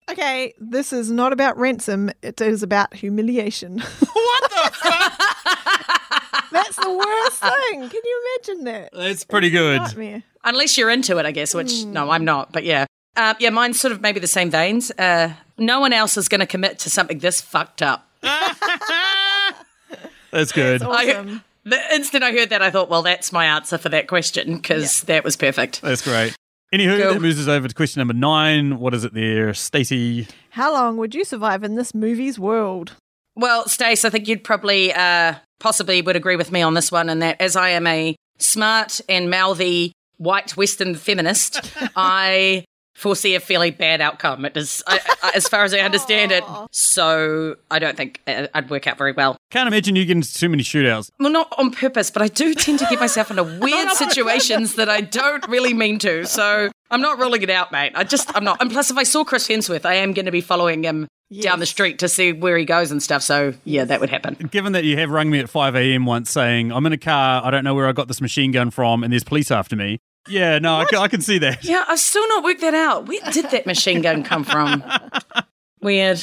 Okay, 0.10 0.54
this 0.60 0.92
is 0.92 1.12
not 1.12 1.32
about 1.34 1.58
ransom, 1.58 2.10
it 2.22 2.42
is 2.42 2.64
about 2.64 2.94
humiliation. 2.94 3.80
what 4.00 4.50
the 4.50 4.72
fuck? 4.74 6.50
That's 6.52 6.76
the 6.76 6.90
worst 6.90 7.42
thing. 7.42 7.90
Can 7.90 8.02
you 8.04 8.38
imagine 8.38 8.64
that? 8.66 8.90
That's 8.92 9.24
pretty 9.24 9.50
good. 9.50 9.82
Nightmare. 9.82 10.24
Unless 10.44 10.78
you're 10.78 10.90
into 10.90 11.18
it, 11.20 11.26
I 11.26 11.32
guess, 11.32 11.54
which, 11.54 11.86
no, 11.86 12.10
I'm 12.10 12.26
not, 12.26 12.52
but 12.52 12.64
yeah. 12.64 12.86
Uh, 13.16 13.36
yeah, 13.40 13.50
mine's 13.52 13.80
sort 13.80 13.92
of 13.92 14.02
maybe 14.02 14.20
the 14.20 14.28
same 14.28 14.50
veins. 14.50 14.92
Uh, 14.92 15.34
no 15.58 15.80
one 15.80 15.94
else 15.94 16.18
is 16.18 16.28
going 16.28 16.42
to 16.42 16.48
commit 16.48 16.80
to 16.80 16.90
something 16.90 17.20
this 17.20 17.40
fucked 17.40 17.82
up. 17.82 18.10
That's 20.32 20.52
good. 20.52 20.82
Awesome. 20.82 21.44
The 21.66 21.80
instant 21.96 22.24
I 22.24 22.32
heard 22.32 22.50
that, 22.50 22.62
I 22.62 22.72
thought, 22.72 22.90
well, 22.90 23.04
that's 23.04 23.32
my 23.32 23.46
answer 23.46 23.78
for 23.78 23.88
that 23.90 24.08
question 24.08 24.56
because 24.58 25.02
that 25.04 25.24
was 25.24 25.38
perfect. 25.38 25.82
That's 25.82 26.02
great. 26.02 26.36
Anywho, 26.74 27.02
Cool. 27.02 27.14
that 27.14 27.22
moves 27.22 27.40
us 27.40 27.48
over 27.48 27.68
to 27.68 27.74
question 27.76 28.02
number 28.02 28.14
nine. 28.16 28.80
What 28.80 28.94
is 28.94 29.06
it 29.06 29.14
there, 29.14 29.54
Stacey? 29.54 30.28
How 30.50 30.74
long 30.74 30.98
would 30.98 31.14
you 31.16 31.24
survive 31.24 31.64
in 31.64 31.76
this 31.76 31.94
movie's 31.94 32.38
world? 32.40 32.94
Well, 33.36 33.68
Stace, 33.70 34.04
I 34.04 34.10
think 34.10 34.28
you'd 34.28 34.44
probably, 34.44 34.92
uh, 34.94 35.36
possibly 35.60 36.02
would 36.02 36.16
agree 36.18 36.36
with 36.36 36.52
me 36.52 36.62
on 36.62 36.74
this 36.74 36.92
one, 36.92 37.10
and 37.10 37.22
that 37.22 37.40
as 37.40 37.56
I 37.56 37.70
am 37.70 37.88
a 37.88 38.16
smart 38.40 39.00
and 39.08 39.30
mouthy 39.30 39.94
white 40.18 40.58
Western 40.58 40.96
feminist, 40.96 41.62
I 41.96 42.66
foresee 42.94 43.36
a 43.36 43.40
fairly 43.40 43.72
bad 43.72 44.02
outcome. 44.02 44.46
It 44.46 44.56
is, 44.56 44.84
I, 44.88 45.00
I, 45.24 45.32
as 45.36 45.48
far 45.48 45.64
as 45.64 45.74
I 45.74 45.80
understand 45.80 46.32
it. 46.32 46.44
So 46.72 47.56
I 47.72 47.80
don't 47.80 47.98
think 47.98 48.22
uh, 48.28 48.48
I'd 48.54 48.70
work 48.70 48.88
out 48.88 48.98
very 48.98 49.12
well. 49.12 49.38
Can't 49.52 49.68
imagine 49.68 49.96
you 49.96 50.04
getting 50.06 50.18
into 50.18 50.34
too 50.34 50.50
many 50.50 50.64
shootouts. 50.64 51.10
Well, 51.20 51.32
not 51.32 51.54
on 51.58 51.72
purpose, 51.72 52.12
but 52.12 52.22
I 52.22 52.28
do 52.28 52.54
tend 52.54 52.80
to 52.80 52.86
get 52.90 53.00
myself 53.00 53.30
into 53.30 53.44
weird 53.62 53.90
situations 53.92 54.76
that 54.76 54.90
I 54.90 55.02
don't 55.02 55.48
really 55.48 55.74
mean 55.74 56.00
to. 56.00 56.26
So 56.26 56.70
I'm 56.92 57.02
not 57.02 57.18
ruling 57.20 57.42
it 57.42 57.50
out, 57.50 57.72
mate. 57.72 57.94
I 57.96 58.04
just, 58.04 58.36
I'm 58.36 58.44
not. 58.44 58.62
And 58.62 58.72
plus, 58.72 58.92
if 58.92 58.98
I 58.98 59.04
saw 59.04 59.24
Chris 59.24 59.48
Hemsworth, 59.48 59.86
I 59.86 59.96
am 59.96 60.14
going 60.14 60.26
to 60.26 60.32
be 60.32 60.42
following 60.42 60.84
him 60.84 61.08
down 61.42 61.60
the 61.60 61.66
street 61.66 62.00
to 62.00 62.08
see 62.08 62.32
where 62.32 62.58
he 62.58 62.66
goes 62.66 62.92
and 62.92 63.02
stuff. 63.02 63.24
So 63.24 63.54
yeah, 63.66 63.86
that 63.86 64.00
would 64.00 64.10
happen. 64.10 64.36
Given 64.52 64.74
that 64.74 64.84
you 64.84 64.98
have 64.98 65.10
rung 65.10 65.30
me 65.32 65.40
at 65.40 65.50
5 65.50 65.76
a.m. 65.76 66.06
once 66.06 66.30
saying, 66.30 66.72
I'm 66.72 66.86
in 66.86 66.94
a 66.94 66.98
car, 66.98 67.44
I 67.44 67.50
don't 67.50 67.64
know 67.64 67.74
where 67.74 67.88
I 67.88 67.92
got 67.92 68.08
this 68.08 68.22
machine 68.22 68.52
gun 68.52 68.70
from, 68.70 69.04
and 69.04 69.12
there's 69.12 69.24
police 69.24 69.50
after 69.50 69.76
me. 69.76 70.00
Yeah, 70.28 70.60
no, 70.60 70.76
I 70.78 70.86
can, 70.86 71.00
I 71.00 71.08
can 71.08 71.22
see 71.22 71.38
that. 71.40 71.64
Yeah, 71.64 71.84
I've 71.88 72.00
still 72.00 72.28
not 72.30 72.44
worked 72.44 72.62
that 72.62 72.74
out. 72.74 73.08
Where 73.08 73.20
did 73.32 73.52
that 73.52 73.66
machine 73.66 74.02
gun 74.02 74.24
come 74.24 74.44
from? 74.44 74.84
Weird. 75.82 76.22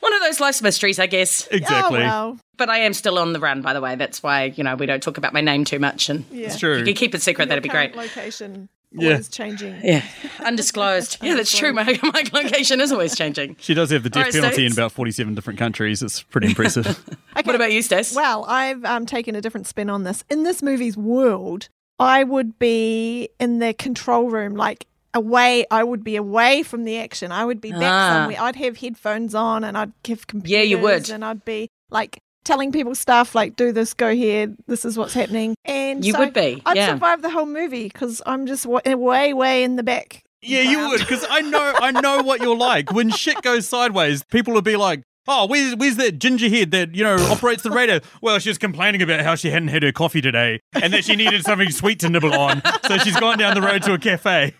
One 0.00 0.12
of 0.14 0.20
those 0.20 0.40
life's 0.40 0.60
mysteries, 0.62 0.98
I 0.98 1.06
guess. 1.06 1.48
Exactly. 1.52 2.00
Oh, 2.00 2.02
well. 2.02 2.38
But 2.56 2.68
I 2.68 2.78
am 2.78 2.92
still 2.92 3.18
on 3.18 3.32
the 3.32 3.40
run, 3.40 3.62
by 3.62 3.72
the 3.72 3.80
way. 3.80 3.94
That's 3.96 4.22
why, 4.22 4.44
you 4.56 4.64
know, 4.64 4.74
we 4.74 4.84
don't 4.86 5.02
talk 5.02 5.16
about 5.16 5.32
my 5.32 5.40
name 5.40 5.64
too 5.64 5.78
much. 5.78 6.08
And 6.08 6.24
Yeah. 6.30 6.46
It's 6.46 6.54
if 6.56 6.60
true. 6.60 6.78
you 6.78 6.84
could 6.84 6.96
keep 6.96 7.14
it 7.14 7.22
secret, 7.22 7.48
that'd 7.48 7.62
be 7.62 7.68
great. 7.68 7.94
Location 7.96 8.68
Yeah. 8.92 9.10
always 9.10 9.28
changing. 9.28 9.80
Yeah. 9.82 10.04
Undisclosed. 10.44 11.18
yeah, 11.22 11.34
that's 11.34 11.56
true. 11.56 11.72
My, 11.72 11.98
my 12.02 12.24
location 12.32 12.80
is 12.80 12.92
always 12.92 13.16
changing. 13.16 13.56
She 13.60 13.74
does 13.74 13.90
have 13.90 14.02
the 14.02 14.10
death 14.10 14.26
All 14.26 14.32
right, 14.32 14.42
penalty 14.42 14.66
in 14.66 14.72
about 14.72 14.92
47 14.92 15.34
different 15.34 15.58
countries. 15.58 16.02
It's 16.02 16.22
pretty 16.22 16.48
impressive. 16.48 16.86
Okay. 16.86 17.42
What 17.44 17.54
about 17.54 17.72
you, 17.72 17.80
Stace? 17.80 18.14
Well, 18.14 18.44
I've 18.46 18.84
um, 18.84 19.06
taken 19.06 19.34
a 19.36 19.40
different 19.40 19.66
spin 19.66 19.88
on 19.88 20.02
this. 20.04 20.22
In 20.28 20.42
this 20.42 20.62
movie's 20.62 20.96
world, 20.96 21.68
I 22.02 22.24
would 22.24 22.58
be 22.58 23.28
in 23.40 23.58
the 23.58 23.72
control 23.74 24.28
room, 24.30 24.54
like 24.54 24.86
away. 25.14 25.64
I 25.70 25.84
would 25.84 26.02
be 26.04 26.16
away 26.16 26.62
from 26.62 26.84
the 26.84 26.98
action. 26.98 27.32
I 27.32 27.44
would 27.44 27.60
be 27.60 27.70
back 27.70 27.82
Ah. 27.82 28.08
somewhere. 28.20 28.36
I'd 28.40 28.56
have 28.56 28.78
headphones 28.78 29.34
on 29.34 29.64
and 29.64 29.76
I'd 29.76 29.92
give 30.02 30.26
computers. 30.26 30.50
Yeah, 30.52 30.62
you 30.62 30.78
would. 30.78 31.10
And 31.10 31.24
I'd 31.24 31.44
be 31.44 31.68
like 31.90 32.18
telling 32.44 32.72
people 32.72 32.94
stuff 32.94 33.34
like, 33.34 33.54
do 33.56 33.70
this, 33.72 33.94
go 33.94 34.14
here, 34.14 34.52
this 34.66 34.84
is 34.84 34.98
what's 34.98 35.14
happening. 35.14 35.54
And 35.64 36.04
You 36.04 36.12
so 36.12 36.18
would 36.20 36.32
be, 36.32 36.60
I'd 36.66 36.76
yeah. 36.76 36.88
survive 36.88 37.22
the 37.22 37.30
whole 37.30 37.46
movie 37.46 37.84
because 37.84 38.20
I'm 38.26 38.46
just 38.46 38.66
way, 38.66 39.32
way 39.34 39.62
in 39.62 39.76
the 39.76 39.82
back. 39.84 40.22
yeah, 40.42 40.62
you 40.62 40.88
would, 40.88 40.98
because 41.00 41.24
I 41.30 41.40
know 41.42 41.72
I 41.80 41.92
know 41.92 42.22
what 42.24 42.40
you're 42.42 42.56
like. 42.56 42.90
When 42.92 43.10
shit 43.10 43.40
goes 43.42 43.68
sideways, 43.68 44.24
people 44.24 44.54
will 44.54 44.62
be 44.62 44.74
like, 44.76 45.02
Oh, 45.28 45.46
where's 45.46 45.76
where's 45.76 45.96
that 45.96 46.18
ginger 46.18 46.48
head 46.48 46.72
that, 46.72 46.94
you 46.94 47.04
know, 47.04 47.16
operates 47.30 47.62
the 47.62 47.70
radio? 47.70 48.00
Well, 48.20 48.38
she 48.38 48.48
was 48.50 48.58
complaining 48.58 49.02
about 49.02 49.20
how 49.20 49.36
she 49.36 49.50
hadn't 49.50 49.68
had 49.68 49.82
her 49.82 49.92
coffee 49.92 50.20
today 50.20 50.60
and 50.74 50.92
that 50.92 51.04
she 51.04 51.14
needed 51.14 51.44
something 51.44 51.70
sweet 51.70 52.00
to 52.00 52.08
nibble 52.08 52.34
on. 52.34 52.60
So 52.86 52.98
she's 52.98 53.18
gone 53.18 53.38
down 53.38 53.54
the 53.54 53.62
road 53.62 53.82
to 53.84 53.94
a 53.94 53.98
cafe. 53.98 54.54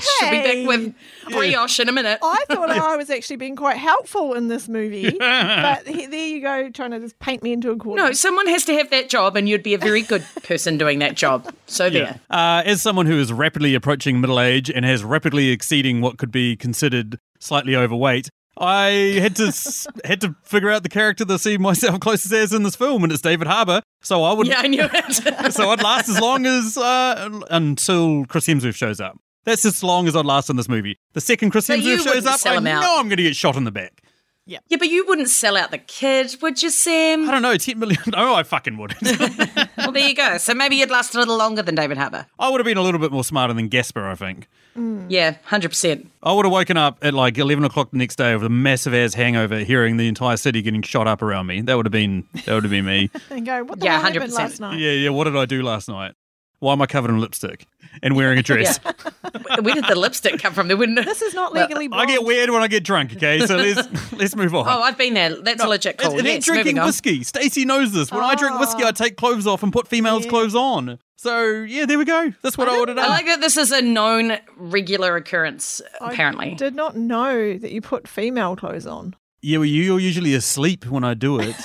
She'll 0.00 0.30
be 0.30 0.42
back 0.42 0.68
with 0.68 0.94
brioche 1.30 1.80
in 1.80 1.88
a 1.88 1.92
minute. 1.92 2.18
I 2.22 2.44
thought 2.48 2.70
I 2.70 2.96
was 2.98 3.10
actually 3.10 3.36
being 3.36 3.56
quite 3.56 3.76
helpful 3.76 4.34
in 4.34 4.48
this 4.48 4.68
movie, 4.68 5.10
but 5.18 5.86
he, 5.86 6.06
there 6.06 6.26
you 6.26 6.40
go, 6.42 6.70
trying 6.70 6.90
to 6.90 7.00
just 7.00 7.18
paint 7.18 7.42
me 7.42 7.52
into 7.52 7.70
a 7.70 7.76
corner. 7.76 8.02
No, 8.02 8.12
someone 8.12 8.46
has 8.46 8.64
to 8.66 8.74
have 8.74 8.90
that 8.90 9.08
job, 9.08 9.36
and 9.36 9.48
you'd 9.48 9.62
be 9.62 9.74
a 9.74 9.78
very 9.78 10.02
good 10.02 10.24
person 10.42 10.76
doing 10.78 10.98
that 11.00 11.14
job. 11.14 11.52
So 11.66 11.90
there. 11.90 12.20
Uh, 12.30 12.62
as 12.64 12.82
someone 12.82 13.06
who 13.06 13.18
is 13.18 13.32
rapidly 13.32 13.74
approaching 13.74 14.20
middle 14.20 14.40
age 14.40 14.70
and 14.70 14.84
has 14.84 15.02
rapidly 15.02 15.50
exceeding 15.50 16.00
what 16.00 16.18
could 16.18 16.30
be 16.30 16.56
considered 16.56 17.18
slightly 17.38 17.74
overweight, 17.74 18.28
I 18.58 19.18
had 19.20 19.36
to 19.36 19.52
had 20.04 20.20
to 20.22 20.34
figure 20.42 20.70
out 20.70 20.82
the 20.82 20.88
character 20.88 21.24
that 21.24 21.34
I 21.34 21.36
see 21.36 21.58
myself 21.58 22.00
closest 22.00 22.32
as 22.32 22.52
in 22.52 22.62
this 22.62 22.76
film, 22.76 23.02
and 23.04 23.12
it's 23.12 23.22
David 23.22 23.46
Harbour. 23.46 23.82
So 24.02 24.22
I 24.22 24.32
would, 24.32 24.46
Yeah, 24.46 24.60
I 24.60 24.66
knew 24.68 24.82
it. 24.82 25.52
so 25.52 25.70
I'd 25.70 25.82
last 25.82 26.08
as 26.08 26.20
long 26.20 26.46
as 26.46 26.76
uh, 26.76 27.40
until 27.50 28.24
Chris 28.26 28.46
Hemsworth 28.46 28.74
shows 28.74 29.00
up. 29.00 29.18
That's 29.44 29.64
as 29.64 29.82
long 29.82 30.08
as 30.08 30.16
I'd 30.16 30.26
last 30.26 30.50
in 30.50 30.56
this 30.56 30.68
movie. 30.68 30.98
The 31.12 31.20
second 31.20 31.50
Chris 31.50 31.68
But 31.68 31.78
Hemsworth 31.78 32.04
shows 32.04 32.26
up, 32.26 32.40
I 32.46 32.58
know 32.58 32.96
I'm 32.98 33.06
going 33.08 33.16
to 33.18 33.22
get 33.22 33.36
shot 33.36 33.56
in 33.56 33.64
the 33.64 33.70
back. 33.70 34.02
Yeah, 34.48 34.60
Yeah, 34.68 34.76
but 34.78 34.88
you 34.88 35.04
wouldn't 35.06 35.28
sell 35.28 35.56
out 35.56 35.72
the 35.72 35.78
kid, 35.78 36.36
would 36.40 36.62
you, 36.62 36.70
Sam? 36.70 37.28
I 37.28 37.32
don't 37.32 37.42
know, 37.42 37.56
10 37.56 37.78
million. 37.80 37.98
Oh, 38.14 38.34
I 38.34 38.44
fucking 38.44 38.76
would. 38.78 38.94
well, 39.76 39.90
there 39.92 40.08
you 40.08 40.14
go. 40.14 40.38
So 40.38 40.54
maybe 40.54 40.76
you'd 40.76 40.88
last 40.90 41.14
a 41.14 41.18
little 41.18 41.36
longer 41.36 41.62
than 41.62 41.74
David 41.74 41.98
Harbour. 41.98 42.26
I 42.38 42.48
would 42.48 42.60
have 42.60 42.64
been 42.64 42.76
a 42.76 42.82
little 42.82 43.00
bit 43.00 43.10
more 43.10 43.24
smarter 43.24 43.52
than 43.54 43.68
Gaspar, 43.68 44.06
I 44.08 44.14
think. 44.14 44.46
Mm. 44.78 45.06
Yeah, 45.08 45.34
100%. 45.48 46.06
I 46.22 46.32
would 46.32 46.44
have 46.44 46.52
woken 46.52 46.76
up 46.76 46.98
at 47.02 47.12
like 47.14 47.36
11 47.38 47.64
o'clock 47.64 47.90
the 47.90 47.98
next 47.98 48.16
day 48.16 48.34
with 48.34 48.44
a 48.44 48.48
massive 48.48 48.94
ass 48.94 49.14
hangover, 49.14 49.58
hearing 49.60 49.96
the 49.96 50.06
entire 50.06 50.36
city 50.36 50.62
getting 50.62 50.82
shot 50.82 51.08
up 51.08 51.22
around 51.22 51.46
me. 51.46 51.62
That 51.62 51.76
would 51.76 51.86
have 51.86 51.92
been 51.92 52.24
that 52.44 52.54
would 52.54 52.62
have 52.64 52.70
been 52.70 52.84
me. 52.84 53.10
And 53.30 53.44
go, 53.44 53.64
what 53.64 53.80
the 53.80 53.86
Yeah, 53.86 54.00
hell 54.00 54.12
100%. 54.12 54.32
last 54.32 54.60
night? 54.60 54.78
yeah, 54.78 54.92
yeah. 54.92 55.10
What 55.10 55.24
did 55.24 55.36
I 55.36 55.46
do 55.46 55.62
last 55.62 55.88
night? 55.88 56.12
Why 56.58 56.72
am 56.72 56.80
I 56.80 56.86
covered 56.86 57.10
in 57.10 57.20
lipstick 57.20 57.66
and 58.02 58.16
wearing 58.16 58.38
a 58.38 58.42
dress? 58.44 58.78
Where 59.60 59.74
did 59.74 59.86
the 59.86 59.94
lipstick 59.94 60.40
come 60.40 60.54
from? 60.54 60.68
There 60.68 60.76
wouldn't. 60.76 61.04
This 61.04 61.22
is 61.22 61.34
not 61.34 61.52
legally 61.52 61.88
I 61.92 62.06
get 62.06 62.24
weird 62.24 62.50
when 62.50 62.62
I 62.62 62.68
get 62.68 62.82
drunk. 62.82 63.14
Okay, 63.16 63.46
so 63.46 63.56
let's 63.56 64.12
let's 64.12 64.36
move 64.36 64.54
on. 64.54 64.66
Oh, 64.66 64.80
I've 64.80 64.96
been 64.96 65.14
there. 65.14 65.40
That's 65.40 65.62
a 65.62 65.68
legit 65.68 65.98
call. 65.98 66.12
And, 66.12 66.20
and 66.20 66.26
then 66.26 66.34
Yes, 66.36 66.44
drinking 66.44 66.76
whiskey. 66.76 67.22
Stacey 67.24 67.64
knows 67.64 67.92
this. 67.92 68.10
When 68.10 68.22
I 68.22 68.34
drink 68.34 68.54
oh. 68.56 68.60
whiskey, 68.60 68.84
I 68.84 68.92
take 68.92 69.16
clothes 69.16 69.46
off 69.46 69.62
and 69.62 69.72
put 69.72 69.88
females' 69.88 70.24
Yeah. 70.24 70.30
clothes 70.30 70.54
on. 70.54 70.98
So 71.16 71.44
yeah, 71.62 71.86
there 71.86 71.98
we 71.98 72.04
go. 72.04 72.32
That's 72.42 72.56
what 72.56 72.68
I, 72.68 72.78
ordered. 72.78 72.98
I 72.98 73.08
like 73.08 73.26
that 73.26 73.40
this 73.40 73.56
is 73.56 73.70
a 73.72 73.82
known 73.82 74.38
regular 74.56 75.16
occurrence, 75.16 75.82
apparently. 76.00 76.52
I 76.52 76.54
did 76.54 76.74
not 76.74 76.96
know 76.96 77.56
that 77.58 77.72
you 77.72 77.80
put 77.80 78.08
female 78.08 78.56
clothes 78.56 78.86
on. 78.86 79.14
Yeah, 79.42 79.58
well, 79.58 79.66
you're 79.66 80.00
usually 80.00 80.34
asleep 80.34 80.86
when 80.86 81.04
I 81.04 81.14
do 81.14 81.38
it. 81.38 81.56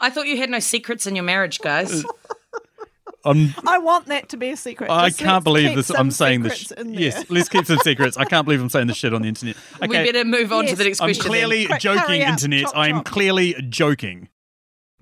I 0.00 0.10
thought 0.10 0.26
you 0.26 0.36
had 0.36 0.50
no 0.50 0.58
secrets 0.58 1.06
in 1.06 1.16
your 1.16 1.24
marriage, 1.24 1.58
guys. 1.60 2.04
I'm, 3.26 3.54
I 3.66 3.78
want 3.78 4.06
that 4.06 4.28
to 4.30 4.36
be 4.36 4.50
a 4.50 4.56
secret. 4.56 4.90
I 4.90 5.08
Just 5.08 5.20
can't 5.20 5.44
believe 5.44 5.68
keep 5.70 5.76
this. 5.76 5.90
I'm 5.90 6.10
saying 6.10 6.42
this. 6.42 6.60
secrets. 6.60 6.90
Yes, 6.90 7.24
let's 7.30 7.48
keep 7.48 7.66
some 7.66 7.78
secrets. 7.84 8.16
I 8.16 8.24
can't 8.24 8.44
believe 8.44 8.60
I'm 8.62 8.68
saying 8.68 8.86
this 8.86 8.96
shit 8.96 9.12
on 9.12 9.22
the 9.22 9.28
internet. 9.28 9.56
Okay, 9.82 9.86
We 9.88 10.12
better 10.12 10.24
move 10.24 10.52
on 10.52 10.66
to 10.66 10.76
the 10.76 10.84
next 10.84 11.00
I'm 11.00 11.08
question. 11.08 11.22
then. 11.24 11.30
clearly 11.30 11.66
Quick, 11.66 11.80
joking, 11.80 12.22
up. 12.22 12.28
internet. 12.30 12.62
Chop, 12.62 12.72
I'm 12.76 12.94
chop. 12.96 13.04
clearly 13.06 13.54
joking. 13.68 14.28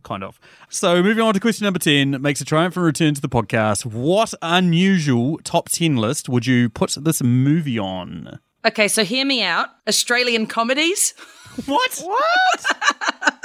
Kind 0.03 0.23
of. 0.23 0.39
So, 0.69 1.03
moving 1.03 1.23
on 1.23 1.33
to 1.35 1.41
question 1.41 1.65
number 1.65 1.79
10 1.79 2.21
makes 2.21 2.41
a 2.41 2.45
triumphant 2.45 2.85
return 2.85 3.15
to 3.15 3.21
the 3.23 3.29
podcast. 3.29 3.87
What 3.87 4.35
unusual 4.43 5.39
top 5.45 5.69
10 5.71 5.97
list 5.97 6.29
would 6.29 6.47
you 6.47 6.69
put 6.69 6.95
this 7.01 7.23
movie 7.23 7.79
on? 7.79 8.39
Okay, 8.67 8.89
so 8.89 9.03
hear 9.05 9.25
me 9.25 9.43
out. 9.43 9.69
Australian 9.89 10.47
comedies. 10.47 11.15
What? 11.67 12.01
What? 12.05 12.65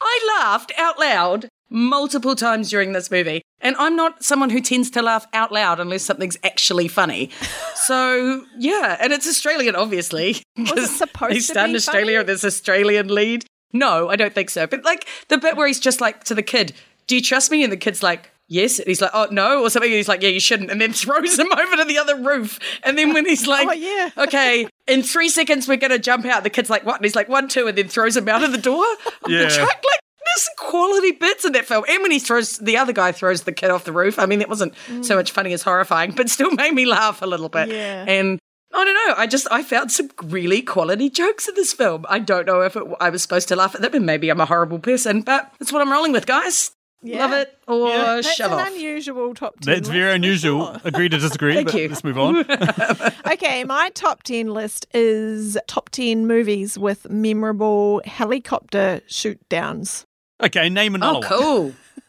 I 0.00 0.36
laughed 0.38 0.72
out 0.78 0.98
loud 1.00 1.48
multiple 1.68 2.36
times 2.36 2.70
during 2.70 2.92
this 2.92 3.10
movie. 3.10 3.42
And 3.64 3.74
I'm 3.78 3.96
not 3.96 4.22
someone 4.22 4.50
who 4.50 4.60
tends 4.60 4.90
to 4.90 5.02
laugh 5.02 5.26
out 5.32 5.50
loud 5.50 5.80
unless 5.80 6.02
something's 6.04 6.36
actually 6.44 6.86
funny. 6.88 7.30
So, 7.76 8.46
yeah, 8.58 8.96
and 8.98 9.12
it's 9.12 9.26
Australian, 9.26 9.76
obviously. 9.76 10.42
Was 10.56 10.70
it 10.70 10.74
'cause 10.76 10.96
supposed 10.96 11.32
he's 11.34 11.46
to 11.48 11.54
done 11.54 11.72
be 11.72 11.76
Australia, 11.76 12.18
funny? 12.20 12.26
this 12.26 12.42
Australian 12.44 13.08
lead. 13.08 13.44
No, 13.74 14.08
I 14.08 14.16
don't 14.16 14.32
think 14.32 14.48
so. 14.48 14.66
But 14.66 14.84
like 14.86 15.06
the 15.28 15.36
bit 15.36 15.54
where 15.56 15.66
he's 15.66 15.80
just 15.80 16.00
like 16.00 16.24
to 16.24 16.34
the 16.34 16.42
kid, 16.42 16.72
Do 17.08 17.14
you 17.16 17.20
trust 17.20 17.50
me? 17.50 17.62
And 17.62 17.70
the 17.70 17.76
kid's 17.76 18.02
like, 18.02 18.30
Yes. 18.48 18.78
And 18.78 18.88
he's 18.88 19.02
like, 19.02 19.10
Oh, 19.12 19.26
no, 19.30 19.62
or 19.62 19.68
something. 19.68 19.90
And 19.90 19.96
he's 19.98 20.08
like, 20.08 20.22
Yeah, 20.22 20.30
you 20.30 20.40
shouldn't. 20.40 20.70
And 20.70 20.80
then 20.80 20.92
throws 21.02 21.38
him 21.38 21.52
over 21.52 21.76
to 21.76 21.84
the 21.84 21.98
other 21.98 22.16
roof. 22.16 22.58
And 22.84 22.96
then 22.96 23.12
when 23.12 23.26
he's 23.26 23.46
oh, 23.48 23.50
like, 23.50 23.68
Oh, 23.68 23.72
yeah. 23.72 24.10
Okay, 24.16 24.66
in 24.86 25.02
three 25.02 25.28
seconds, 25.28 25.68
we're 25.68 25.76
going 25.76 25.90
to 25.90 25.98
jump 25.98 26.24
out. 26.24 26.42
The 26.42 26.50
kid's 26.50 26.70
like, 26.70 26.86
What? 26.86 26.96
And 26.96 27.04
he's 27.04 27.16
like, 27.16 27.28
One, 27.28 27.48
two, 27.48 27.66
and 27.66 27.76
then 27.76 27.88
throws 27.88 28.16
him 28.16 28.26
out 28.30 28.42
of 28.44 28.52
the 28.52 28.58
door 28.58 28.84
of 29.24 29.28
Yeah. 29.30 29.42
the 29.44 29.50
truck. 29.50 29.68
Like, 29.68 30.00
there's 30.34 30.48
quality 30.58 31.12
bits 31.12 31.44
in 31.44 31.52
that 31.52 31.66
film. 31.66 31.84
And 31.88 32.02
when 32.02 32.10
he 32.10 32.18
throws, 32.18 32.58
the 32.58 32.76
other 32.76 32.92
guy 32.92 33.12
throws 33.12 33.42
the 33.42 33.52
kid 33.52 33.70
off 33.70 33.84
the 33.84 33.92
roof. 33.92 34.18
I 34.18 34.26
mean, 34.26 34.40
it 34.40 34.48
wasn't 34.48 34.74
so 34.86 35.14
mm. 35.14 35.16
much 35.16 35.32
funny 35.32 35.52
as 35.52 35.62
horrifying, 35.62 36.12
but 36.12 36.28
still 36.28 36.50
made 36.52 36.74
me 36.74 36.86
laugh 36.86 37.22
a 37.22 37.26
little 37.26 37.48
bit. 37.48 37.68
Yeah. 37.68 38.04
And 38.06 38.38
I 38.72 38.84
don't 38.84 39.08
know. 39.08 39.14
I 39.16 39.26
just 39.26 39.46
I 39.50 39.62
found 39.62 39.92
some 39.92 40.10
really 40.24 40.60
quality 40.60 41.08
jokes 41.08 41.48
in 41.48 41.54
this 41.54 41.72
film. 41.72 42.04
I 42.08 42.18
don't 42.18 42.46
know 42.46 42.62
if 42.62 42.74
it, 42.76 42.82
I 43.00 43.10
was 43.10 43.22
supposed 43.22 43.48
to 43.48 43.56
laugh 43.56 43.74
at 43.74 43.82
them, 43.82 43.94
and 43.94 44.04
maybe 44.04 44.30
I'm 44.30 44.40
a 44.40 44.46
horrible 44.46 44.80
person, 44.80 45.22
but 45.22 45.52
that's 45.58 45.72
what 45.72 45.80
I'm 45.80 45.92
rolling 45.92 46.12
with, 46.12 46.26
guys. 46.26 46.72
Yeah. 47.04 47.18
Love 47.26 47.32
it 47.32 47.58
or 47.68 47.88
Yeah. 47.88 48.04
That's 48.16 48.34
shove 48.34 48.52
an 48.52 48.60
off. 48.60 48.68
unusual 48.68 49.34
top 49.34 49.60
10 49.60 49.74
That's 49.74 49.88
very 49.90 50.14
unusual. 50.14 50.66
sure. 50.66 50.80
Agree 50.84 51.10
to 51.10 51.18
disagree, 51.18 51.54
Thank 51.54 51.66
but 51.66 51.74
you. 51.74 51.88
let's 51.88 52.02
move 52.02 52.18
on. 52.18 52.44
Okay, 53.34 53.64
my 53.64 53.90
top 53.90 54.22
10 54.22 54.48
list 54.48 54.86
is 54.94 55.58
top 55.66 55.90
10 55.90 56.26
movies 56.26 56.78
with 56.78 57.08
memorable 57.10 58.00
helicopter 58.06 59.02
shoot 59.06 59.38
downs. 59.48 60.06
Okay, 60.42 60.68
name 60.68 60.94
another 60.94 61.18
Oh, 61.18 61.20
one. 61.20 61.28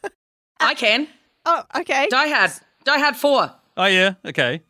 cool. 0.03 0.11
I 0.59 0.73
can. 0.73 1.07
Oh, 1.45 1.63
okay. 1.79 2.07
Die 2.09 2.27
Hard. 2.29 2.51
Die 2.85 2.99
Hard 2.99 3.15
4. 3.15 3.51
Oh, 3.77 3.85
yeah, 3.85 4.13
okay. 4.25 4.61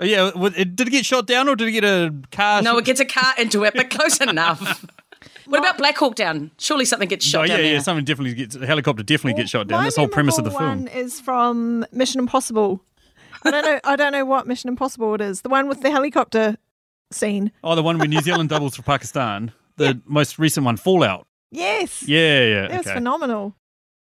Oh, 0.00 0.04
yeah, 0.04 0.30
w- 0.30 0.52
it- 0.56 0.76
did 0.76 0.88
it 0.88 0.90
get 0.90 1.06
shot 1.06 1.26
down 1.26 1.48
or 1.48 1.56
did 1.56 1.68
it 1.68 1.72
get 1.72 1.84
a 1.84 2.12
car? 2.32 2.62
No, 2.62 2.76
it 2.78 2.84
gets 2.84 3.00
a 3.00 3.04
car 3.04 3.34
into 3.38 3.64
it, 3.64 3.74
but 3.74 3.90
close 3.90 4.20
enough. 4.20 4.84
What 5.46 5.58
about 5.60 5.78
Black 5.78 5.96
Hawk 5.96 6.14
Down? 6.14 6.50
Surely 6.58 6.84
something 6.84 7.08
gets 7.08 7.26
Oh, 7.26 7.30
shot 7.30 7.48
yeah, 7.48 7.56
down 7.56 7.64
yeah, 7.66 7.72
there. 7.72 7.80
something 7.80 8.04
definitely 8.04 8.34
gets, 8.34 8.54
a 8.56 8.66
helicopter 8.66 9.02
definitely 9.02 9.40
gets 9.40 9.50
shot 9.50 9.66
down. 9.68 9.78
My 9.78 9.84
That's 9.84 9.94
the 9.96 10.02
whole 10.02 10.08
premise 10.08 10.38
of 10.38 10.44
the 10.44 10.50
memorable 10.50 10.74
film. 10.74 10.84
one 10.86 10.88
is 11.04 11.20
from 11.20 11.86
Mission 11.92 12.20
Impossible. 12.20 12.84
I 13.44 13.50
don't 13.52 13.64
know. 13.64 13.80
I 13.84 13.96
don't 13.96 14.12
know 14.12 14.24
what 14.24 14.46
Mission 14.48 14.68
Impossible 14.68 15.14
it 15.14 15.20
is. 15.20 15.42
The 15.42 15.48
one 15.48 15.68
with 15.68 15.80
the 15.80 15.90
helicopter 15.90 16.56
scene. 17.12 17.52
Oh, 17.64 17.74
the 17.76 17.82
one 17.84 17.96
where 17.98 18.08
New 18.08 18.20
Zealand 18.20 18.48
doubles 18.50 18.74
for 18.76 18.82
Pakistan. 18.82 19.52
The 19.76 20.00
most 20.06 20.38
recent 20.40 20.66
one, 20.66 20.76
Fallout. 20.76 21.27
Yes, 21.50 22.02
Yeah, 22.06 22.44
yeah, 22.44 22.68
that 22.68 22.84
was 22.84 22.92
phenomenal. 22.92 23.54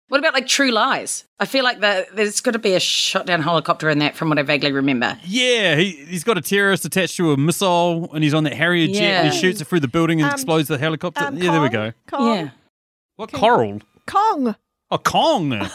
What 0.09 0.19
about 0.19 0.35
like 0.35 0.47
True 0.47 0.71
Lies? 0.71 1.25
I 1.41 1.47
feel 1.47 1.65
like 1.65 1.81
the, 1.81 2.07
there's 2.15 2.41
got 2.43 2.51
to 2.51 2.59
be 2.59 2.75
a 2.75 2.81
shot 2.81 3.25
down 3.25 3.41
helicopter 3.41 3.89
in 3.89 3.99
that 4.01 4.15
from 4.15 4.29
what 4.29 4.39
I 4.39 4.43
vaguely 4.43 4.71
remember. 4.71 5.19
Yeah, 5.25 5.75
he, 5.77 5.93
he's 6.05 6.23
got 6.23 6.37
a 6.37 6.43
terrorist 6.43 6.85
attached 6.85 7.17
to 7.17 7.33
a 7.33 7.37
missile 7.39 8.13
and 8.13 8.23
he's 8.23 8.35
on 8.35 8.45
that 8.45 8.53
Harrier 8.53 8.89
jet 8.89 9.25
and 9.25 9.33
he 9.33 9.41
shoots 9.41 9.61
it 9.63 9.67
through 9.67 9.81
the 9.81 9.89
building 9.89 10.21
and 10.21 10.29
Um, 10.29 10.35
explodes 10.35 10.69
the 10.69 10.77
helicopter. 10.77 11.25
Um, 11.25 11.39
yeah, 11.39 11.51
there 11.51 11.63
we 11.63 11.71
go. 11.71 11.93
Kong. 12.09 12.27
Yeah. 12.37 12.51
What, 13.17 13.33
Coral? 13.33 13.81
Kong. 14.07 14.55
Oh, 14.91 14.99
Kong. 14.99 15.67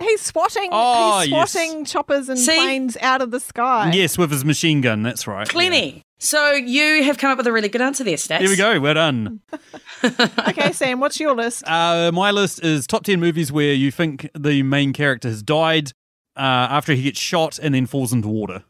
He's 0.00 0.20
swatting. 0.20 0.68
Oh, 0.72 1.20
he's 1.20 1.30
yes. 1.30 1.52
swatting 1.52 1.84
choppers 1.84 2.28
and 2.28 2.38
See? 2.38 2.56
planes 2.56 2.96
out 3.00 3.22
of 3.22 3.30
the 3.30 3.40
sky. 3.40 3.90
yes, 3.94 4.18
with 4.18 4.30
his 4.30 4.44
machine 4.44 4.80
gun, 4.80 5.02
that's 5.02 5.26
right. 5.26 5.48
Plenty. 5.48 6.02
So 6.18 6.52
you 6.52 7.02
have 7.04 7.18
come 7.18 7.30
up 7.30 7.38
with 7.38 7.46
a 7.46 7.52
really 7.52 7.68
good 7.68 7.82
answer 7.82 8.04
there, 8.04 8.16
Stats. 8.16 8.40
Here 8.40 8.48
we 8.48 8.56
go, 8.56 8.80
well 8.80 8.94
done. 8.94 9.40
Okay, 10.48 10.72
Sam. 10.72 11.00
What's 11.00 11.18
your 11.18 11.34
list? 11.34 11.66
Uh, 11.66 12.10
my 12.12 12.30
list 12.30 12.62
is 12.62 12.86
top 12.86 13.04
10 13.04 13.18
movies 13.20 13.50
where 13.50 13.72
you 13.72 13.90
think 13.90 14.28
the 14.34 14.62
main 14.62 14.92
character 14.92 15.28
has 15.28 15.42
died 15.42 15.92
uh, 16.36 16.40
after 16.70 16.92
he 16.92 17.04
gets 17.04 17.18
shot 17.18 17.58
and 17.58 17.74
then 17.74 17.86
falls 17.86 18.12
into 18.12 18.28
water. 18.28 18.64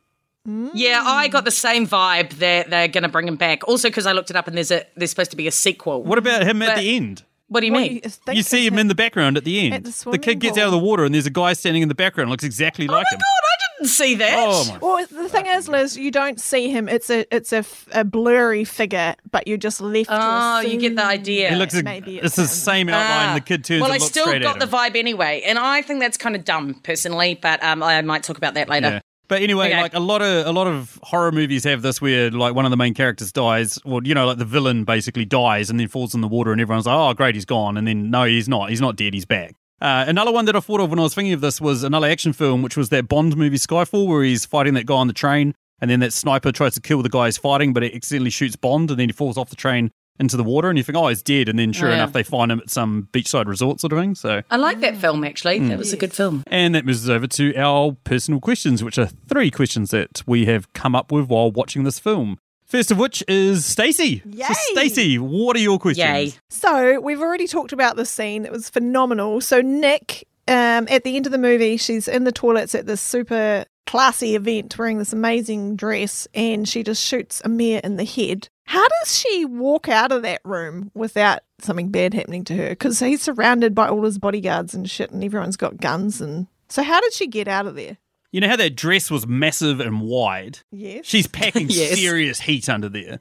Yeah, 0.46 1.02
I 1.04 1.26
got 1.28 1.44
the 1.44 1.50
same 1.50 1.88
vibe 1.88 2.34
that 2.34 2.70
they're 2.70 2.86
going 2.86 3.02
to 3.02 3.08
bring 3.08 3.26
him 3.26 3.34
back. 3.36 3.66
Also, 3.66 3.88
because 3.88 4.06
I 4.06 4.12
looked 4.12 4.30
it 4.30 4.36
up 4.36 4.46
and 4.46 4.56
there's 4.56 4.70
a 4.70 4.84
there's 4.94 5.10
supposed 5.10 5.30
to 5.32 5.36
be 5.36 5.48
a 5.48 5.50
sequel. 5.50 6.04
What 6.04 6.18
about 6.18 6.42
him 6.46 6.62
at 6.62 6.76
the 6.76 6.94
end? 6.96 7.24
What 7.48 7.60
do 7.60 7.66
you 7.66 7.72
What 7.72 7.80
mean? 7.80 8.00
think 8.02 8.36
You 8.36 8.42
see 8.42 8.64
him 8.66 8.78
in 8.78 8.88
the 8.88 8.94
background 8.94 9.36
at 9.36 9.44
the 9.44 9.58
end. 9.58 9.74
At 9.74 9.84
the 9.84 10.10
the 10.12 10.18
kid 10.18 10.38
gets 10.40 10.56
out 10.58 10.66
of 10.66 10.72
the 10.72 10.78
water 10.78 11.04
and 11.04 11.14
there's 11.14 11.26
a 11.26 11.30
guy 11.30 11.54
standing 11.54 11.82
in 11.82 11.88
the 11.88 11.94
background, 11.94 12.30
looks 12.30 12.44
exactly 12.44 12.86
like 12.86 13.06
him. 13.10 13.18
God, 13.18 13.22
I 13.24 13.56
didn't 13.84 13.94
see 13.94 14.14
that. 14.16 14.34
Oh 14.36 14.64
my 14.68 14.78
Well, 14.78 15.06
the 15.06 15.28
thing 15.28 15.46
is, 15.46 15.68
Liz, 15.68 15.96
you 15.96 16.10
don't 16.10 16.40
see 16.40 16.70
him. 16.70 16.88
It's 16.88 17.10
a 17.10 17.24
it's 17.34 17.52
a, 17.52 17.58
f- 17.58 17.88
a 17.92 18.04
blurry 18.04 18.64
figure, 18.64 19.14
but 19.30 19.46
you're 19.46 19.58
just 19.58 19.80
left. 19.80 20.08
Oh, 20.10 20.60
you 20.60 20.78
get 20.78 20.96
the 20.96 21.04
idea. 21.04 21.50
He 21.50 21.56
looks. 21.56 21.74
Maybe 21.82 22.16
it's 22.18 22.26
it's 22.26 22.36
the 22.36 22.46
same 22.46 22.88
outline. 22.88 23.30
Ah. 23.30 23.34
the 23.34 23.40
kid 23.40 23.64
turns 23.64 23.80
well, 23.82 23.90
and 23.90 23.94
I 23.94 23.98
looks 23.98 24.10
still 24.10 24.38
got 24.40 24.58
the 24.58 24.66
vibe 24.66 24.96
anyway, 24.96 25.42
and 25.44 25.58
I 25.58 25.82
think 25.82 26.00
that's 26.00 26.16
kind 26.16 26.34
of 26.36 26.44
dumb 26.44 26.74
personally. 26.82 27.38
But 27.40 27.62
um, 27.62 27.82
I 27.82 28.00
might 28.02 28.22
talk 28.22 28.38
about 28.38 28.54
that 28.54 28.68
later. 28.68 28.88
Yeah. 28.88 29.00
But 29.26 29.40
anyway, 29.40 29.68
Okay. 29.68 29.80
like 29.80 29.94
a 29.94 30.00
lot 30.00 30.20
of 30.20 30.46
a 30.46 30.52
lot 30.52 30.66
of 30.66 30.98
horror 31.02 31.32
movies 31.32 31.64
have 31.64 31.80
this 31.82 32.00
where 32.00 32.30
like 32.30 32.54
one 32.54 32.66
of 32.66 32.70
the 32.70 32.76
main 32.76 32.92
characters 32.94 33.32
dies, 33.32 33.78
or 33.84 34.00
you 34.04 34.14
know, 34.14 34.26
like 34.26 34.38
the 34.38 34.44
villain 34.44 34.84
basically 34.84 35.24
dies 35.24 35.70
and 35.70 35.80
then 35.80 35.88
falls 35.88 36.14
in 36.14 36.20
the 36.20 36.28
water, 36.28 36.52
and 36.52 36.60
everyone's 36.60 36.86
like, 36.86 36.96
"Oh, 36.96 37.14
great, 37.14 37.34
he's 37.34 37.46
gone," 37.46 37.76
and 37.76 37.86
then 37.86 38.10
no, 38.10 38.24
he's 38.24 38.48
not. 38.48 38.68
He's 38.70 38.80
not 38.82 38.96
dead. 38.96 39.14
He's 39.14 39.24
back. 39.24 39.54
Uh, 39.80 40.04
another 40.06 40.32
one 40.32 40.44
that 40.46 40.56
I 40.56 40.60
thought 40.60 40.80
of 40.80 40.90
when 40.90 40.98
I 40.98 41.02
was 41.02 41.14
thinking 41.14 41.32
of 41.34 41.40
this 41.40 41.60
was 41.60 41.82
another 41.82 42.06
action 42.06 42.32
film, 42.32 42.62
which 42.62 42.76
was 42.76 42.88
that 42.90 43.08
Bond 43.08 43.36
movie 43.36 43.56
Skyfall, 43.58 44.06
where 44.06 44.22
he's 44.22 44.46
fighting 44.46 44.74
that 44.74 44.86
guy 44.86 44.94
on 44.94 45.08
the 45.08 45.12
train, 45.12 45.54
and 45.80 45.90
then 45.90 46.00
that 46.00 46.12
sniper 46.12 46.52
tries 46.52 46.74
to 46.74 46.80
kill 46.80 47.02
the 47.02 47.08
guy 47.08 47.26
he's 47.26 47.36
fighting, 47.38 47.72
but 47.72 47.82
it 47.82 47.94
accidentally 47.94 48.30
shoots 48.30 48.56
Bond, 48.56 48.90
and 48.90 48.98
then 49.00 49.08
he 49.08 49.12
falls 49.12 49.36
off 49.36 49.50
the 49.50 49.56
train 49.56 49.90
into 50.20 50.36
the 50.36 50.44
water, 50.44 50.68
and 50.68 50.78
you 50.78 50.84
think, 50.84 50.96
"Oh, 50.96 51.08
he's 51.08 51.24
dead," 51.24 51.48
and 51.48 51.58
then 51.58 51.72
sure 51.72 51.88
Oh, 51.88 51.90
yeah. 51.90 51.96
enough, 51.96 52.12
they 52.12 52.22
find 52.22 52.52
him 52.52 52.60
at 52.60 52.70
some 52.70 53.08
beachside 53.12 53.46
resort 53.46 53.80
sort 53.80 53.92
of 53.92 53.98
thing. 53.98 54.14
So 54.14 54.42
I 54.48 54.56
like 54.56 54.78
that 54.80 54.96
film 54.96 55.24
actually. 55.24 55.58
Hmm. 55.58 55.68
That 55.68 55.78
was 55.78 55.92
a 55.92 55.96
good 55.96 56.12
film. 56.12 56.44
and 56.46 56.72
that 56.76 56.86
moves 56.86 57.02
us 57.04 57.10
over 57.10 57.26
to 57.26 57.54
our 57.56 57.96
personal 58.04 58.38
questions, 58.40 58.84
which 58.84 58.96
are 58.96 59.08
three 59.28 59.50
questions 59.50 59.90
that 59.90 60.22
we 60.24 60.44
have 60.46 60.72
come 60.72 60.94
up 60.94 61.10
with 61.10 61.26
while 61.26 61.50
watching 61.50 61.82
this 61.82 61.98
film. 61.98 62.38
First 62.74 62.90
of 62.90 62.98
which 62.98 63.22
is 63.28 63.64
Stacey. 63.64 64.20
So 64.36 64.52
Stacey, 64.72 65.16
what 65.16 65.54
are 65.54 65.60
your 65.60 65.78
questions? 65.78 66.32
Yay. 66.32 66.32
So 66.50 67.00
we've 67.00 67.20
already 67.20 67.46
talked 67.46 67.72
about 67.72 67.94
this 67.94 68.10
scene. 68.10 68.44
It 68.44 68.50
was 68.50 68.68
phenomenal. 68.68 69.40
So 69.42 69.60
Nick, 69.60 70.26
um, 70.48 70.88
at 70.90 71.04
the 71.04 71.14
end 71.14 71.26
of 71.26 71.30
the 71.30 71.38
movie, 71.38 71.76
she's 71.76 72.08
in 72.08 72.24
the 72.24 72.32
toilets 72.32 72.74
at 72.74 72.86
this 72.86 73.00
super 73.00 73.64
classy 73.86 74.34
event 74.34 74.76
wearing 74.76 74.98
this 74.98 75.12
amazing 75.12 75.76
dress, 75.76 76.26
and 76.34 76.68
she 76.68 76.82
just 76.82 77.00
shoots 77.00 77.40
Amir 77.44 77.80
in 77.84 77.94
the 77.94 78.04
head. 78.04 78.48
How 78.64 78.88
does 78.88 79.16
she 79.16 79.44
walk 79.44 79.88
out 79.88 80.10
of 80.10 80.22
that 80.22 80.40
room 80.44 80.90
without 80.94 81.42
something 81.60 81.90
bad 81.90 82.12
happening 82.12 82.42
to 82.46 82.56
her? 82.56 82.70
Because 82.70 82.98
he's 82.98 83.22
surrounded 83.22 83.76
by 83.76 83.86
all 83.86 84.02
his 84.02 84.18
bodyguards 84.18 84.74
and 84.74 84.90
shit, 84.90 85.12
and 85.12 85.22
everyone's 85.22 85.56
got 85.56 85.80
guns. 85.80 86.20
And 86.20 86.48
so, 86.68 86.82
how 86.82 87.00
did 87.00 87.12
she 87.12 87.28
get 87.28 87.46
out 87.46 87.68
of 87.68 87.76
there? 87.76 87.98
You 88.34 88.40
know 88.40 88.48
how 88.48 88.56
that 88.56 88.74
dress 88.74 89.12
was 89.12 89.28
massive 89.28 89.78
and 89.78 90.00
wide? 90.00 90.58
Yes. 90.72 91.06
She's 91.06 91.28
packing 91.28 91.68
Yes. 91.70 91.96
serious 91.96 92.40
heat 92.40 92.68
under 92.68 92.88
there. 92.88 93.20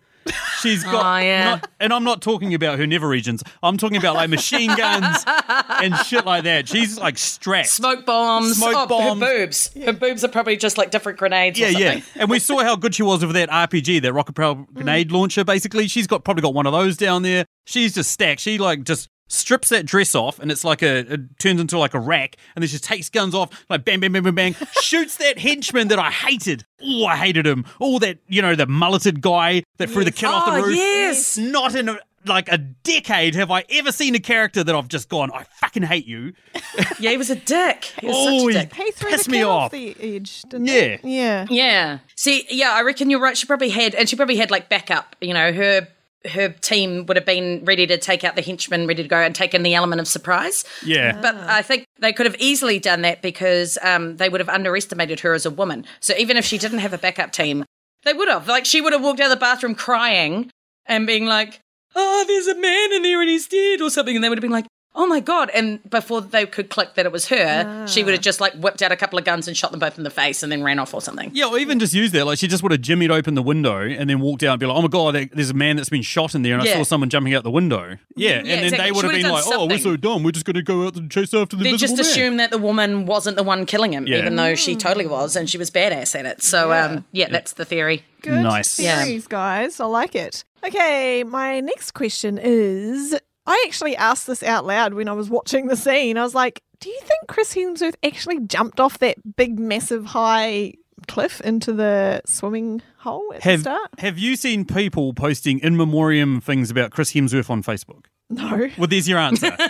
She's 0.59 0.84
got, 0.91 1.05
Oh, 1.05 1.24
yeah. 1.24 1.43
not- 1.43 1.70
and 1.80 1.93
I'm 1.93 2.03
not 2.03 2.24
talking 2.24 2.55
about 2.55 2.80
her 2.80 2.88
never 2.88 3.07
regions. 3.07 3.43
I'm 3.61 3.78
talking 3.78 3.97
about 3.97 4.16
like 4.16 4.32
machine 4.32 4.76
guns 4.76 5.24
and 5.28 5.95
shit 5.97 6.26
like 6.26 6.45
that. 6.45 6.68
She's 6.68 6.97
like 6.97 7.20
strapped. 7.20 7.68
Smoke 7.68 8.07
bombs. 8.07 8.57
Smoke 8.57 8.74
oh, 8.76 8.88
bombs. 8.88 9.22
Her 9.22 9.38
boobs. 9.38 9.70
Her 9.86 9.93
boobs 9.93 10.24
are 10.24 10.30
probably 10.30 10.57
just 10.57 10.80
like 10.80 10.89
different 10.89 11.20
grenades 11.20 11.59
Yeah, 11.59 11.68
yeah. 11.68 12.01
And 12.16 12.28
we 12.28 12.39
saw 12.39 12.64
how 12.64 12.76
good 12.76 12.95
she 12.95 13.03
was 13.03 13.24
with 13.24 13.36
that 13.36 13.51
RPG, 13.51 14.01
that 14.01 14.14
rocket 14.14 14.34
propelled 14.34 14.68
mm. 14.68 14.74
grenade 14.74 15.11
launcher. 15.11 15.43
Basically, 15.43 15.88
she's 15.88 16.07
got 16.07 16.24
probably 16.24 16.41
got 16.41 16.55
one 16.55 16.66
of 16.66 16.74
those 16.74 16.97
down 16.97 17.22
there. 17.22 17.45
She's 17.68 17.93
just 17.93 18.11
stacked. 18.11 18.41
She 18.41 18.57
like 18.57 18.84
just 18.84 19.09
strips 19.28 19.69
that 19.69 19.86
dress 19.86 20.13
off, 20.15 20.39
and 20.39 20.51
it's 20.51 20.63
like 20.63 20.82
a 20.82 21.13
it 21.13 21.39
turns 21.39 21.59
into 21.61 21.78
like 21.78 21.93
a 21.93 21.99
rack, 21.99 22.36
and 22.55 22.61
then 22.63 22.69
she 22.69 22.78
takes 22.78 23.09
guns 23.09 23.34
off, 23.34 23.65
like 23.69 23.86
bang, 23.86 23.99
bang, 23.99 24.11
bang, 24.11 24.24
bang, 24.24 24.34
bang, 24.36 24.55
shoots 24.82 25.17
that 25.17 25.39
henchman 25.39 25.88
that 25.89 25.99
I 25.99 26.11
hated. 26.11 26.65
Oh, 26.82 27.05
I 27.05 27.15
hated 27.15 27.47
him. 27.47 27.65
Oh, 27.82 27.99
that 27.99 28.19
you 28.28 28.41
know 28.41 28.55
the 28.55 28.67
mulleted 28.67 29.21
guy 29.21 29.63
that 29.78 29.89
threw 29.89 30.03
the 30.03 30.11
kid 30.11 30.26
off 30.28 30.45
the 30.45 30.51
Oh, 30.59 30.65
roof. 30.65 30.76
yes. 30.76 31.38
Not 31.38 31.76
in 31.76 31.89
a, 31.89 31.97
like 32.26 32.49
a 32.51 32.57
decade 32.57 33.36
have 33.36 33.51
I 33.51 33.65
ever 33.69 33.91
seen 33.91 34.15
a 34.15 34.19
character 34.19 34.63
that 34.63 34.74
I've 34.76 34.88
just 34.88 35.09
gone. 35.09 35.32
I 35.34 35.43
fucking 35.59 35.84
hate 35.84 36.05
you. 36.07 36.34
Yeah, 36.99 37.11
he 37.11 37.17
was 37.17 37.30
a 37.30 37.36
dick. 37.36 37.86
He 37.99 38.07
was 38.07 38.15
Oh, 38.17 38.24
such 38.24 38.32
a 38.32 38.43
oh, 38.43 38.47
he- 38.47 38.53
dick. 38.53 38.74
he 38.76 38.91
threw 38.91 39.09
pissed 39.09 39.26
the 39.26 39.32
me 39.32 39.43
off. 39.43 39.63
off 39.65 39.71
the 39.71 39.95
edge, 39.99 40.41
didn't 40.43 40.67
Yeah. 40.67 40.97
he? 40.97 41.17
Yeah. 41.17 41.45
Yeah. 41.49 41.99
See, 42.15 42.45
yeah, 42.49 42.71
I 42.71 42.82
reckon 42.84 43.09
you're 43.09 43.19
right. 43.19 43.36
She 43.38 43.45
probably 43.45 43.69
had, 43.69 43.93
and 43.93 44.07
she 44.07 44.15
probably 44.15 44.38
had 44.38 44.49
like 44.51 44.69
backup. 44.69 45.15
You 45.19 45.34
know, 45.34 45.51
her 45.51 45.88
her 46.26 46.49
team 46.49 47.05
would 47.05 47.17
have 47.17 47.26
been 47.26 47.63
ready 47.65 47.86
to 47.88 47.97
take 47.97 48.24
out 48.24 48.36
the 48.36 48.41
henchmen, 48.41 48.88
ready 48.88 49.03
to 49.03 49.09
go, 49.09 49.17
and 49.17 49.36
take 49.36 49.53
in 49.53 49.63
the 49.63 49.76
element 49.76 49.99
of 49.99 50.07
surprise. 50.07 50.63
Yeah. 50.86 51.19
But 51.21 51.36
I 51.36 51.61
think 51.61 51.86
they 51.99 52.13
could 52.13 52.26
have 52.26 52.36
easily 52.39 52.80
done 52.80 53.01
that 53.01 53.21
because 53.21 53.78
um, 53.82 54.17
they 54.17 54.30
would 54.30 54.39
have 54.39 54.49
underestimated 54.49 55.19
her 55.21 55.34
as 55.34 55.45
a 55.45 55.51
woman. 55.51 55.86
So 55.99 56.13
even 56.17 56.38
if 56.38 56.45
she 56.45 56.57
didn't 56.57 56.80
have 56.80 56.93
a 56.93 56.97
backup 56.97 57.32
team, 57.32 57.65
they 58.03 58.13
would 58.13 58.30
have. 58.30 58.47
Like 58.47 58.65
she 58.65 58.82
would 58.82 58.93
have 58.93 59.03
walked 59.03 59.19
out 59.19 59.32
of 59.32 59.32
the 59.32 59.38
bathroom 59.38 59.76
crying 59.76 60.49
and 60.86 61.07
being 61.07 61.26
like, 61.26 61.59
"Oh, 61.95 62.26
there's 62.28 62.47
a 62.47 62.59
man 62.59 62.93
in 62.93 63.03
there 63.03 63.21
and 63.21 63.30
he's 63.30 63.47
dead" 63.47 63.82
or 63.82 63.89
something, 63.89 64.15
and 64.15 64.24
they 64.24 64.30
would 64.30 64.38
have 64.38 64.43
been 64.43 64.51
like. 64.51 64.65
Oh 64.96 65.08
my 65.08 65.20
god! 65.20 65.50
And 65.56 65.88
before 65.89 66.22
they 66.22 66.46
could 66.46 66.70
click 66.70 66.94
that 66.94 67.06
it 67.08 67.12
was 67.12 67.28
her, 67.30 67.88
she 67.88 68.04
would 68.04 68.14
have 68.14 68.22
just 68.22 68.39
like 68.39 68.54
whipped 68.54 68.82
out 68.84 68.91
a 68.91 68.96
couple 68.96 69.18
of 69.18 69.26
guns 69.26 69.48
and 69.48 69.58
shot 69.58 69.72
them 69.72 69.80
both 69.80 69.98
in 69.98 70.04
the 70.04 70.12
face, 70.12 70.44
and 70.44 70.52
then 70.52 70.62
ran 70.64 70.78
off 70.78 70.94
or 70.94 71.02
something. 71.02 71.32
Yeah, 71.34 71.48
or 71.48 71.58
even 71.58 71.80
just 71.80 71.96
use 71.96 72.12
that. 72.12 72.26
Like 72.26 72.38
she 72.38 72.48
just 72.48 72.62
would 72.62 72.72
have 72.72 72.82
jimmied 72.82 73.10
open 73.10 73.34
the 73.34 73.41
window 73.41 73.80
and 73.82 74.08
then 74.08 74.20
walked 74.20 74.44
out 74.44 74.52
and 74.54 74.60
be 74.60 74.66
like, 74.68 74.78
"Oh 74.78 74.82
my 74.84 74.88
god, 74.88 75.16
there's 75.34 75.50
a 75.50 75.56
man 75.56 75.78
that's 75.78 75.89
been 75.89 76.04
shot 76.04 76.36
in 76.36 76.44
there, 76.44 76.54
and 76.54 76.62
I 76.62 76.74
saw 76.74 76.84
someone 76.84 77.10
jumping 77.10 77.34
out 77.34 77.44
the 77.44 77.50
window." 77.50 77.98
Yeah, 78.16 78.34
and 78.38 78.48
then 78.48 78.64
exactly. 78.66 78.78
they 78.86 78.91
would 78.91 79.04
have 79.04 79.12
would've 79.12 79.12
been 79.14 79.22
done 79.24 79.32
like, 79.32 79.44
"Oh, 79.48 79.66
we're 79.66 79.78
so 79.80 79.98
dumb. 79.98 80.22
We're 80.24 80.32
just 80.32 80.46
going 80.46 80.56
to 80.56 80.62
go 80.62 80.86
out 80.86 80.96
and 80.96 81.10
chase 81.10 81.34
after 81.34 81.56
the 81.56 81.64
They 81.64 81.70
invisible 81.72 81.98
just 81.98 82.10
man." 82.16 82.24
assumed 82.26 82.39
that 82.39 82.52
the 82.52 82.60
woman 82.60 83.08
wasn't 83.08 83.36
the 83.38 83.44
one 83.44 83.66
killing 83.66 83.94
him, 83.94 84.06
Yeah. 84.06 84.20
even 84.20 84.36
though 84.36 84.54
she 84.54 84.76
totally 84.76 85.08
was, 85.08 85.36
and 85.36 85.50
she 85.50 85.58
was 85.58 85.72
badass 85.72 86.14
at 86.14 86.26
it. 86.28 86.44
So, 86.44 86.70
yeah, 86.70 86.86
um, 86.86 87.06
yeah, 87.12 87.30
that's 87.30 87.54
the 87.54 87.66
theory. 87.66 88.04
Good 88.22 88.44
Nice. 88.44 88.80
Yeah. 88.80 89.04
theories, 89.04 89.26
guys. 89.28 89.80
I 89.80 89.86
like 89.86 90.14
it. 90.14 90.44
Okay, 90.64 91.24
my 91.24 91.60
next 91.62 91.91
question 91.91 92.38
is 92.41 93.16
I 93.46 93.64
actually 93.68 93.96
asked 93.96 94.28
this 94.28 94.44
out 94.44 94.66
loud 94.66 94.94
when 94.94 95.08
I 95.10 95.14
was 95.14 95.30
watching 95.30 95.68
the 95.68 95.76
scene. 95.76 96.18
I 96.18 96.24
was 96.24 96.36
like, 96.36 96.62
do 96.80 96.89
you 96.89 97.00
think 97.02 97.28
Chris 97.28 97.54
Hemsworth 97.54 97.96
actually 98.04 98.39
jumped 98.41 98.80
off 98.80 99.00
that 99.00 99.18
big, 99.36 99.60
massive, 99.60 100.06
high 100.08 100.74
cliff 101.08 101.41
into 101.41 101.74
the 101.74 102.22
swimming 102.26 102.82
hole 103.00 103.34
at 103.34 103.44
Have 103.44 103.64
the 103.64 103.72
start? 103.72 103.89
Have 104.00 104.18
you 104.18 104.36
seen 104.36 104.66
people 104.66 105.14
posting 105.14 105.60
in 105.60 105.76
memoriam 105.76 106.39
things 106.39 106.72
about 106.72 106.91
Chris 106.91 107.14
Hemsworth 107.14 107.50
on 107.50 107.64
Facebook? 107.64 108.06
No. 108.30 108.70
Well, 108.78 108.88
there's 108.88 109.08
your 109.08 109.20
answer. 109.20 109.56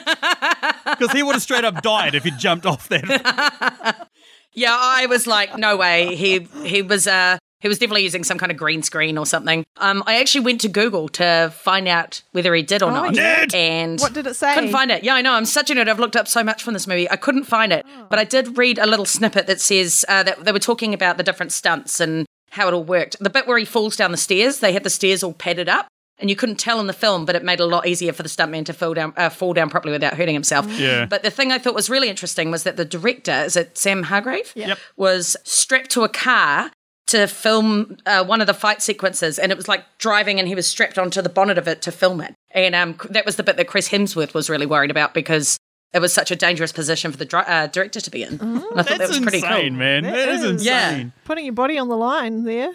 Because 0.85 1.11
he 1.13 1.23
would 1.23 1.33
have 1.33 1.41
straight 1.41 1.63
up 1.63 1.81
died 1.81 2.13
if 2.13 2.23
he 2.23 2.31
jumped 2.31 2.65
off 2.65 2.87
that. 2.89 4.07
Yeah, 4.55 4.77
I 4.79 5.07
was 5.07 5.25
like, 5.25 5.57
no 5.57 5.77
way. 5.77 6.15
He 6.15 6.47
he 6.63 6.83
was 6.83 7.07
uh 7.07 7.39
he 7.63 7.67
was 7.67 7.79
definitely 7.79 8.03
using 8.03 8.23
some 8.23 8.37
kind 8.37 8.51
of 8.51 8.57
green 8.57 8.83
screen 8.83 9.17
or 9.17 9.25
something. 9.25 9.63
Um, 9.77 10.03
I 10.05 10.19
actually 10.19 10.45
went 10.45 10.61
to 10.61 10.67
Google 10.67 11.07
to 11.09 11.51
find 11.55 11.87
out 11.87 12.21
whether 12.33 12.53
he 12.53 12.61
did 12.61 12.83
or 12.83 12.91
Oh, 12.91 12.93
not. 12.93 13.15
yeah. 13.15 13.45
Nerd! 13.45 13.55
And 13.55 13.99
What 13.99 14.13
did 14.13 14.27
it 14.27 14.35
say? 14.35 14.53
Couldn't 14.53 14.71
find 14.71 14.91
it. 14.91 15.03
Yeah, 15.03 15.15
I 15.15 15.21
know. 15.21 15.33
I'm 15.33 15.45
such 15.45 15.71
a 15.71 15.73
nerd. 15.73 15.87
I've 15.87 15.99
looked 15.99 16.15
up 16.15 16.27
so 16.27 16.43
much 16.43 16.61
from 16.61 16.73
this 16.73 16.85
movie. 16.85 17.09
I 17.09 17.15
couldn't 17.15 17.45
find 17.45 17.73
it, 17.73 17.85
but 18.09 18.19
I 18.19 18.25
did 18.25 18.57
read 18.57 18.77
a 18.77 18.85
little 18.85 19.05
snippet 19.05 19.47
that 19.47 19.59
says 19.61 20.05
uh, 20.07 20.21
that 20.23 20.43
they 20.45 20.51
were 20.51 20.59
talking 20.59 20.93
about 20.93 21.17
the 21.17 21.23
different 21.23 21.51
stunts 21.51 21.99
and 21.99 22.25
how 22.51 22.67
it 22.67 22.73
all 22.75 22.83
worked. 22.83 23.15
The 23.19 23.31
bit 23.31 23.47
where 23.47 23.57
he 23.57 23.65
falls 23.65 23.95
down 23.95 24.11
the 24.11 24.17
stairs, 24.17 24.59
they 24.59 24.73
had 24.73 24.83
the 24.83 24.89
stairs 24.91 25.23
all 25.23 25.33
padded 25.33 25.67
up. 25.69 25.87
And 26.19 26.29
you 26.29 26.35
couldn't 26.35 26.57
tell 26.57 26.79
in 26.79 26.85
the 26.85 26.93
film, 26.93 27.25
but 27.25 27.35
it 27.35 27.43
made 27.43 27.59
it 27.59 27.63
a 27.63 27.65
lot 27.65 27.87
easier 27.87 28.13
for 28.13 28.21
the 28.21 28.29
stuntman 28.29 28.65
to 28.65 28.73
fall 28.73 28.93
down, 28.93 29.13
uh, 29.17 29.29
fall 29.29 29.51
down 29.53 29.69
properly 29.71 29.91
without 29.93 30.13
hurting 30.13 30.35
himself. 30.35 30.67
Yeah. 30.69 31.05
But 31.07 31.23
the 31.23 31.31
thing 31.31 31.51
I 31.51 31.57
thought 31.57 31.73
was 31.73 31.89
really 31.89 32.07
interesting 32.07 32.51
was 32.51 32.63
that 32.63 32.77
the 32.77 32.85
director, 32.85 33.31
is 33.31 33.57
it 33.57 33.77
Sam 33.79 34.03
Hargrave? 34.03 34.53
Yep. 34.55 34.77
Was 34.95 35.35
strapped 35.43 35.89
to 35.91 36.03
a 36.03 36.09
car 36.09 36.71
to 37.13 37.27
film 37.27 37.97
uh, 38.05 38.23
one 38.23 38.41
of 38.41 38.47
the 38.47 38.53
fight 38.53 38.81
sequences, 38.81 39.39
and 39.39 39.51
it 39.51 39.57
was 39.57 39.67
like 39.67 39.83
driving, 39.97 40.39
and 40.39 40.47
he 40.47 40.55
was 40.55 40.67
strapped 40.67 40.99
onto 40.99 41.21
the 41.21 41.29
bonnet 41.29 41.57
of 41.57 41.67
it 41.67 41.81
to 41.83 41.91
film 41.91 42.21
it. 42.21 42.35
And 42.51 42.75
um, 42.75 42.97
that 43.09 43.25
was 43.25 43.37
the 43.37 43.43
bit 43.43 43.57
that 43.57 43.67
Chris 43.67 43.89
Hemsworth 43.89 44.33
was 44.33 44.49
really 44.49 44.65
worried 44.65 44.91
about 44.91 45.13
because 45.13 45.57
it 45.93 45.99
was 45.99 46.13
such 46.13 46.31
a 46.31 46.35
dangerous 46.35 46.71
position 46.71 47.11
for 47.11 47.17
the 47.17 47.25
dri- 47.25 47.43
uh, 47.45 47.67
director 47.67 48.01
to 48.01 48.11
be 48.11 48.23
in. 48.23 48.39
And 48.41 48.57
I 48.57 48.59
thought 48.59 48.85
that 48.85 48.97
That's 48.97 49.09
was 49.09 49.19
pretty 49.19 49.37
insane, 49.37 49.73
cool. 49.73 49.79
man. 49.79 50.03
That 50.03 50.13
that 50.13 50.29
is, 50.29 50.43
is. 50.43 50.51
insane. 50.61 51.13
Putting 51.23 51.45
your 51.45 51.53
body 51.53 51.77
on 51.77 51.87
the 51.87 51.97
line 51.97 52.43
there. 52.43 52.71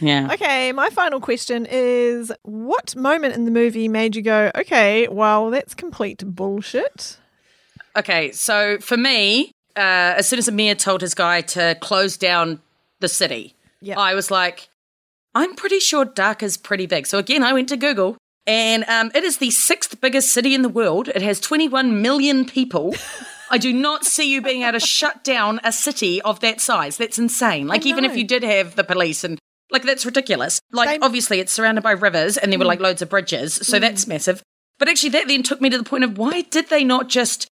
Yeah. 0.00 0.32
Okay, 0.32 0.72
my 0.72 0.90
final 0.90 1.20
question 1.20 1.66
is 1.70 2.32
what 2.42 2.96
moment 2.96 3.34
in 3.34 3.44
the 3.44 3.50
movie 3.50 3.88
made 3.88 4.16
you 4.16 4.22
go, 4.22 4.50
okay, 4.56 5.06
well, 5.08 5.50
that's 5.50 5.74
complete 5.74 6.24
bullshit? 6.26 7.18
Okay, 7.94 8.32
so 8.32 8.78
for 8.78 8.96
me, 8.96 9.52
uh, 9.76 10.16
as 10.16 10.26
soon 10.26 10.38
as 10.38 10.48
Amir 10.48 10.74
told 10.74 11.02
his 11.02 11.14
guy 11.14 11.42
to 11.42 11.76
close 11.80 12.16
down 12.16 12.60
the 13.00 13.08
city, 13.08 13.54
Yep. 13.82 13.98
I 13.98 14.14
was 14.14 14.30
like, 14.30 14.68
I'm 15.34 15.54
pretty 15.54 15.78
sure 15.80 16.04
Dhaka's 16.04 16.56
pretty 16.56 16.86
big. 16.86 17.06
So 17.06 17.18
again, 17.18 17.42
I 17.42 17.52
went 17.52 17.68
to 17.70 17.76
Google, 17.76 18.16
and 18.46 18.84
um, 18.88 19.10
it 19.14 19.24
is 19.24 19.38
the 19.38 19.50
sixth 19.50 20.00
biggest 20.00 20.32
city 20.32 20.54
in 20.54 20.62
the 20.62 20.68
world. 20.68 21.08
It 21.08 21.22
has 21.22 21.40
21 21.40 22.00
million 22.02 22.44
people. 22.44 22.94
I 23.50 23.58
do 23.58 23.72
not 23.72 24.04
see 24.04 24.32
you 24.32 24.40
being 24.40 24.62
able 24.62 24.78
to 24.78 24.86
shut 24.86 25.24
down 25.24 25.60
a 25.62 25.72
city 25.72 26.22
of 26.22 26.40
that 26.40 26.60
size. 26.60 26.96
That's 26.96 27.18
insane. 27.18 27.66
Like, 27.66 27.84
even 27.84 28.04
if 28.04 28.16
you 28.16 28.24
did 28.24 28.42
have 28.42 28.76
the 28.76 28.84
police 28.84 29.24
and 29.24 29.38
like 29.70 29.82
that's 29.84 30.04
ridiculous. 30.06 30.60
Like, 30.70 31.00
They- 31.00 31.04
obviously, 31.04 31.40
it's 31.40 31.52
surrounded 31.52 31.82
by 31.82 31.92
rivers, 31.92 32.36
and 32.36 32.52
there 32.52 32.58
were 32.58 32.64
like 32.66 32.80
loads 32.80 33.02
of 33.02 33.08
bridges, 33.08 33.54
so 33.54 33.78
that's 33.78 34.06
massive. 34.06 34.42
But 34.78 34.88
actually, 34.88 35.10
that 35.10 35.28
then 35.28 35.42
took 35.42 35.60
me 35.60 35.70
to 35.70 35.78
the 35.78 35.84
point 35.84 36.04
of 36.04 36.18
why 36.18 36.42
did 36.42 36.68
they 36.68 36.84
not 36.84 37.08
just 37.08 37.46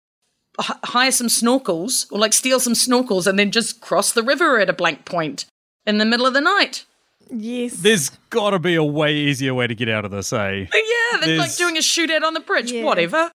h- 0.60 0.76
hire 0.84 1.10
some 1.12 1.26
snorkels 1.28 2.10
or 2.12 2.18
like 2.18 2.32
steal 2.32 2.58
some 2.60 2.72
snorkels 2.74 3.26
and 3.26 3.38
then 3.38 3.50
just 3.50 3.80
cross 3.80 4.12
the 4.12 4.22
river 4.22 4.58
at 4.60 4.70
a 4.70 4.72
blank 4.72 5.04
point 5.04 5.44
in 5.86 5.98
the 5.98 6.04
middle 6.04 6.26
of 6.26 6.34
the 6.34 6.40
night? 6.40 6.84
Yes. 7.30 7.74
There's 7.74 8.10
got 8.30 8.50
to 8.50 8.58
be 8.58 8.74
a 8.76 8.84
way 8.84 9.14
easier 9.14 9.52
way 9.54 9.66
to 9.66 9.74
get 9.74 9.88
out 9.88 10.04
of 10.04 10.10
this, 10.10 10.32
eh? 10.32 10.66
But 10.70 10.80
yeah, 10.80 11.18
they're 11.20 11.38
like 11.38 11.56
doing 11.56 11.76
a 11.76 11.80
shootout 11.80 12.22
on 12.22 12.34
the 12.34 12.40
bridge, 12.40 12.70
Yeah. 12.72 12.84
whatever. 12.84 13.30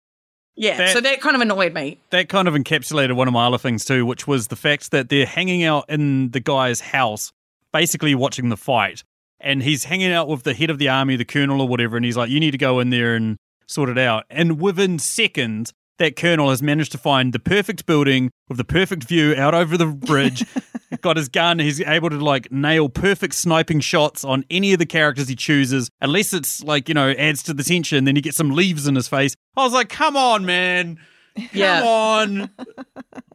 Yeah, 0.55 0.77
That- 0.77 0.93
so 0.93 1.01
that 1.01 1.21
kind 1.21 1.35
of 1.35 1.41
annoyed 1.41 1.73
me. 1.73 1.97
that 2.09 2.29
kind 2.29 2.47
of 2.47 2.53
encapsulated 2.53 3.13
one 3.15 3.27
of 3.27 3.33
my 3.33 3.47
other 3.47 3.57
things 3.57 3.83
too, 3.85 4.05
which 4.05 4.27
was 4.27 4.47
the 4.47 4.55
fact 4.55 4.91
that 4.91 5.09
they're 5.09 5.25
hanging 5.25 5.63
out 5.63 5.85
in 5.89 6.31
the 6.31 6.39
guy's 6.39 6.79
house, 6.81 7.31
basically 7.73 8.15
watching 8.15 8.49
the 8.49 8.57
fight. 8.57 9.03
And 9.39 9.63
he's 9.63 9.85
hanging 9.85 10.11
out 10.11 10.27
with 10.27 10.43
the 10.43 10.53
head 10.53 10.69
of 10.69 10.77
the 10.77 10.87
army, 10.87 11.15
the 11.15 11.25
colonel 11.25 11.61
or 11.61 11.67
whatever, 11.67 11.95
and 11.97 12.05
he's 12.05 12.15
like, 12.17 12.29
You 12.29 12.39
need 12.39 12.51
to 12.51 12.57
go 12.59 12.79
in 12.79 12.91
there 12.91 13.15
and 13.15 13.37
sort 13.65 13.89
it 13.89 13.97
out. 13.97 14.25
And 14.29 14.59
within 14.61 14.99
seconds, 14.99 15.73
that 16.01 16.15
colonel 16.15 16.49
has 16.49 16.61
managed 16.63 16.91
to 16.91 16.97
find 16.97 17.31
the 17.31 17.39
perfect 17.39 17.85
building 17.85 18.31
with 18.49 18.57
the 18.57 18.63
perfect 18.63 19.03
view 19.03 19.35
out 19.37 19.53
over 19.53 19.77
the 19.77 19.85
bridge. 19.85 20.43
got 21.01 21.15
his 21.15 21.29
gun. 21.29 21.59
He's 21.59 21.79
able 21.79 22.09
to 22.09 22.17
like 22.17 22.51
nail 22.51 22.89
perfect 22.89 23.33
sniping 23.35 23.79
shots 23.79 24.25
on 24.25 24.43
any 24.49 24.73
of 24.73 24.79
the 24.79 24.85
characters 24.85 25.27
he 25.27 25.35
chooses, 25.35 25.89
unless 26.01 26.33
it's 26.33 26.63
like, 26.63 26.87
you 26.89 26.95
know, 26.95 27.11
adds 27.11 27.43
to 27.43 27.53
the 27.53 27.63
tension. 27.63 28.03
Then 28.05 28.15
he 28.15 28.21
gets 28.21 28.35
some 28.37 28.49
leaves 28.51 28.87
in 28.87 28.95
his 28.95 29.07
face. 29.07 29.35
I 29.55 29.63
was 29.63 29.73
like, 29.73 29.89
come 29.89 30.17
on, 30.17 30.43
man. 30.45 30.97
Come 31.37 31.47
Yeah. 31.53 31.83
on. 31.83 32.49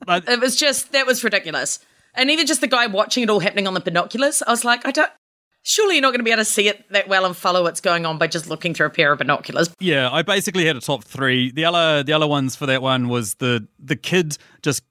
But 0.04 0.28
It 0.28 0.40
was 0.40 0.56
just 0.56 0.92
that 0.92 1.06
was 1.06 1.22
ridiculous. 1.24 1.78
And 2.14 2.30
even 2.30 2.46
just 2.46 2.60
the 2.60 2.66
guy 2.66 2.86
watching 2.88 3.22
it 3.22 3.30
all 3.30 3.40
happening 3.40 3.66
on 3.66 3.74
the 3.74 3.80
binoculars, 3.80 4.42
I 4.46 4.50
was 4.50 4.64
like, 4.64 4.86
I 4.86 4.90
don't. 4.90 5.10
Surely 5.68 5.96
you're 5.96 6.02
not 6.02 6.10
going 6.10 6.20
to 6.20 6.24
be 6.24 6.30
able 6.30 6.42
to 6.42 6.44
see 6.44 6.68
it 6.68 6.88
that 6.92 7.08
well 7.08 7.26
and 7.26 7.36
follow 7.36 7.64
what's 7.64 7.80
going 7.80 8.06
on 8.06 8.18
by 8.18 8.28
just 8.28 8.48
looking 8.48 8.72
through 8.72 8.86
a 8.86 8.90
pair 8.90 9.10
of 9.10 9.18
binoculars. 9.18 9.68
yeah, 9.80 10.08
I 10.10 10.22
basically 10.22 10.64
had 10.64 10.76
a 10.76 10.80
top 10.80 11.02
three. 11.02 11.50
The 11.50 11.64
other 11.64 12.04
the 12.04 12.12
other 12.12 12.28
ones 12.28 12.54
for 12.54 12.66
that 12.66 12.82
one 12.82 13.08
was 13.08 13.34
the 13.34 13.66
the 13.78 13.96
kid 13.96 14.38
just 14.62 14.84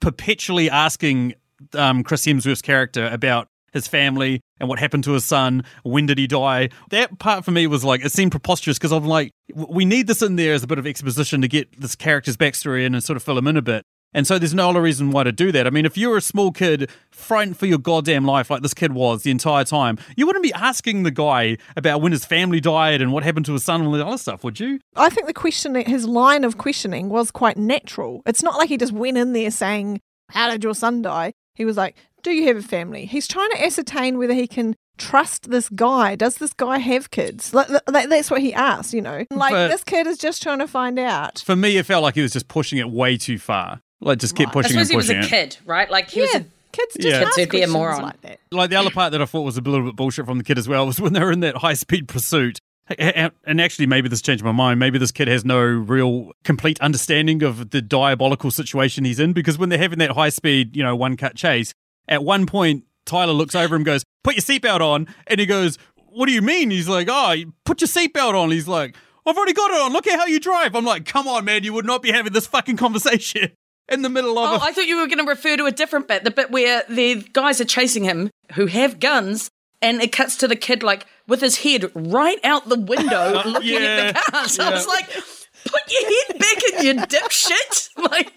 perpetually 0.00 0.68
asking 0.68 1.34
um, 1.74 2.02
Chris 2.02 2.26
Hemsworth's 2.26 2.60
character 2.60 3.08
about 3.10 3.48
his 3.72 3.86
family 3.86 4.40
and 4.58 4.68
what 4.68 4.78
happened 4.78 5.04
to 5.04 5.12
his 5.12 5.24
son. 5.24 5.62
When 5.84 6.06
did 6.06 6.18
he 6.18 6.26
die? 6.26 6.70
That 6.90 7.18
part 7.18 7.44
for 7.44 7.52
me 7.52 7.68
was 7.68 7.84
like 7.84 8.04
it 8.04 8.10
seemed 8.10 8.32
preposterous 8.32 8.78
because 8.78 8.92
I'm 8.92 9.06
like, 9.06 9.30
we 9.54 9.84
need 9.84 10.08
this 10.08 10.22
in 10.22 10.34
there 10.34 10.54
as 10.54 10.64
a 10.64 10.66
bit 10.66 10.78
of 10.78 10.86
exposition 10.86 11.40
to 11.42 11.48
get 11.48 11.80
this 11.80 11.94
character's 11.94 12.36
backstory 12.36 12.84
in 12.84 12.94
and 12.94 13.04
sort 13.04 13.16
of 13.16 13.22
fill 13.22 13.38
him 13.38 13.46
in 13.46 13.56
a 13.56 13.62
bit. 13.62 13.84
And 14.16 14.26
so 14.26 14.38
there's 14.38 14.54
no 14.54 14.70
other 14.70 14.80
reason 14.80 15.10
why 15.10 15.24
to 15.24 15.30
do 15.30 15.52
that. 15.52 15.66
I 15.66 15.70
mean, 15.70 15.84
if 15.84 15.98
you 15.98 16.08
were 16.08 16.16
a 16.16 16.22
small 16.22 16.50
kid 16.50 16.90
frightened 17.10 17.58
for 17.58 17.66
your 17.66 17.76
goddamn 17.76 18.24
life 18.24 18.50
like 18.50 18.62
this 18.62 18.72
kid 18.72 18.92
was 18.94 19.24
the 19.24 19.30
entire 19.30 19.62
time, 19.62 19.98
you 20.16 20.26
wouldn't 20.26 20.42
be 20.42 20.54
asking 20.54 21.02
the 21.02 21.10
guy 21.10 21.58
about 21.76 22.00
when 22.00 22.12
his 22.12 22.24
family 22.24 22.58
died 22.58 23.02
and 23.02 23.12
what 23.12 23.24
happened 23.24 23.44
to 23.44 23.52
his 23.52 23.62
son 23.62 23.82
and 23.82 23.88
all 23.88 23.92
that 23.94 24.06
other 24.06 24.16
stuff, 24.16 24.42
would 24.42 24.58
you? 24.58 24.80
I 24.96 25.10
think 25.10 25.26
the 25.26 25.34
question, 25.34 25.74
his 25.74 26.06
line 26.06 26.44
of 26.44 26.56
questioning 26.56 27.10
was 27.10 27.30
quite 27.30 27.58
natural. 27.58 28.22
It's 28.24 28.42
not 28.42 28.56
like 28.56 28.70
he 28.70 28.78
just 28.78 28.92
went 28.92 29.18
in 29.18 29.34
there 29.34 29.50
saying, 29.50 30.00
How 30.30 30.50
did 30.50 30.64
your 30.64 30.74
son 30.74 31.02
die? 31.02 31.34
He 31.54 31.66
was 31.66 31.76
like, 31.76 31.94
Do 32.22 32.30
you 32.30 32.46
have 32.46 32.56
a 32.56 32.62
family? 32.62 33.04
He's 33.04 33.28
trying 33.28 33.50
to 33.50 33.62
ascertain 33.62 34.16
whether 34.16 34.32
he 34.32 34.46
can 34.46 34.76
trust 34.96 35.50
this 35.50 35.68
guy. 35.68 36.14
Does 36.14 36.36
this 36.36 36.54
guy 36.54 36.78
have 36.78 37.10
kids? 37.10 37.52
Like, 37.52 37.66
th- 37.68 37.82
th- 37.92 38.08
that's 38.08 38.30
what 38.30 38.40
he 38.40 38.54
asked, 38.54 38.94
you 38.94 39.02
know. 39.02 39.26
Like, 39.30 39.52
But- 39.52 39.68
this 39.68 39.84
kid 39.84 40.06
is 40.06 40.16
just 40.16 40.42
trying 40.42 40.60
to 40.60 40.66
find 40.66 40.98
out. 40.98 41.42
For 41.44 41.54
me, 41.54 41.76
it 41.76 41.84
felt 41.84 42.02
like 42.02 42.14
he 42.14 42.22
was 42.22 42.32
just 42.32 42.48
pushing 42.48 42.78
it 42.78 42.88
way 42.88 43.18
too 43.18 43.36
far. 43.38 43.82
Like, 44.00 44.18
just 44.18 44.36
kept 44.36 44.50
I 44.50 44.52
pushing 44.52 44.76
and 44.78 44.86
suppose 44.86 45.08
he 45.08 45.14
was 45.16 45.24
a 45.24 45.26
it. 45.26 45.30
kid, 45.30 45.56
right? 45.64 45.90
Like 45.90 46.10
he 46.10 46.20
was 46.20 46.34
a 46.34 46.44
kids 46.72 46.94
just 47.00 47.08
Yeah. 47.08 47.26
ask 47.26 47.36
Kids 47.36 47.46
would 47.52 47.58
be 47.58 47.62
a 47.62 47.66
moron. 47.68 48.02
like 48.02 48.20
that. 48.22 48.38
Like 48.52 48.70
the 48.70 48.76
other 48.76 48.90
part 48.90 49.12
that 49.12 49.22
I 49.22 49.24
thought 49.24 49.42
was 49.42 49.56
a 49.56 49.60
little 49.62 49.86
bit 49.86 49.96
bullshit 49.96 50.26
from 50.26 50.38
the 50.38 50.44
kid 50.44 50.58
as 50.58 50.68
well 50.68 50.86
was 50.86 51.00
when 51.00 51.12
they 51.14 51.20
were 51.20 51.32
in 51.32 51.40
that 51.40 51.56
high 51.56 51.74
speed 51.74 52.06
pursuit. 52.08 52.58
And 52.98 53.32
and 53.44 53.60
actually, 53.60 53.86
maybe 53.86 54.08
this 54.08 54.22
changed 54.22 54.44
my 54.44 54.52
mind. 54.52 54.78
Maybe 54.78 54.98
this 54.98 55.10
kid 55.10 55.26
has 55.26 55.44
no 55.44 55.60
real 55.60 56.30
complete 56.44 56.80
understanding 56.80 57.42
of 57.42 57.70
the 57.70 57.82
diabolical 57.82 58.50
situation 58.52 59.04
he's 59.04 59.18
in 59.18 59.32
because 59.32 59.58
when 59.58 59.70
they're 59.70 59.78
having 59.78 59.98
that 59.98 60.12
high 60.12 60.28
speed, 60.28 60.76
you 60.76 60.84
know, 60.84 60.94
one 60.94 61.16
cut 61.16 61.34
chase, 61.34 61.72
at 62.06 62.22
one 62.22 62.46
point, 62.46 62.84
Tyler 63.04 63.32
looks 63.32 63.56
over 63.56 63.74
him 63.74 63.80
and 63.80 63.86
goes, 63.86 64.04
Put 64.22 64.36
your 64.36 64.42
seatbelt 64.42 64.80
on. 64.80 65.08
And 65.26 65.40
he 65.40 65.46
goes, 65.46 65.78
What 65.96 66.26
do 66.26 66.32
you 66.32 66.42
mean? 66.42 66.70
He's 66.70 66.88
like, 66.88 67.08
Oh, 67.10 67.34
put 67.64 67.80
your 67.80 67.88
seatbelt 67.88 68.34
on. 68.40 68.52
He's 68.52 68.68
like, 68.68 68.94
I've 69.26 69.36
already 69.36 69.54
got 69.54 69.72
it 69.72 69.80
on. 69.80 69.92
Look 69.92 70.06
at 70.06 70.16
how 70.20 70.26
you 70.26 70.38
drive. 70.38 70.76
I'm 70.76 70.84
like, 70.84 71.06
Come 71.06 71.26
on, 71.26 71.44
man. 71.44 71.64
You 71.64 71.72
would 71.72 71.86
not 71.86 72.02
be 72.02 72.12
having 72.12 72.32
this 72.34 72.46
fucking 72.46 72.76
conversation 72.76 73.50
in 73.88 74.02
the 74.02 74.08
middle 74.08 74.38
of 74.38 74.50
Oh, 74.50 74.54
a 74.56 74.68
I 74.68 74.72
thought 74.72 74.86
you 74.86 74.96
were 74.98 75.06
going 75.06 75.18
to 75.18 75.24
refer 75.24 75.56
to 75.56 75.66
a 75.66 75.72
different 75.72 76.08
bit, 76.08 76.24
the 76.24 76.30
bit 76.30 76.50
where 76.50 76.82
the 76.88 77.22
guys 77.32 77.60
are 77.60 77.64
chasing 77.64 78.04
him 78.04 78.30
who 78.54 78.66
have 78.66 79.00
guns, 79.00 79.50
and 79.82 80.00
it 80.02 80.12
cuts 80.12 80.36
to 80.38 80.48
the 80.48 80.56
kid 80.56 80.82
like 80.82 81.06
with 81.28 81.40
his 81.40 81.58
head 81.58 81.90
right 81.94 82.38
out 82.44 82.68
the 82.68 82.78
window 82.78 83.42
looking 83.46 83.72
Yeah, 83.72 83.78
at 83.78 84.14
the 84.14 84.30
cars. 84.32 84.58
I 84.60 84.70
was 84.70 84.86
like, 84.86 85.08
put 85.10 85.82
your 85.88 86.02
head 86.28 86.38
back 86.38 86.58
in, 86.72 86.84
you 86.98 87.02
dipshit! 87.06 87.90
Like, 88.10 88.32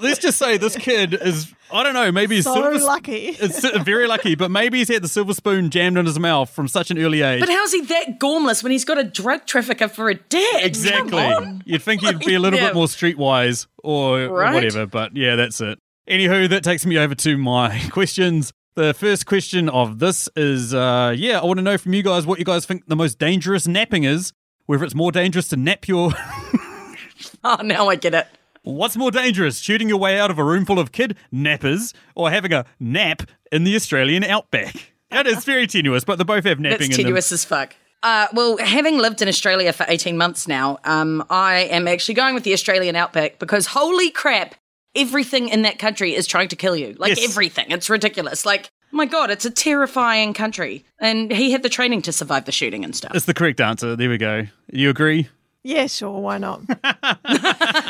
let's 0.00 0.18
just 0.18 0.38
say 0.38 0.56
this 0.58 0.76
kid 0.76 1.14
is 1.14 1.52
I 1.72 1.82
don't 1.82 1.94
know, 1.94 2.10
maybe 2.12 2.36
he's 2.36 2.44
So 2.44 2.54
silver, 2.54 2.78
lucky. 2.78 3.36
It's 3.38 3.60
very 3.82 4.06
lucky, 4.06 4.34
but 4.34 4.50
maybe 4.50 4.78
he's 4.78 4.88
had 4.88 5.02
the 5.02 5.08
silver 5.08 5.34
spoon 5.34 5.70
jammed 5.70 5.98
in 5.98 6.06
his 6.06 6.18
mouth 6.18 6.48
from 6.50 6.66
such 6.68 6.90
an 6.90 6.98
early 6.98 7.22
age. 7.22 7.40
but 7.40 7.48
how's 7.48 7.72
he 7.72 7.82
that 7.82 8.18
gormless 8.18 8.62
when 8.62 8.72
he's 8.72 8.84
got 8.84 8.98
a 8.98 9.04
drug 9.04 9.44
trafficker 9.46 9.88
for 9.88 10.08
a 10.08 10.14
dad? 10.14 10.62
exactly. 10.64 11.60
You'd 11.64 11.82
think 11.82 12.02
he'd 12.02 12.18
be 12.20 12.34
a 12.34 12.40
little 12.40 12.58
Yeah. 12.58 12.66
bit 12.68 12.74
more 12.74 12.86
streetwise 12.86 13.66
or, 13.82 14.22
or 14.22 14.52
whatever, 14.52 14.86
but 14.86 15.16
yeah, 15.16 15.36
that's 15.36 15.60
it. 15.60 15.78
Anywho, 16.08 16.48
that 16.48 16.64
takes 16.64 16.86
me 16.86 16.96
over 16.98 17.14
to 17.14 17.36
my 17.36 17.78
questions. 17.90 18.52
The 18.74 18.94
first 18.94 19.26
question 19.26 19.68
of 19.68 19.98
this 19.98 20.28
is 20.36 20.72
uh 20.72 21.12
yeah, 21.16 21.40
I 21.40 21.44
want 21.44 21.58
to 21.58 21.62
know 21.62 21.76
from 21.76 21.94
you 21.94 22.02
guys 22.02 22.26
what 22.26 22.38
you 22.38 22.44
guys 22.44 22.64
think 22.64 22.86
the 22.86 22.96
most 22.96 23.18
dangerous 23.18 23.66
napping 23.68 24.04
is. 24.04 24.32
Whether 24.66 24.84
it's 24.84 24.94
more 24.94 25.10
dangerous 25.10 25.48
to 25.48 25.56
nap 25.56 25.88
your 25.88 26.12
Oh, 27.44 27.56
now 27.62 27.88
I 27.88 27.96
get 27.96 28.14
it. 28.14 28.26
What's 28.68 28.98
more 28.98 29.10
dangerous, 29.10 29.60
shooting 29.60 29.88
your 29.88 29.96
way 29.96 30.20
out 30.20 30.30
of 30.30 30.38
a 30.38 30.44
room 30.44 30.66
full 30.66 30.78
of 30.78 30.92
kid 30.92 31.16
nappers 31.32 31.94
or 32.14 32.30
having 32.30 32.52
a 32.52 32.66
nap 32.78 33.22
in 33.50 33.64
the 33.64 33.74
Australian 33.74 34.24
outback? 34.24 34.92
That 35.10 35.26
is 35.26 35.42
very 35.46 35.66
tenuous, 35.66 36.04
but 36.04 36.18
they 36.18 36.24
both 36.24 36.44
have 36.44 36.60
napping 36.60 36.80
That's 36.80 36.84
in 36.84 36.90
them. 36.90 37.04
tenuous 37.04 37.32
as 37.32 37.46
fuck. 37.46 37.74
Uh, 38.02 38.26
well, 38.34 38.58
having 38.58 38.98
lived 38.98 39.22
in 39.22 39.28
Australia 39.28 39.72
for 39.72 39.86
18 39.88 40.18
months 40.18 40.46
now, 40.46 40.76
um, 40.84 41.24
I 41.30 41.60
am 41.70 41.88
actually 41.88 42.12
going 42.16 42.34
with 42.34 42.44
the 42.44 42.52
Australian 42.52 42.94
outback 42.94 43.38
because 43.38 43.64
holy 43.68 44.10
crap, 44.10 44.54
everything 44.94 45.48
in 45.48 45.62
that 45.62 45.78
country 45.78 46.14
is 46.14 46.26
trying 46.26 46.48
to 46.48 46.56
kill 46.56 46.76
you. 46.76 46.94
Like 46.98 47.16
Yes. 47.16 47.24
everything. 47.26 47.70
It's 47.70 47.88
ridiculous. 47.88 48.44
Like, 48.44 48.70
my 48.92 49.06
God, 49.06 49.30
it's 49.30 49.46
a 49.46 49.50
terrifying 49.50 50.34
country. 50.34 50.84
And 51.00 51.32
he 51.32 51.52
had 51.52 51.62
the 51.62 51.70
training 51.70 52.02
to 52.02 52.12
survive 52.12 52.44
the 52.44 52.52
shooting 52.52 52.84
and 52.84 52.94
stuff. 52.94 53.12
It's 53.14 53.24
the 53.24 53.32
correct 53.32 53.62
answer. 53.62 53.96
There 53.96 54.10
we 54.10 54.18
go. 54.18 54.42
You 54.70 54.90
agree? 54.90 55.28
Yeah, 55.64 55.86
sure, 55.86 56.20
why 56.20 56.38
not? 56.38 56.62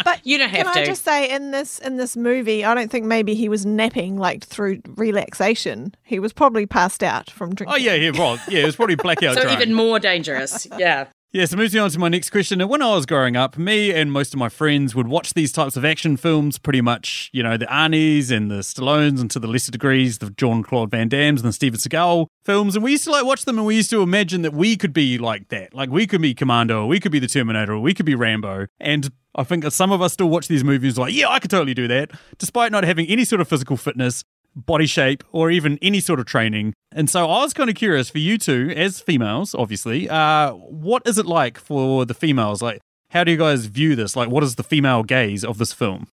But 0.05 0.27
you 0.27 0.39
don't 0.39 0.49
have 0.49 0.67
Can 0.67 0.75
to. 0.75 0.81
I 0.81 0.85
just 0.87 1.05
say 1.05 1.31
in 1.31 1.51
this 1.51 1.79
in 1.79 1.97
this 1.97 2.17
movie, 2.17 2.65
I 2.65 2.75
don't 2.75 2.91
think 2.91 3.05
maybe 3.05 3.35
he 3.35 3.49
was 3.49 3.67
napping 3.67 4.17
like 4.17 4.45
through 4.45 4.81
relaxation. 4.97 5.95
He 6.03 6.19
was 6.19 6.33
probably 6.33 6.67
passed 6.67 7.03
out 7.03 7.31
from 7.31 7.55
drinking. 7.55 7.75
Oh 7.75 7.77
yeah, 7.77 7.95
yeah, 7.95 8.11
right. 8.19 8.41
Yeah, 8.49 8.61
it 8.61 8.67
was 8.67 8.77
probably 8.77 8.95
blackout 8.97 9.35
so 9.35 9.43
drunk. 9.43 9.61
even 9.61 9.75
more 9.75 9.99
dangerous. 9.99 10.67
Yeah. 10.79 11.09
Yeah, 11.31 11.45
so 11.45 11.59
moving 11.59 11.79
on 11.79 11.91
to 11.91 11.99
my 11.99 12.09
next 12.09 12.31
question. 12.31 12.67
When 12.67 12.81
I 12.81 12.95
was 12.95 13.05
growing 13.05 13.37
up, 13.37 13.59
me 13.59 13.93
and 13.93 14.11
most 14.11 14.33
of 14.33 14.39
my 14.39 14.49
friends 14.49 14.95
would 14.95 15.09
watch 15.09 15.35
these 15.35 15.53
types 15.53 15.77
of 15.77 15.85
action 15.85 16.17
films 16.17 16.57
pretty 16.57 16.81
much, 16.81 17.29
you 17.35 17.43
know, 17.43 17.59
the 17.59 17.67
Arnies 17.67 18.31
and 18.31 18.51
the 18.51 18.61
Stallones 18.61 19.21
and 19.21 19.31
to 19.33 19.39
the 19.39 19.47
lesser 19.47 19.71
degrees, 19.71 20.19
the 20.19 20.31
John 20.31 20.63
Claude 20.63 20.91
Van 20.91 21.07
Dammes 21.07 21.43
and 21.43 21.49
the 21.51 21.53
Steven 21.53 21.79
Seagal 21.79 22.29
films. 22.47 22.77
And 22.77 22.83
we 22.83 22.93
used 22.93 23.05
to 23.05 23.11
like 23.11 23.27
watch 23.27 23.45
them 23.45 23.59
and 23.59 23.67
we 23.67 23.77
used 23.77 23.91
to 23.91 24.01
imagine 24.01 24.41
that 24.41 24.55
we 24.55 24.75
could 24.75 24.95
be 24.95 25.19
like 25.19 25.49
that. 25.49 25.75
Like 25.75 25.91
we 25.91 26.07
could 26.07 26.23
be 26.23 26.33
Commando, 26.33 26.87
we 26.87 26.99
could 26.99 27.13
be 27.13 27.19
the 27.19 27.29
Terminator, 27.29 27.75
or 27.75 27.81
we 27.81 27.93
could 27.93 28.07
be 28.07 28.15
Rambo. 28.15 28.69
And 28.81 29.11
I 29.35 29.45
think 29.45 29.71
some 29.71 29.93
of 29.93 30.01
us 30.01 30.15
still 30.15 30.31
watch 30.31 30.49
these 30.49 30.65
movies 30.65 30.97
like, 30.97 31.13
yeah, 31.13 31.29
I 31.29 31.41
could 31.41 31.51
totally 31.51 31.75
do 31.75 31.87
that, 31.89 32.11
despite 32.39 32.73
not 32.73 32.85
having 32.85 33.07
any 33.07 33.27
sort 33.27 33.43
of 33.43 33.49
physical 33.49 33.77
fitness 33.77 34.25
body 34.67 34.87
shape 34.87 35.25
or 35.33 35.51
even 35.51 35.79
any 35.81 36.01
sort 36.01 36.21
of 36.21 36.27
training. 36.27 36.75
And 36.93 37.09
so 37.09 37.31
I 37.31 37.43
was 37.43 37.53
kind 37.53 37.71
of 37.71 37.77
curious 37.77 38.11
for 38.11 38.19
you 38.19 38.39
two, 38.39 38.73
as 38.77 39.01
females, 39.01 39.55
obviously, 39.55 40.09
uh, 40.09 40.53
what 40.53 41.03
is 41.07 41.19
it 41.19 41.27
like 41.27 41.59
for 41.59 42.05
the 42.05 42.15
females? 42.15 42.63
Like, 42.63 42.81
how 43.11 43.25
do 43.25 43.33
you 43.33 43.39
guys 43.39 43.67
view 43.67 43.97
this? 43.97 44.17
Like, 44.17 44.29
what 44.29 44.43
is 44.43 44.57
the 44.57 44.63
female 44.63 45.03
gaze 45.03 45.45
of 45.45 45.59
this 45.59 45.73
film? 45.73 46.09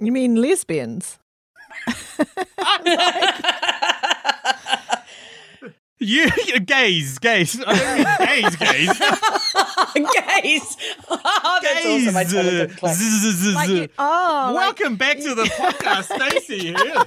You 0.00 0.12
mean 0.12 0.36
lesbians? 0.36 1.18
You 6.00 6.30
gaze, 6.60 7.18
gaze. 7.18 7.60
I 7.66 7.76
don't 7.76 8.20
mean 8.30 8.50
gaze, 8.58 8.98
gaze. 8.98 8.98
Gaze. 10.44 10.76
Oh, 11.10 11.58
that's 11.62 11.86
awesome. 11.86 12.16
I 12.16 12.24
totally 12.24 12.50
did 12.66 12.76
click. 12.76 12.92
Zzz. 12.94 13.54
Like 13.54 13.68
you- 13.68 13.88
oh, 13.98 14.52
like- 14.54 14.78
Welcome 14.78 14.96
back 14.96 15.18
to 15.18 15.34
the 15.34 15.42
podcast, 15.44 16.04
Stacey. 16.04 16.72
here. 16.74 17.04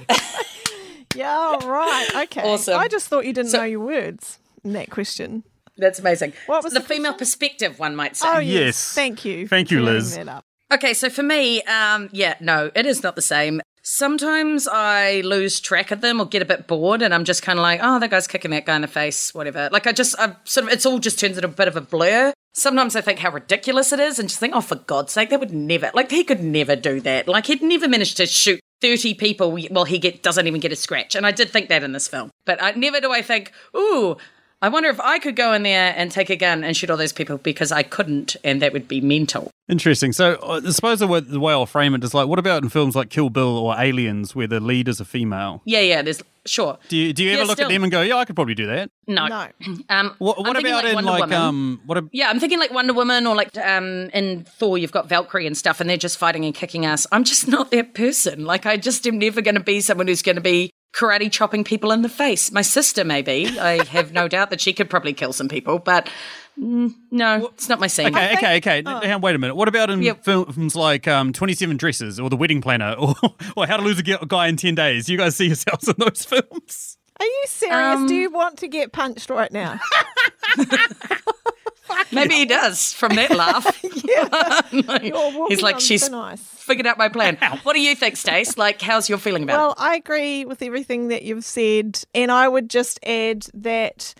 yeah, 1.14 1.64
right. 1.66 2.08
Okay. 2.24 2.42
Awesome. 2.42 2.78
I 2.78 2.88
just 2.88 3.08
thought 3.08 3.24
you 3.24 3.32
didn't 3.32 3.50
So- 3.50 3.58
know 3.58 3.64
your 3.64 3.80
words 3.80 4.38
in 4.62 4.74
that 4.74 4.90
question. 4.90 5.44
That's 5.78 5.98
amazing. 5.98 6.34
What 6.46 6.62
was 6.62 6.74
the, 6.74 6.80
the 6.80 6.84
female 6.86 7.14
perspective, 7.14 7.78
one 7.78 7.96
might 7.96 8.14
say. 8.16 8.28
Oh 8.28 8.38
yes. 8.40 8.52
Yes. 8.52 8.92
Thank 8.94 9.24
you. 9.24 9.48
Thank 9.48 9.70
you, 9.70 9.78
clearing 9.80 9.94
Liz. 10.00 10.16
That 10.16 10.28
up. 10.28 10.44
Okay, 10.70 10.92
so 10.92 11.08
for 11.08 11.22
me, 11.22 11.62
um, 11.62 12.10
yeah, 12.12 12.34
no, 12.40 12.70
it 12.74 12.84
is 12.84 13.02
not 13.02 13.16
the 13.16 13.22
same. 13.22 13.62
Sometimes 13.84 14.68
I 14.70 15.22
lose 15.22 15.58
track 15.58 15.90
of 15.90 16.00
them 16.00 16.20
or 16.20 16.26
get 16.26 16.40
a 16.40 16.44
bit 16.44 16.68
bored, 16.68 17.02
and 17.02 17.12
I'm 17.12 17.24
just 17.24 17.42
kind 17.42 17.58
of 17.58 17.62
like, 17.64 17.80
oh, 17.82 17.98
that 17.98 18.10
guy's 18.10 18.28
kicking 18.28 18.52
that 18.52 18.64
guy 18.64 18.76
in 18.76 18.82
the 18.82 18.88
face, 18.88 19.34
whatever. 19.34 19.68
Like 19.72 19.88
I 19.88 19.92
just, 19.92 20.14
I 20.20 20.36
sort 20.44 20.66
of, 20.66 20.72
it's 20.72 20.86
all 20.86 21.00
just 21.00 21.18
turns 21.18 21.36
into 21.36 21.48
a 21.48 21.50
bit 21.50 21.66
of 21.66 21.76
a 21.76 21.80
blur. 21.80 22.32
Sometimes 22.54 22.94
I 22.94 23.00
think 23.00 23.18
how 23.18 23.32
ridiculous 23.32 23.92
it 23.92 23.98
is, 23.98 24.20
and 24.20 24.28
just 24.28 24.38
think, 24.38 24.54
oh, 24.54 24.60
for 24.60 24.76
God's 24.76 25.12
sake, 25.12 25.30
that 25.30 25.40
would 25.40 25.52
never, 25.52 25.90
like 25.94 26.12
he 26.12 26.22
could 26.22 26.42
never 26.42 26.76
do 26.76 27.00
that. 27.00 27.26
Like 27.26 27.46
he'd 27.46 27.62
never 27.62 27.88
manage 27.88 28.14
to 28.16 28.26
shoot. 28.26 28.60
30 28.82 29.14
people, 29.14 29.56
well, 29.70 29.84
he 29.84 29.96
get, 29.96 30.24
doesn't 30.24 30.48
even 30.48 30.60
get 30.60 30.72
a 30.72 30.76
scratch. 30.76 31.14
And 31.14 31.24
I 31.24 31.30
did 31.30 31.50
think 31.50 31.68
that 31.68 31.84
in 31.84 31.92
this 31.92 32.08
film. 32.08 32.32
But 32.44 32.60
I, 32.60 32.72
never 32.72 33.00
do 33.00 33.12
I 33.12 33.22
think, 33.22 33.52
ooh, 33.76 34.16
I 34.62 34.68
wonder 34.68 34.88
if 34.88 35.00
I 35.00 35.18
could 35.18 35.34
go 35.36 35.52
in 35.52 35.64
there 35.64 35.92
and 35.96 36.10
take 36.10 36.30
a 36.30 36.36
gun 36.36 36.62
and 36.62 36.76
shoot 36.76 36.88
all 36.88 36.96
those 36.96 37.12
people 37.12 37.36
because 37.38 37.72
I 37.72 37.82
couldn't, 37.82 38.36
and 38.44 38.62
that 38.62 38.72
would 38.72 38.86
be 38.88 39.00
mental. 39.00 39.50
Interesting. 39.68 40.12
So, 40.12 40.34
uh, 40.42 40.60
I 40.64 40.70
suppose 40.70 41.00
the 41.00 41.06
way, 41.08 41.18
the 41.20 41.40
way 41.40 41.52
I'll 41.52 41.66
frame 41.66 41.94
it 41.94 42.04
is 42.04 42.14
like, 42.14 42.28
what 42.28 42.38
about 42.38 42.62
in 42.62 42.68
films 42.68 42.94
like 42.94 43.10
Kill 43.10 43.28
Bill 43.28 43.56
or 43.58 43.74
Aliens, 43.78 44.34
where 44.36 44.46
the 44.46 44.60
lead 44.60 44.86
is 44.88 45.00
a 45.00 45.04
female? 45.04 45.62
Yeah, 45.64 45.80
yeah, 45.80 46.02
there's, 46.02 46.22
sure. 46.46 46.78
Do 46.88 46.96
you, 46.96 47.12
do 47.12 47.24
you 47.24 47.30
Yeah, 47.30 47.36
ever 47.38 47.46
look 47.46 47.56
still. 47.56 47.66
at 47.68 47.72
them 47.72 47.82
and 47.82 47.90
go, 47.90 48.02
yeah, 48.02 48.16
I 48.16 48.24
could 48.24 48.36
probably 48.36 48.54
do 48.54 48.66
that? 48.66 48.88
No. 49.08 49.26
No. 49.26 49.48
Um, 49.88 50.14
What, 50.18 50.38
I'm 50.38 50.44
what 50.44 50.56
thinking 50.56 50.72
about 50.72 50.84
in 50.84 50.94
Wonder 50.94 51.10
like 51.10 51.20
Woman. 51.22 51.38
um 51.38 51.80
what 51.86 51.98
a, 51.98 52.08
Yeah, 52.12 52.30
I'm 52.30 52.38
thinking 52.38 52.60
like 52.60 52.72
Wonder 52.72 52.92
Woman 52.92 53.26
or 53.26 53.34
like 53.34 53.56
um 53.58 54.10
in 54.14 54.44
Thor, 54.44 54.78
you've 54.78 54.92
got 54.92 55.08
Valkyrie 55.08 55.46
and 55.46 55.56
stuff, 55.56 55.80
and 55.80 55.90
they're 55.90 55.96
just 55.96 56.18
fighting 56.18 56.44
and 56.44 56.54
kicking 56.54 56.86
ass. 56.86 57.04
I'm 57.10 57.24
just 57.24 57.48
not 57.48 57.72
that 57.72 57.94
person. 57.94 58.44
Like 58.44 58.64
I 58.66 58.76
just 58.76 59.06
am 59.08 59.18
never 59.18 59.40
going 59.42 59.56
to 59.56 59.60
be 59.62 59.80
someone 59.80 60.06
who's 60.06 60.22
going 60.22 60.36
to 60.36 60.42
be 60.42 60.70
karate 60.92 61.30
chopping 61.30 61.64
people 61.64 61.90
in 61.92 62.02
the 62.02 62.08
face. 62.08 62.52
My 62.52 62.62
sister, 62.62 63.04
maybe. 63.04 63.58
I 63.58 63.84
have 63.86 64.12
no 64.12 64.28
doubt 64.28 64.50
that 64.50 64.60
she 64.60 64.72
could 64.72 64.90
probably 64.90 65.12
kill 65.14 65.32
some 65.32 65.48
people, 65.48 65.78
but 65.78 66.08
mm, 66.58 66.94
no, 67.10 67.46
it's 67.54 67.68
not 67.68 67.80
my 67.80 67.86
scene. 67.86 68.08
Okay, 68.08 68.34
okay, 68.36 68.56
okay. 68.58 68.82
Oh. 68.84 69.00
Now, 69.00 69.18
wait 69.18 69.34
a 69.34 69.38
minute. 69.38 69.54
What 69.54 69.68
about 69.68 69.90
in 69.90 70.02
Yep. 70.02 70.24
films 70.24 70.76
like 70.76 71.08
um, 71.08 71.32
27 71.32 71.76
Dresses 71.78 72.20
or 72.20 72.28
The 72.28 72.36
Wedding 72.36 72.60
Planner 72.60 72.92
or, 72.98 73.14
or 73.56 73.66
How 73.66 73.76
to 73.78 73.82
Lose 73.82 73.98
a 73.98 74.02
Guy 74.02 74.48
in 74.48 74.56
10 74.56 74.74
Days? 74.74 75.08
You 75.08 75.16
guys 75.18 75.34
see 75.36 75.46
yourselves 75.46 75.88
in 75.88 75.94
those 75.98 76.24
films? 76.28 76.98
Are 77.20 77.26
you 77.26 77.44
serious? 77.46 77.96
Um, 77.98 78.06
Do 78.06 78.14
you 78.14 78.30
want 78.30 78.58
to 78.58 78.68
get 78.68 78.92
punched 78.92 79.30
right 79.30 79.52
now? 79.52 79.78
Maybe 82.10 82.34
he 82.34 82.44
does 82.46 82.92
from 82.94 83.14
that 83.16 83.30
laugh. 83.30 83.66
You're 83.82 85.12
walking 85.12 85.46
He's 85.48 85.62
like, 85.62 85.78
she's 85.80 86.04
thin 86.04 86.14
ice. 86.14 86.61
Figured 86.72 86.86
out 86.86 86.98
my 86.98 87.08
plan. 87.08 87.36
What 87.64 87.74
do 87.74 87.80
you 87.80 87.94
think, 87.94 88.16
Stace? 88.16 88.56
Like, 88.56 88.80
how's 88.80 89.08
your 89.08 89.18
feeling 89.18 89.42
about 89.42 89.54
it? 89.54 89.58
Well, 89.58 89.74
I 89.76 89.96
agree 89.96 90.44
with 90.44 90.62
everything 90.62 91.08
that 91.08 91.22
you've 91.22 91.44
said, 91.44 92.02
and 92.14 92.32
I 92.32 92.48
would 92.48 92.70
just 92.70 92.98
add 93.04 93.46
that 93.54 94.14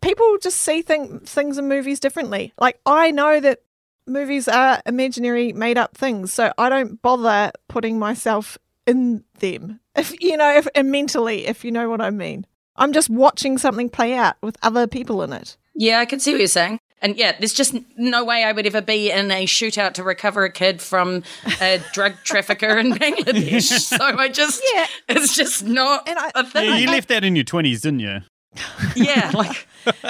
people 0.00 0.36
just 0.42 0.58
see 0.58 0.82
thing, 0.82 1.20
things 1.20 1.58
in 1.58 1.68
movies 1.68 2.00
differently. 2.00 2.52
Like 2.58 2.80
I 2.84 3.10
know 3.10 3.40
that 3.40 3.60
movies 4.06 4.48
are 4.48 4.82
imaginary, 4.84 5.52
made 5.52 5.78
up 5.78 5.96
things, 5.96 6.32
so 6.32 6.52
I 6.58 6.68
don't 6.68 7.00
bother 7.00 7.52
putting 7.68 7.98
myself 7.98 8.58
in 8.86 9.24
them. 9.38 9.78
If 9.94 10.18
you 10.22 10.38
know, 10.38 10.56
if 10.56 10.66
and 10.74 10.90
mentally, 10.90 11.46
if 11.46 11.66
you 11.66 11.70
know 11.70 11.90
what 11.90 12.00
I 12.00 12.08
mean. 12.08 12.46
I'm 12.76 12.94
just 12.94 13.10
watching 13.10 13.58
something 13.58 13.90
play 13.90 14.14
out 14.14 14.36
with 14.42 14.56
other 14.62 14.86
people 14.86 15.22
in 15.22 15.34
it. 15.34 15.58
Yeah, 15.74 15.98
I 15.98 16.06
can 16.06 16.18
see 16.18 16.32
what 16.32 16.38
you're 16.38 16.46
saying. 16.46 16.80
And 17.02 17.16
yeah, 17.16 17.32
there's 17.38 17.52
just 17.52 17.74
no 17.96 18.24
way 18.24 18.44
I 18.44 18.52
would 18.52 18.66
ever 18.66 18.80
be 18.80 19.10
in 19.10 19.30
a 19.30 19.44
shootout 19.44 19.94
to 19.94 20.02
recover 20.04 20.44
a 20.44 20.52
kid 20.52 20.80
from 20.80 21.24
a 21.60 21.80
drug 21.92 22.14
trafficker 22.24 22.78
in 22.78 22.92
Bangladesh. 22.92 23.62
So 23.80 23.96
I 24.00 24.28
just, 24.28 24.62
Yeah. 24.72 24.86
it's 25.08 25.34
just 25.36 25.64
not 25.64 26.08
And 26.08 26.18
I- 26.18 26.30
a 26.34 26.44
thing. 26.46 26.66
Yeah, 26.66 26.76
you 26.76 26.86
left 26.86 27.08
that 27.08 27.24
in 27.24 27.34
your 27.36 27.44
20s, 27.44 27.82
didn't 27.82 28.00
you? 28.00 28.20
Yeah, 28.94 29.30
like 29.34 29.66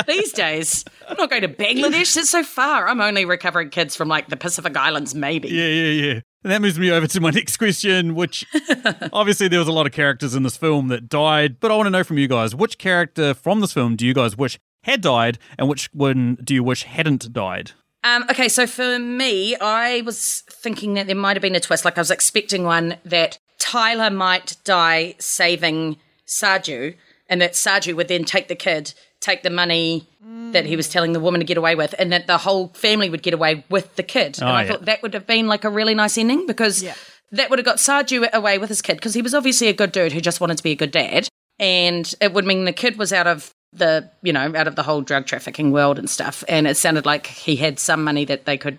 these 0.09 0.33
days, 0.33 0.85
I'm 1.09 1.17
not 1.17 1.31
going 1.31 1.43
to 1.43 1.49
Bangladesh. 1.49 2.17
It's 2.17 2.29
so 2.31 2.43
far. 2.43 2.89
I'm 2.89 3.01
only 3.01 3.25
recovering 3.25 3.71
kids 3.71 3.95
from 3.95 4.09
like 4.09 4.29
the 4.29 4.37
Pacific 4.37 4.77
Islands, 4.77 5.15
maybe. 5.15 5.49
Yeah, 5.49 5.67
yeah, 5.69 6.07
yeah. 6.07 6.21
And 6.43 6.53
that 6.53 6.61
moves 6.61 6.77
me 6.77 6.91
over 6.91 7.07
to 7.07 7.21
my 7.21 7.31
next 7.35 7.57
question, 7.59 8.17
which 8.17 8.45
obviously 9.13 9.47
there 9.47 9.61
was 9.61 9.69
a 9.69 9.73
lot 9.73 9.87
of 9.87 9.93
characters 9.93 10.35
in 10.35 10.43
this 10.43 10.57
film 10.57 10.89
that 10.89 11.09
died, 11.09 11.61
but 11.61 11.71
I 11.71 11.77
want 11.77 11.87
to 11.87 11.91
know 11.91 12.03
from 12.03 12.19
you 12.19 12.27
guys 12.27 12.53
which 12.55 12.79
character 12.79 13.33
from 13.33 13.61
this 13.61 13.73
film 13.73 13.95
do 13.95 14.05
you 14.05 14.13
guys 14.13 14.37
wish 14.37 14.59
had 14.85 15.01
died 15.01 15.39
and 15.59 15.69
which 15.69 15.89
one 15.93 16.37
do 16.43 16.55
you 16.55 16.63
wish 16.63 16.83
hadn't 16.85 17.33
died? 17.33 17.73
Um, 18.05 18.25
okay, 18.31 18.49
so 18.49 18.67
for 18.67 18.99
me, 18.99 19.55
I 19.57 20.01
was 20.03 20.43
thinking 20.51 20.95
that 20.95 21.07
there 21.07 21.15
might 21.17 21.37
have 21.37 21.43
been 21.43 21.55
a 21.55 21.61
twist. 21.61 21.85
Like 21.85 21.97
I 21.97 22.01
was 22.01 22.11
expecting 22.11 22.65
one 22.65 22.97
that 23.05 23.39
Tyler 23.61 24.11
might 24.11 24.57
die 24.65 25.15
saving 25.21 25.99
Saju, 26.27 26.97
and 27.29 27.41
that 27.41 27.53
Saju 27.53 27.95
would 27.95 28.09
then 28.09 28.25
take 28.25 28.49
the 28.49 28.57
kid, 28.57 28.93
take 29.21 29.43
the 29.45 29.51
money 29.51 30.09
that 30.53 30.67
he 30.67 30.77
was 30.77 30.89
telling 30.89 31.13
the 31.13 31.21
woman 31.21 31.41
to 31.41 31.45
get 31.47 31.57
away 31.57 31.75
with, 31.77 31.95
and 31.99 32.13
that 32.13 32.27
the 32.27 32.39
whole 32.39 32.69
family 32.69 33.09
would 33.09 33.23
get 33.23 33.35
away 33.35 33.65
with 33.71 33.95
the 33.97 34.03
kid. 34.03 34.39
and 34.41 34.49
Oh, 34.51 34.53
I 34.53 34.63
yeah. 34.65 34.69
thought 34.73 34.85
that 34.87 35.03
would 35.03 35.15
have 35.15 35.27
been 35.27 35.47
like 35.47 35.65
a 35.65 35.71
really 35.71 35.95
nice 35.95 36.19
ending 36.19 36.47
because 36.47 36.83
Yeah. 36.83 36.95
that 37.31 37.51
would 37.51 37.59
have 37.59 37.67
got 37.67 37.77
Saju 37.77 38.31
away 38.33 38.59
with 38.59 38.69
his 38.69 38.83
kid 38.83 38.95
because 38.97 39.15
he 39.15 39.23
was 39.23 39.33
obviously 39.35 39.69
a 39.69 39.73
good 39.73 39.93
dude 39.93 40.13
who 40.13 40.21
just 40.21 40.41
wanted 40.41 40.57
to 40.59 40.63
be 40.65 40.73
a 40.73 40.77
good 40.77 40.91
dad, 40.91 41.29
and 41.61 42.13
it 42.21 42.33
would 42.33 42.45
mean 42.45 42.65
the 42.65 42.73
kid 42.73 42.97
was 42.99 43.13
out 43.13 43.27
of 43.29 43.55
the 43.73 44.09
you 44.23 44.33
know 44.33 44.53
out 44.55 44.69
of 44.69 44.77
the 44.77 44.83
whole 44.83 45.01
drug 45.01 45.27
trafficking 45.27 45.73
world 45.73 45.99
and 45.99 46.09
stuff, 46.11 46.45
and 46.49 46.67
it 46.67 46.77
sounded 46.77 47.07
like 47.07 47.27
he 47.27 47.57
had 47.57 47.79
some 47.79 48.05
money 48.05 48.25
that 48.27 48.45
they 48.45 48.59
could 48.59 48.79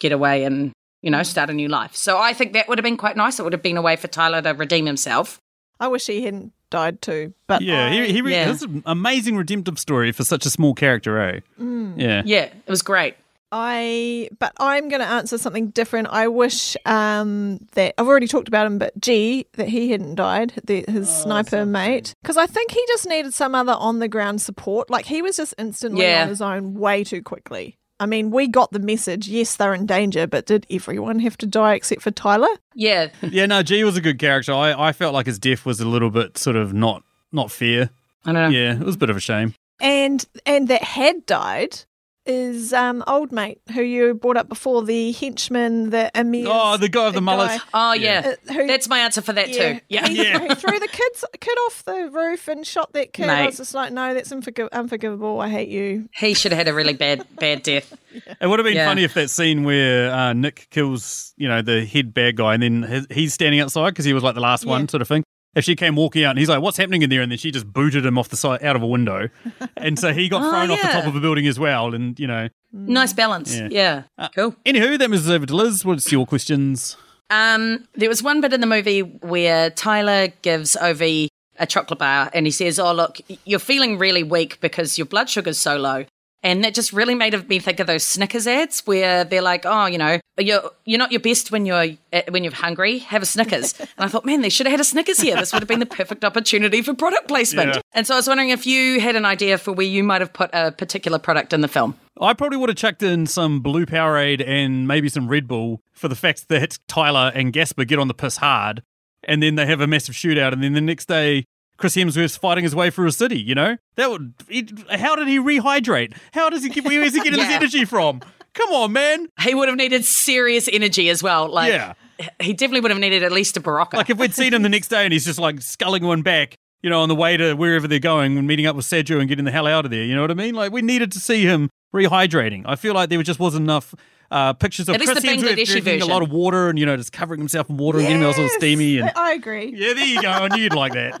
get 0.00 0.12
away 0.12 0.44
and 0.44 0.72
you 1.02 1.10
know 1.10 1.22
start 1.22 1.50
a 1.50 1.52
new 1.54 1.68
life. 1.68 1.94
So 1.96 2.18
I 2.18 2.32
think 2.32 2.52
that 2.52 2.68
would 2.68 2.78
have 2.78 2.84
been 2.84 2.96
quite 2.96 3.16
nice. 3.16 3.38
It 3.38 3.42
would 3.42 3.52
have 3.52 3.62
been 3.62 3.76
a 3.76 3.82
way 3.82 3.96
for 3.96 4.08
Tyler 4.08 4.42
to 4.42 4.50
redeem 4.50 4.86
himself. 4.86 5.38
I 5.80 5.88
wish 5.88 6.06
he 6.06 6.22
hadn't 6.22 6.52
died 6.70 7.02
too. 7.02 7.34
But 7.46 7.62
Yeah, 7.62 7.86
I- 7.86 7.90
he, 8.06 8.12
he 8.12 8.22
re- 8.22 8.32
Yeah. 8.32 8.46
this 8.52 8.62
an 8.62 8.82
amazing 8.86 9.36
redemptive 9.36 9.78
story 9.78 10.12
for 10.12 10.24
such 10.24 10.46
a 10.46 10.50
small 10.50 10.74
character, 10.74 11.18
eh? 11.20 11.40
Yeah. 11.58 12.22
Yeah, 12.24 12.42
it 12.44 12.68
was 12.68 12.82
great. 12.82 13.16
I 13.56 14.28
but 14.40 14.52
I'm 14.58 14.88
going 14.88 15.00
to 15.00 15.06
answer 15.06 15.38
something 15.38 15.68
different. 15.68 16.08
I 16.10 16.26
wish 16.26 16.76
um, 16.86 17.60
that 17.74 17.94
I've 17.96 18.08
already 18.08 18.26
talked 18.26 18.48
about 18.48 18.66
him, 18.66 18.78
but 18.78 18.98
G 19.00 19.46
that 19.52 19.68
he 19.68 19.92
hadn't 19.92 20.16
died, 20.16 20.54
the, 20.64 20.84
his 20.88 21.08
sniper 21.08 21.64
mate, 21.64 22.14
because 22.22 22.36
I 22.36 22.46
think 22.46 22.72
he 22.72 22.84
just 22.88 23.06
needed 23.08 23.32
some 23.32 23.54
other 23.54 23.72
on 23.74 24.00
the 24.00 24.08
ground 24.08 24.42
support. 24.42 24.90
Like 24.90 25.06
he 25.06 25.22
was 25.22 25.36
just 25.36 25.54
instantly 25.56 26.02
Yeah. 26.04 26.22
on 26.22 26.28
his 26.28 26.42
own 26.42 26.74
way 26.74 27.04
too 27.04 27.22
quickly. 27.22 27.78
I 28.00 28.06
mean, 28.06 28.32
we 28.32 28.48
got 28.48 28.72
the 28.72 28.80
message. 28.80 29.28
Yes, 29.28 29.54
they're 29.54 29.72
in 29.72 29.86
danger, 29.86 30.26
but 30.26 30.46
did 30.46 30.66
everyone 30.68 31.20
have 31.20 31.38
to 31.38 31.46
die 31.46 31.74
except 31.74 32.02
for 32.02 32.10
Tyler? 32.10 32.48
Yeah, 32.74 33.10
Yeah, 33.22 33.46
no, 33.46 33.62
G 33.62 33.84
was 33.84 33.96
a 33.96 34.00
good 34.00 34.18
character. 34.18 34.52
I, 34.52 34.88
I 34.88 34.92
felt 34.92 35.14
like 35.14 35.26
his 35.26 35.38
death 35.38 35.64
was 35.64 35.78
a 35.80 35.86
little 35.86 36.10
bit 36.10 36.36
sort 36.36 36.56
of 36.56 36.74
not 36.74 37.04
not 37.30 37.52
fair. 37.52 37.90
I 38.24 38.32
don't 38.32 38.50
know. 38.52 38.58
Yeah, 38.58 38.72
it 38.74 38.80
was 38.80 38.96
a 38.96 38.98
bit 38.98 39.10
of 39.10 39.16
a 39.16 39.20
shame. 39.20 39.54
And 39.80 40.24
and 40.44 40.66
that 40.68 40.82
had 40.82 41.24
died 41.26 41.84
is 42.26 42.72
um 42.72 43.04
old 43.06 43.32
mate 43.32 43.60
who 43.74 43.82
you 43.82 44.14
brought 44.14 44.36
up 44.36 44.48
before, 44.48 44.82
the 44.82 45.12
henchman, 45.12 45.90
the 45.90 46.10
Amir. 46.14 46.46
Oh, 46.50 46.76
the 46.76 46.88
guy 46.88 47.06
with 47.06 47.14
the 47.14 47.20
mullet. 47.20 47.60
Oh 47.74 47.92
yeah, 47.92 48.34
Uh, 48.48 48.52
who- 48.52 48.66
that's 48.66 48.88
my 48.88 48.98
answer 49.00 49.20
for 49.22 49.32
that 49.32 49.52
too. 49.52 49.80
Yeah, 49.88 50.06
he, 50.08 50.22
Yeah. 50.22 50.40
he 50.48 50.54
threw 50.54 50.78
the 50.78 50.88
kids 50.88 51.24
kid 51.40 51.56
off 51.66 51.84
the 51.84 52.10
roof 52.12 52.48
and 52.48 52.66
shot 52.66 52.92
that 52.94 53.12
kid. 53.12 53.28
I 53.28 53.46
was 53.46 53.58
just 53.58 53.74
like, 53.74 53.92
no, 53.92 54.14
that's 54.14 54.30
unforgiv- 54.32 54.72
unforgivable. 54.72 55.40
I 55.40 55.48
hate 55.48 55.68
you. 55.68 56.08
he 56.16 56.34
should 56.34 56.52
have 56.52 56.58
had 56.58 56.68
a 56.68 56.74
really 56.74 56.94
bad 56.94 57.26
bad 57.38 57.62
death. 57.64 57.92
It 58.40 58.46
would 58.46 58.58
have 58.58 58.64
been 58.64 58.74
Yeah. 58.76 58.86
funny 58.88 59.04
if 59.04 59.14
that 59.14 59.28
scene 59.30 59.64
where 59.64 60.10
uh, 60.12 60.32
Nick 60.32 60.68
kills, 60.70 61.34
you 61.36 61.48
know, 61.48 61.62
the 61.62 61.84
head 61.84 62.14
bad 62.14 62.36
guy, 62.36 62.54
and 62.54 62.62
then 62.62 62.82
his, 62.84 63.06
he's 63.10 63.34
standing 63.34 63.60
outside 63.60 63.90
because 63.90 64.04
he 64.04 64.12
was 64.12 64.22
like 64.22 64.34
the 64.34 64.40
last 64.40 64.64
one, 64.64 64.88
sort 64.88 65.02
of 65.02 65.08
thing. 65.08 65.24
If 65.54 65.64
she 65.64 65.76
came 65.76 65.96
walking 65.96 66.24
out 66.24 66.30
and 66.30 66.38
he's 66.38 66.48
like, 66.48 66.60
"What's 66.62 66.76
happening 66.76 67.02
in 67.02 67.10
there?" 67.10 67.20
and 67.22 67.30
then 67.30 67.38
she 67.38 67.50
just 67.50 67.72
booted 67.72 68.04
him 68.04 68.18
off 68.18 68.28
the 68.28 68.36
side 68.36 68.62
out 68.64 68.76
of 68.76 68.82
a 68.82 68.86
window, 68.86 69.28
and 69.76 69.98
so 69.98 70.12
he 70.12 70.28
got 70.28 70.42
Oh, 70.44 70.50
thrown 70.50 70.70
off 70.70 70.80
the 70.82 70.88
top 70.88 71.06
of 71.06 71.14
a 71.16 71.20
building 71.20 71.46
as 71.46 71.58
well. 71.58 71.94
And 71.94 72.18
you 72.18 72.26
know, 72.26 72.48
Nice 72.72 73.12
balance. 73.12 73.54
Yeah. 73.56 73.68
Yeah, 73.70 74.02
Uh, 74.18 74.28
cool. 74.34 74.56
anywho, 74.66 74.98
that 74.98 75.08
was 75.10 75.30
over 75.30 75.46
to 75.46 75.54
Liz. 75.54 75.84
What's 75.84 76.10
your 76.10 76.26
questions? 76.26 76.96
Um, 77.30 77.86
there 77.94 78.08
was 78.08 78.22
one 78.22 78.40
bit 78.40 78.52
in 78.52 78.60
the 78.60 78.66
movie 78.66 79.00
where 79.00 79.70
Tyler 79.70 80.28
gives 80.42 80.76
Ovi 80.76 81.28
a 81.58 81.66
chocolate 81.66 81.98
bar 82.00 82.30
and 82.34 82.46
he 82.46 82.50
says, 82.50 82.78
Oh, 82.78 82.92
look, 82.92 83.18
you're 83.44 83.58
feeling 83.60 83.96
really 83.96 84.22
weak 84.24 84.60
because 84.60 84.98
your 84.98 85.06
blood 85.06 85.30
sugar's 85.30 85.58
so 85.58 85.76
low. 85.76 86.04
And 86.44 86.62
that 86.62 86.74
just 86.74 86.92
really 86.92 87.14
made 87.14 87.48
me 87.48 87.58
think 87.58 87.80
of 87.80 87.86
those 87.86 88.04
Snickers 88.04 88.46
ads 88.46 88.86
where 88.86 89.24
they're 89.24 89.40
like, 89.40 89.64
"Oh, 89.64 89.86
you 89.86 89.96
know, 89.96 90.20
you're 90.38 90.70
you're 90.84 90.98
not 90.98 91.10
your 91.10 91.22
best 91.22 91.50
when 91.50 91.64
you're 91.64 91.96
uh, 92.12 92.22
when 92.28 92.44
you're 92.44 92.52
hungry. 92.52 92.98
Have 92.98 93.22
a 93.22 93.26
Snickers." 93.26 93.74
and 93.80 93.88
I 93.96 94.08
thought, 94.08 94.26
man, 94.26 94.42
they 94.42 94.50
should 94.50 94.66
have 94.66 94.72
had 94.72 94.80
a 94.80 94.84
Snickers 94.84 95.18
here. 95.18 95.36
This 95.36 95.54
would 95.54 95.62
have 95.62 95.68
been 95.68 95.80
the 95.80 95.86
perfect 95.86 96.22
opportunity 96.22 96.82
for 96.82 96.92
product 96.92 97.28
placement. 97.28 97.76
Yeah. 97.76 97.80
And 97.94 98.06
so 98.06 98.14
I 98.14 98.18
was 98.18 98.28
wondering 98.28 98.50
if 98.50 98.66
you 98.66 99.00
had 99.00 99.16
an 99.16 99.24
idea 99.24 99.56
for 99.56 99.72
where 99.72 99.86
you 99.86 100.04
might 100.04 100.20
have 100.20 100.34
put 100.34 100.50
a 100.52 100.70
particular 100.70 101.18
product 101.18 101.54
in 101.54 101.62
the 101.62 101.68
film. 101.68 101.96
I 102.20 102.34
probably 102.34 102.58
would 102.58 102.68
have 102.68 102.76
chucked 102.76 103.02
in 103.02 103.26
some 103.26 103.60
blue 103.60 103.86
Powerade 103.86 104.46
and 104.46 104.86
maybe 104.86 105.08
some 105.08 105.28
Red 105.28 105.48
Bull 105.48 105.80
for 105.94 106.08
the 106.08 106.14
fact 106.14 106.48
that 106.48 106.78
Tyler 106.88 107.32
and 107.34 107.54
Gaspar 107.54 107.86
get 107.86 107.98
on 107.98 108.08
the 108.08 108.14
piss 108.14 108.36
hard, 108.36 108.82
and 109.24 109.42
then 109.42 109.54
they 109.54 109.64
have 109.64 109.80
a 109.80 109.86
massive 109.86 110.14
shootout, 110.14 110.52
and 110.52 110.62
then 110.62 110.74
the 110.74 110.82
next 110.82 111.08
day. 111.08 111.46
Chris 111.76 111.96
Hemsworth's 111.96 112.36
fighting 112.36 112.64
his 112.64 112.74
way 112.74 112.90
through 112.90 113.08
a 113.08 113.12
city, 113.12 113.40
you 113.40 113.54
know? 113.54 113.76
That 113.96 114.10
would. 114.10 114.34
It, 114.48 114.70
how 114.90 115.16
did 115.16 115.26
he 115.28 115.38
rehydrate? 115.38 116.14
How 116.32 116.48
does 116.50 116.62
he 116.62 116.68
get. 116.70 116.84
Where 116.84 117.02
is 117.02 117.14
he 117.14 117.20
getting 117.22 117.38
Yeah. 117.38 117.46
this 117.46 117.56
energy 117.56 117.84
from? 117.84 118.20
Come 118.54 118.70
on, 118.70 118.92
man. 118.92 119.28
He 119.40 119.54
would 119.54 119.68
have 119.68 119.76
needed 119.76 120.04
serious 120.04 120.68
energy 120.72 121.08
as 121.10 121.22
well. 121.22 121.48
Like, 121.48 121.72
Yeah. 121.72 121.94
he 122.40 122.52
definitely 122.52 122.80
would 122.82 122.92
have 122.92 123.00
needed 123.00 123.24
at 123.24 123.32
least 123.32 123.56
a 123.56 123.60
Berocca. 123.60 123.94
Like 123.94 124.10
if 124.10 124.18
we'd 124.18 124.32
seen 124.34 124.54
him 124.54 124.62
the 124.62 124.68
next 124.68 124.88
day 124.88 125.02
and 125.04 125.12
he's 125.12 125.24
just 125.24 125.40
like 125.40 125.60
sculling 125.60 126.04
one 126.04 126.22
back, 126.22 126.54
you 126.80 126.88
know, 126.90 127.00
on 127.00 127.08
the 127.08 127.16
way 127.16 127.36
to 127.36 127.54
wherever 127.54 127.88
they're 127.88 127.98
going 127.98 128.38
and 128.38 128.46
meeting 128.46 128.66
up 128.66 128.76
with 128.76 128.84
Sergio 128.86 129.18
and 129.18 129.28
getting 129.28 129.44
the 129.44 129.50
hell 129.50 129.66
out 129.66 129.84
of 129.84 129.90
there. 129.90 130.04
You 130.04 130.14
know 130.14 130.20
what 130.20 130.30
I 130.30 130.34
mean? 130.34 130.54
Like 130.54 130.70
we 130.70 130.82
needed 130.82 131.10
to 131.12 131.18
see 131.18 131.42
him 131.42 131.68
rehydrating. 131.92 132.62
I 132.66 132.76
feel 132.76 132.94
like 132.94 133.08
there 133.08 133.20
just 133.24 133.40
wasn't 133.40 133.64
enough 133.64 133.92
uh, 134.30 134.52
pictures 134.52 134.88
of 134.88 134.94
At 134.94 135.00
least 135.00 135.12
Chris 135.12 135.24
Hemsworth 135.24 135.42
Bangladeshi 135.56 135.70
drinking 135.82 136.02
a 136.02 136.06
lot 136.06 136.22
of 136.22 136.30
water 136.30 136.68
and 136.68 136.78
you 136.78 136.86
know 136.86 136.96
just 136.96 137.12
covering 137.12 137.40
himself 137.40 137.68
in 137.68 137.76
water 137.76 137.98
and 137.98 138.06
getting 138.06 138.22
himself 138.22 138.38
all 138.38 138.44
Yes, 138.44 138.54
steamy 138.56 138.98
and 138.98 139.12
I 139.16 139.32
agree. 139.32 139.72
yeah, 139.76 139.92
there 139.94 140.04
you 140.06 140.22
go. 140.22 140.28
I 140.30 140.48
knew 140.48 140.62
you'd 140.62 140.74
like 140.74 140.92
that. 140.94 141.20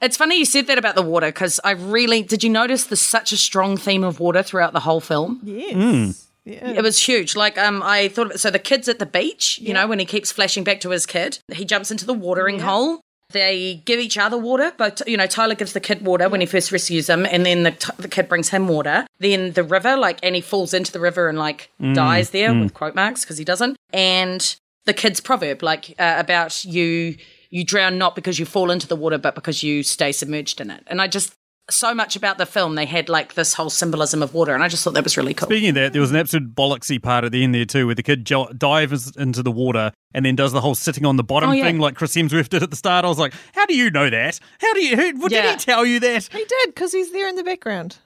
It's 0.00 0.16
funny 0.16 0.38
you 0.38 0.44
said 0.44 0.66
that 0.68 0.78
about 0.78 0.94
the 0.94 1.02
water 1.02 1.26
because 1.26 1.58
I 1.64 1.72
really 1.72 2.22
did. 2.22 2.44
You 2.44 2.50
notice 2.50 2.84
there's 2.84 3.00
such 3.00 3.32
a 3.32 3.36
strong 3.36 3.76
theme 3.76 4.04
of 4.04 4.20
water 4.20 4.42
throughout 4.42 4.72
the 4.72 4.80
whole 4.80 5.00
film? 5.00 5.40
Yes. 5.42 5.74
Hmm. 5.74 6.10
Yeah. 6.44 6.70
It 6.70 6.82
was 6.82 6.98
huge. 6.98 7.36
Like 7.36 7.58
um, 7.58 7.82
I 7.84 8.08
thought. 8.08 8.26
Of 8.26 8.32
it, 8.32 8.38
so 8.38 8.50
the 8.50 8.58
kid's 8.58 8.88
at 8.88 8.98
the 8.98 9.06
beach. 9.06 9.58
You 9.58 9.74
know, 9.74 9.86
when 9.86 9.98
he 9.98 10.06
keeps 10.06 10.32
flashing 10.32 10.64
back 10.64 10.80
to 10.80 10.90
his 10.90 11.04
kid, 11.04 11.40
he 11.52 11.64
jumps 11.64 11.90
into 11.90 12.06
the 12.06 12.14
watering 12.14 12.60
hole. 12.60 13.00
They 13.30 13.82
give 13.84 14.00
each 14.00 14.16
other 14.16 14.38
water, 14.38 14.72
but 14.78 15.02
you 15.06 15.18
know 15.18 15.26
Tyler 15.26 15.54
gives 15.54 15.74
the 15.74 15.80
kid 15.80 16.00
water 16.06 16.30
when 16.30 16.40
he 16.40 16.46
first 16.46 16.72
rescues 16.72 17.10
him, 17.10 17.26
and 17.26 17.44
then 17.44 17.64
the, 17.64 17.72
t- 17.72 17.92
the 17.98 18.08
kid 18.08 18.26
brings 18.26 18.48
him 18.48 18.68
water. 18.68 19.06
Then 19.18 19.52
the 19.52 19.62
river, 19.62 19.98
like, 19.98 20.18
and 20.22 20.34
he 20.34 20.40
falls 20.40 20.72
into 20.72 20.90
the 20.90 21.00
river 21.00 21.28
and 21.28 21.38
like 21.38 21.70
dies 21.92 22.30
there 22.30 22.54
with 22.54 22.72
quote 22.72 22.94
marks 22.94 23.24
because 23.24 23.36
he 23.36 23.44
doesn't. 23.44 23.76
And 23.92 24.56
the 24.86 24.94
kid's 24.94 25.20
proverb, 25.20 25.62
like 25.62 25.94
uh, 25.98 26.14
about 26.16 26.64
you, 26.64 27.18
you 27.50 27.64
drown 27.64 27.98
not 27.98 28.14
because 28.14 28.38
you 28.38 28.44
fall 28.46 28.70
into 28.70 28.86
the 28.86 28.96
water, 28.96 29.18
but 29.18 29.34
because 29.34 29.62
you 29.62 29.82
stay 29.82 30.12
submerged 30.12 30.60
in 30.60 30.70
it. 30.70 30.82
And 30.86 31.00
I 31.00 31.08
just 31.08 31.34
so 31.70 31.94
much 31.94 32.16
about 32.16 32.38
the 32.38 32.46
film, 32.46 32.76
they 32.76 32.86
had 32.86 33.10
like 33.10 33.34
this 33.34 33.52
whole 33.52 33.68
symbolism 33.68 34.22
of 34.22 34.32
water, 34.32 34.54
and 34.54 34.62
I 34.62 34.68
just 34.68 34.82
thought 34.84 34.94
that 34.94 35.04
was 35.04 35.18
really 35.18 35.34
cool. 35.34 35.48
Speaking 35.48 35.68
of 35.70 35.74
that, 35.74 35.92
there 35.92 36.00
was 36.00 36.10
an 36.10 36.16
absolute 36.16 36.54
bollocksy 36.54 37.02
part 37.02 37.24
at 37.24 37.32
the 37.32 37.44
end 37.44 37.54
there 37.54 37.66
too, 37.66 37.84
where 37.84 37.94
the 37.94 38.02
kid 38.02 38.24
jo- 38.24 38.50
dives 38.56 39.14
into 39.16 39.42
the 39.42 39.50
water 39.52 39.92
and 40.14 40.24
then 40.24 40.34
does 40.34 40.52
the 40.52 40.62
whole 40.62 40.74
sitting 40.74 41.04
on 41.04 41.16
the 41.16 41.22
bottom 41.24 41.50
Oh, 41.50 41.52
yeah. 41.52 41.64
thing 41.64 41.78
like 41.78 41.94
Chris 41.94 42.14
Hemsworth 42.16 42.48
did 42.48 42.62
at 42.62 42.70
the 42.70 42.76
start. 42.76 43.04
I 43.04 43.08
was 43.08 43.18
like, 43.18 43.34
how 43.54 43.66
do 43.66 43.76
you 43.76 43.90
know 43.90 44.08
that? 44.08 44.40
How 44.60 44.72
do 44.72 44.80
you? 44.80 44.96
Who, 44.96 45.20
what, 45.20 45.30
Did 45.30 45.44
he 45.44 45.56
tell 45.56 45.84
you 45.84 46.00
that? 46.00 46.28
He 46.32 46.42
did 46.44 46.68
because 46.74 46.92
he's 46.92 47.12
there 47.12 47.28
in 47.28 47.36
the 47.36 47.44
background. 47.44 47.98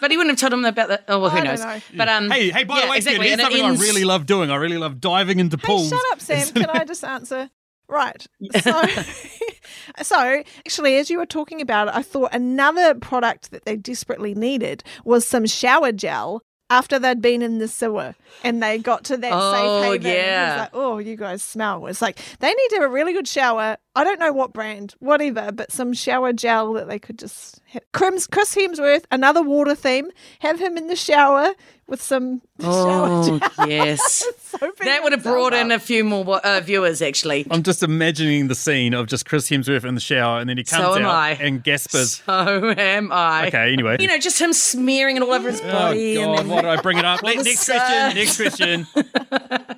But 0.00 0.10
he 0.10 0.16
wouldn't 0.16 0.38
have 0.38 0.50
told 0.50 0.58
him 0.58 0.64
about 0.66 0.88
that. 0.88 1.04
Oh, 1.08 1.20
well, 1.20 1.30
who 1.30 1.38
I 1.38 1.42
knows? 1.44 1.60
know. 1.60 1.80
But 1.96 2.08
um, 2.08 2.30
Hey, 2.30 2.50
hey! 2.50 2.64
By 2.64 2.78
yeah, 2.78 2.84
the 2.86 2.90
way, 2.90 2.96
exactly. 2.98 3.18
kid, 3.20 3.26
here's 3.28 3.32
and 3.32 3.40
something 3.42 3.64
ends- 3.64 3.80
I 3.80 3.84
really 3.84 4.04
love 4.04 4.26
doing. 4.26 4.50
I 4.50 4.56
really 4.56 4.78
love 4.78 5.00
diving 5.00 5.38
into 5.38 5.56
Hey, 5.56 5.66
pools. 5.66 5.88
shut 5.88 6.00
up, 6.10 6.20
Sam. 6.20 6.48
Can 6.54 6.68
I 6.70 6.84
just 6.84 7.04
answer? 7.04 7.48
Right. 7.92 8.26
So, 8.62 8.82
so 10.02 10.42
actually, 10.58 10.96
as 10.96 11.10
you 11.10 11.18
were 11.18 11.26
talking 11.26 11.60
about 11.60 11.88
it, 11.88 11.94
I 11.94 12.02
thought 12.02 12.34
another 12.34 12.94
product 12.94 13.50
that 13.50 13.64
they 13.64 13.76
desperately 13.76 14.34
needed 14.34 14.82
was 15.04 15.26
some 15.26 15.46
shower 15.46 15.92
gel 15.92 16.42
after 16.70 16.98
they'd 16.98 17.20
been 17.20 17.42
in 17.42 17.58
the 17.58 17.68
sewer 17.68 18.14
and 18.44 18.62
they 18.62 18.78
got 18.78 19.04
to 19.04 19.16
that 19.16 19.32
Oh, 19.34 19.52
safe 19.52 19.82
haven. 19.84 19.94
and 19.94 20.02
he 20.04 20.08
was 20.10 20.16
yeah. 20.16 20.56
like, 20.60 20.70
oh, 20.74 20.98
you 20.98 21.16
guys 21.16 21.42
smell. 21.42 21.86
It's 21.86 22.02
like 22.02 22.18
they 22.40 22.48
need 22.48 22.68
to 22.70 22.76
have 22.76 22.84
a 22.84 22.88
really 22.92 23.12
good 23.12 23.28
shower. 23.28 23.76
I 23.94 24.04
don't 24.04 24.18
know 24.18 24.32
what 24.32 24.52
brand, 24.54 24.94
whatever, 25.00 25.52
but 25.52 25.70
some 25.70 25.92
shower 25.92 26.32
gel 26.32 26.72
that 26.74 26.88
they 26.88 26.98
could 26.98 27.18
just 27.18 27.60
Crims, 27.92 28.26
Chris 28.26 28.54
Hemsworth, 28.54 29.04
another 29.10 29.42
water 29.42 29.74
theme. 29.74 30.10
Have 30.40 30.58
him 30.60 30.76
in 30.78 30.86
the 30.86 30.96
shower 30.96 31.52
with 31.86 32.00
some 32.00 32.40
Oh, 32.62 33.38
shower. 33.38 33.48
yes. 33.68 34.24
So 34.44 34.72
That 34.84 35.02
would 35.02 35.12
have 35.12 35.22
brought 35.22 35.52
in 35.52 35.70
a 35.72 35.78
few 35.78 36.04
more 36.04 36.38
uh, 36.38 36.60
viewers, 36.60 37.02
actually. 37.02 37.46
I'm 37.50 37.62
just 37.62 37.82
imagining 37.82 38.48
the 38.48 38.54
scene 38.54 38.94
of 38.94 39.08
just 39.08 39.26
Chris 39.26 39.48
Hemsworth 39.50 39.84
in 39.84 39.94
the 39.94 40.00
shower, 40.00 40.38
and 40.40 40.48
then 40.48 40.56
he 40.58 40.64
comes 40.64 40.82
So 40.84 40.92
out 41.02 41.04
I. 41.04 41.30
and 41.32 41.62
gaspers. 41.62 42.22
So 42.26 42.74
am 42.76 43.10
I. 43.12 43.48
Okay, 43.48 43.72
anyway. 43.72 43.96
You 44.00 44.08
know, 44.08 44.18
just 44.18 44.40
him 44.40 44.52
smearing 44.54 45.16
it 45.16 45.22
all 45.22 45.32
over 45.32 45.50
his 45.50 45.60
Oh 45.60 45.70
body. 45.70 46.16
and 46.16 46.24
God! 46.34 46.38
then, 46.38 46.48
Why 46.48 46.60
did 46.62 46.70
I 46.70 46.80
bring 46.80 46.96
it 46.98 47.04
up? 47.04 47.22
All 47.22 47.30
the 47.36 47.42
next 47.42 47.66
question. 47.66 48.16
Next 48.24 48.36
question. 48.36 48.86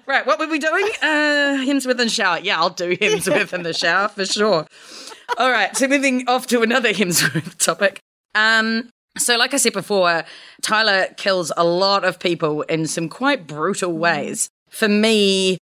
Right, 0.06 0.26
what 0.26 0.38
were 0.38 0.46
we 0.46 0.58
doing? 0.58 0.84
Uh, 1.02 1.64
Hemsworth 1.64 1.92
in 1.92 1.96
the 1.96 2.08
shower. 2.10 2.38
Yeah, 2.38 2.60
I'll 2.60 2.68
do 2.68 2.94
Hemsworth 2.94 3.54
in 3.54 3.62
the 3.62 3.72
shower 3.72 4.08
for 4.08 4.26
sure. 4.26 4.66
All 5.38 5.50
right, 5.50 5.74
so 5.74 5.88
moving 5.88 6.28
off 6.28 6.46
to 6.48 6.60
another 6.60 6.92
Hemsworth 6.92 7.56
topic. 7.56 8.00
Um, 8.34 8.90
so, 9.16 9.36
like 9.38 9.54
I 9.54 9.56
said 9.56 9.72
before, 9.72 10.24
Tyler 10.62 11.06
kills 11.16 11.52
a 11.56 11.64
lot 11.64 12.04
of 12.04 12.18
people 12.18 12.62
in 12.62 12.86
some 12.86 13.08
quite 13.08 13.46
brutal 13.46 13.92
ways. 13.96 14.48
For 14.68 14.88
me, 14.88 15.56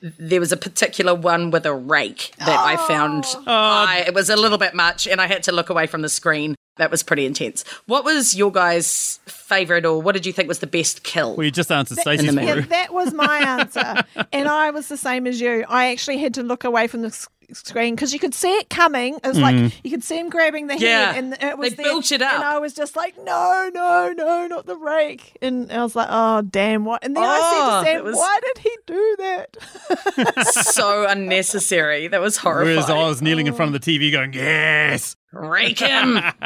there 0.00 0.40
was 0.40 0.52
a 0.52 0.56
particular 0.56 1.14
one 1.14 1.50
with 1.50 1.66
a 1.66 1.74
rake 1.74 2.32
that 2.38 2.48
I 2.48 2.76
found 2.86 3.24
oh. 3.26 3.42
I, 3.46 4.04
it 4.06 4.14
was 4.14 4.30
a 4.30 4.36
little 4.36 4.58
bit 4.58 4.74
much, 4.74 5.06
and 5.06 5.20
I 5.20 5.26
had 5.26 5.42
to 5.44 5.52
look 5.52 5.70
away 5.70 5.86
from 5.86 6.02
the 6.02 6.08
screen. 6.08 6.54
That 6.76 6.92
was 6.92 7.02
pretty 7.02 7.26
intense. 7.26 7.64
What 7.86 8.04
was 8.04 8.36
your 8.36 8.52
guys' 8.52 9.18
favorite, 9.26 9.84
or 9.84 10.00
what 10.00 10.12
did 10.12 10.24
you 10.24 10.32
think 10.32 10.46
was 10.46 10.60
the 10.60 10.68
best 10.68 11.02
kill? 11.02 11.34
Well, 11.34 11.44
you 11.44 11.50
just 11.50 11.72
answered 11.72 11.98
Stacey's 11.98 12.32
the 12.32 12.44
Yeah, 12.44 12.60
that 12.60 12.94
was 12.94 13.12
my 13.12 13.38
answer. 13.38 14.04
and 14.32 14.48
I 14.48 14.70
was 14.70 14.86
the 14.86 14.96
same 14.96 15.26
as 15.26 15.40
you. 15.40 15.64
I 15.68 15.90
actually 15.90 16.18
had 16.18 16.34
to 16.34 16.44
look 16.44 16.62
away 16.62 16.86
from 16.86 17.02
the 17.02 17.08
s- 17.08 17.28
screen 17.52 17.94
because 17.94 18.12
you 18.12 18.18
could 18.18 18.34
see 18.34 18.52
it 18.58 18.68
coming. 18.70 19.14
It 19.22 19.26
was 19.26 19.38
like 19.38 19.72
you 19.84 19.90
could 19.90 20.04
see 20.04 20.18
him 20.18 20.28
grabbing 20.30 20.66
the 20.66 20.74
Mm. 20.74 20.80
Yeah, 20.80 21.12
head, 21.12 21.24
and 21.24 21.32
it 21.42 21.58
was 21.58 21.70
they 21.70 21.76
there, 21.82 21.84
built 21.92 22.12
it 22.12 22.22
up. 22.22 22.34
And 22.34 22.44
I 22.44 22.58
was 22.58 22.72
just 22.74 22.94
like, 22.96 23.16
no, 23.24 23.70
no, 23.72 24.12
no, 24.16 24.46
not 24.46 24.66
the 24.66 24.76
rake. 24.76 25.36
And 25.42 25.70
I 25.72 25.82
was 25.82 25.96
like, 25.96 26.08
oh 26.10 26.42
damn, 26.42 26.84
what? 26.84 27.04
And 27.04 27.16
then 27.16 27.24
I 27.24 27.38
Oh, 27.40 27.82
said 27.84 27.92
to 27.92 27.96
Sam, 27.98 28.04
was- 28.04 28.16
why 28.16 28.40
did 28.44 28.58
he 28.58 28.76
do 28.86 29.16
that? 29.18 30.44
so 30.64 31.06
unnecessary. 31.08 32.08
That 32.08 32.20
was 32.20 32.36
horrifying. 32.36 32.76
Whereas 32.76 32.90
I 32.90 32.98
was 33.08 33.22
kneeling 33.22 33.46
in 33.46 33.54
front 33.54 33.74
of 33.74 33.80
the 33.80 33.98
TV 33.98 34.12
going, 34.12 34.32
yes. 34.32 35.16
Rake 35.32 35.78
him. 35.78 36.14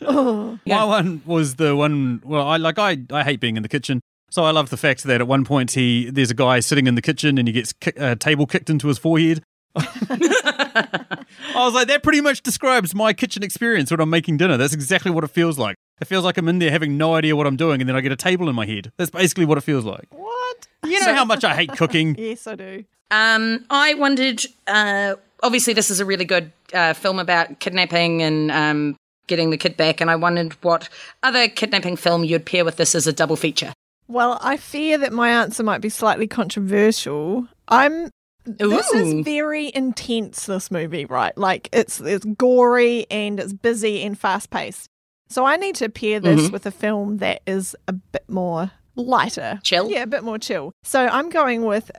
My 0.00 0.84
one 0.84 1.22
was 1.26 1.56
the 1.56 1.74
one. 1.76 2.22
Well, 2.24 2.46
I 2.46 2.56
like 2.58 2.78
I 2.78 2.98
I 3.10 3.24
hate 3.24 3.40
being 3.40 3.56
in 3.56 3.62
the 3.62 3.68
kitchen. 3.68 4.00
So 4.30 4.44
I 4.44 4.52
love 4.52 4.70
the 4.70 4.76
fact 4.76 5.02
that 5.04 5.20
at 5.20 5.26
one 5.26 5.44
point 5.44 5.72
he 5.72 6.08
there's 6.10 6.30
a 6.30 6.34
guy 6.34 6.60
sitting 6.60 6.86
in 6.86 6.94
the 6.94 7.02
kitchen 7.02 7.38
and 7.38 7.48
he 7.48 7.52
gets 7.52 7.72
ki- 7.72 7.92
a 7.96 8.14
table 8.14 8.46
kicked 8.46 8.70
into 8.70 8.86
his 8.88 8.98
forehead. 8.98 9.42
I 9.76 11.24
was 11.54 11.74
like, 11.74 11.88
that 11.88 12.02
pretty 12.02 12.20
much 12.20 12.42
describes 12.42 12.94
my 12.94 13.12
kitchen 13.12 13.42
experience 13.42 13.90
when 13.90 14.00
I'm 14.00 14.10
making 14.10 14.36
dinner. 14.36 14.56
That's 14.56 14.74
exactly 14.74 15.10
what 15.10 15.24
it 15.24 15.30
feels 15.30 15.58
like. 15.58 15.76
It 16.00 16.06
feels 16.06 16.24
like 16.24 16.38
I'm 16.38 16.48
in 16.48 16.58
there 16.58 16.70
having 16.70 16.96
no 16.96 17.14
idea 17.14 17.36
what 17.36 17.46
I'm 17.46 17.56
doing, 17.56 17.80
and 17.80 17.88
then 17.88 17.96
I 17.96 18.00
get 18.00 18.12
a 18.12 18.16
table 18.16 18.48
in 18.48 18.54
my 18.54 18.66
head. 18.66 18.90
That's 18.96 19.10
basically 19.10 19.44
what 19.44 19.58
it 19.58 19.62
feels 19.62 19.84
like. 19.84 20.06
what? 20.10 20.66
You 20.84 20.98
know 21.04 21.14
how 21.14 21.24
much 21.24 21.44
I 21.44 21.54
hate 21.54 21.72
cooking. 21.72 22.14
Yes, 22.18 22.46
I 22.46 22.54
do. 22.54 22.84
Um, 23.10 23.64
I 23.70 23.94
wondered. 23.94 24.44
Uh, 24.66 25.14
obviously, 25.42 25.72
this 25.74 25.90
is 25.90 26.00
a 26.00 26.04
really 26.04 26.24
good 26.24 26.52
uh, 26.72 26.92
film 26.94 27.18
about 27.18 27.58
kidnapping 27.60 28.22
and 28.22 28.50
um, 28.50 28.96
getting 29.26 29.50
the 29.50 29.56
kid 29.56 29.76
back. 29.76 30.00
And 30.00 30.10
I 30.10 30.16
wondered 30.16 30.52
what 30.62 30.88
other 31.22 31.48
kidnapping 31.48 31.96
film 31.96 32.24
you'd 32.24 32.46
pair 32.46 32.64
with 32.64 32.76
this 32.76 32.94
as 32.94 33.06
a 33.06 33.12
double 33.12 33.36
feature. 33.36 33.72
Well, 34.08 34.38
I 34.42 34.56
fear 34.56 34.98
that 34.98 35.12
my 35.12 35.28
answer 35.30 35.62
might 35.62 35.80
be 35.80 35.88
slightly 35.88 36.26
controversial. 36.26 37.46
I'm 37.68 38.10
this 38.44 38.90
is 38.92 39.24
very 39.24 39.70
intense 39.74 40.46
this 40.46 40.70
movie, 40.70 41.04
right? 41.04 41.36
Like 41.36 41.68
it's 41.72 42.00
it's 42.00 42.24
gory 42.24 43.06
and 43.10 43.38
it's 43.38 43.52
busy 43.52 44.02
and 44.02 44.18
fast 44.18 44.50
paced. 44.50 44.88
So 45.28 45.44
I 45.44 45.56
need 45.56 45.76
to 45.76 45.88
pair 45.88 46.18
this 46.20 46.42
Mm-hmm. 46.42 46.52
with 46.52 46.66
a 46.66 46.70
film 46.72 47.18
that 47.18 47.42
is 47.46 47.76
a 47.86 47.92
bit 47.92 48.28
more 48.28 48.72
lighter. 48.96 49.60
Chill? 49.62 49.90
Yeah, 49.90 50.02
a 50.02 50.06
bit 50.06 50.24
more 50.24 50.38
chill. 50.38 50.72
So 50.82 51.06
I'm 51.06 51.28
going 51.30 51.64
with 51.64 51.90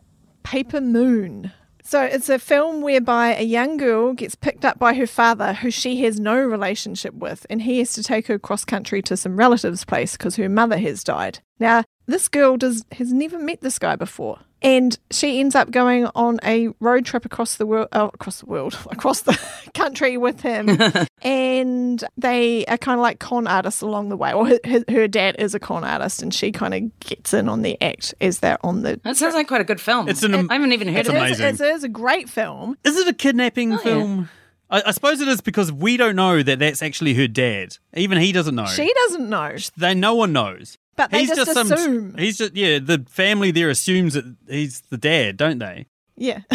Paper 0.43 0.81
Moon. 0.81 1.51
So 1.83 2.01
it's 2.03 2.29
a 2.29 2.37
film 2.39 2.81
whereby 2.81 3.35
a 3.35 3.43
young 3.43 3.77
girl 3.77 4.13
gets 4.13 4.35
picked 4.35 4.63
up 4.63 4.77
by 4.77 4.93
her 4.93 5.07
father, 5.07 5.53
who 5.53 5.71
she 5.71 6.01
has 6.03 6.19
no 6.19 6.35
relationship 6.39 7.13
with, 7.13 7.45
and 7.49 7.61
he 7.63 7.79
has 7.79 7.93
to 7.93 8.03
take 8.03 8.27
her 8.27 8.37
cross 8.37 8.63
country 8.63 9.01
to 9.03 9.17
some 9.17 9.35
relatives' 9.37 9.83
place 9.83 10.15
because 10.15 10.35
her 10.35 10.47
mother 10.47 10.77
has 10.77 11.03
died. 11.03 11.39
Now, 11.59 11.83
this 12.11 12.27
girl 12.27 12.57
does 12.57 12.85
has 12.93 13.11
never 13.11 13.39
met 13.39 13.61
this 13.61 13.79
guy 13.79 13.95
before, 13.95 14.39
and 14.61 14.97
she 15.09 15.39
ends 15.39 15.55
up 15.55 15.71
going 15.71 16.07
on 16.15 16.39
a 16.43 16.69
road 16.79 17.05
trip 17.05 17.25
across 17.25 17.55
the 17.55 17.65
world, 17.65 17.87
oh, 17.93 18.11
across 18.13 18.41
the 18.41 18.45
world, 18.45 18.77
across 18.91 19.21
the 19.21 19.39
country 19.73 20.17
with 20.17 20.41
him, 20.41 20.77
and 21.21 22.03
they 22.17 22.65
are 22.65 22.77
kind 22.77 22.99
of 22.99 23.01
like 23.01 23.19
con 23.19 23.47
artists 23.47 23.81
along 23.81 24.09
the 24.09 24.17
way. 24.17 24.33
Or 24.33 24.47
her, 24.47 24.59
her, 24.65 24.83
her 24.89 25.07
dad 25.07 25.35
is 25.39 25.55
a 25.55 25.59
con 25.59 25.83
artist, 25.83 26.21
and 26.21 26.33
she 26.33 26.51
kind 26.51 26.73
of 26.73 26.99
gets 26.99 27.33
in 27.33 27.49
on 27.49 27.61
the 27.61 27.81
act 27.81 28.13
as 28.21 28.39
they're 28.39 28.63
on 28.63 28.83
the 28.83 28.99
That 29.03 29.17
sounds 29.17 29.33
like 29.33 29.47
quite 29.47 29.61
a 29.61 29.65
good 29.65 29.81
film. 29.81 30.07
It's 30.07 30.23
an 30.23 30.35
am- 30.35 30.49
I 30.49 30.55
haven't 30.55 30.73
even 30.73 30.87
heard 30.87 31.01
it's 31.01 31.09
of 31.09 31.15
it 31.15 31.23
it. 31.23 31.31
is, 31.31 31.39
amazing. 31.39 31.67
it 31.67 31.69
is 31.71 31.83
a 31.83 31.89
great 31.89 32.29
film. 32.29 32.77
Is 32.83 32.97
it 32.97 33.07
a 33.07 33.13
kidnapping 33.13 33.73
oh, 33.73 33.77
yeah. 33.77 33.81
film? 33.81 34.29
I, 34.71 34.83
I 34.87 34.91
suppose 34.91 35.19
it 35.21 35.27
is 35.27 35.41
because 35.41 35.71
we 35.71 35.97
don't 35.97 36.15
know 36.15 36.41
that 36.41 36.59
that's 36.59 36.81
actually 36.81 37.13
her 37.15 37.27
dad. 37.27 37.77
Even 37.93 38.17
he 38.17 38.31
doesn't 38.31 38.55
know. 38.55 38.65
She 38.65 38.91
doesn't 38.93 39.29
know, 39.29 39.57
they 39.77 39.93
no 39.93 40.15
one 40.15 40.33
knows. 40.33 40.77
But 41.03 41.11
they 41.11 41.19
he's 41.25 41.35
just, 41.35 41.53
some. 41.53 41.71
assume. 41.71 42.15
He's 42.17 42.37
just 42.37 42.55
yeah. 42.55 42.79
The 42.79 43.05
family 43.09 43.51
there 43.51 43.69
assumes 43.69 44.13
that 44.13 44.25
he's 44.49 44.81
the 44.89 44.97
dad, 44.97 45.37
don't 45.37 45.59
they? 45.59 45.87
yeah. 46.17 46.41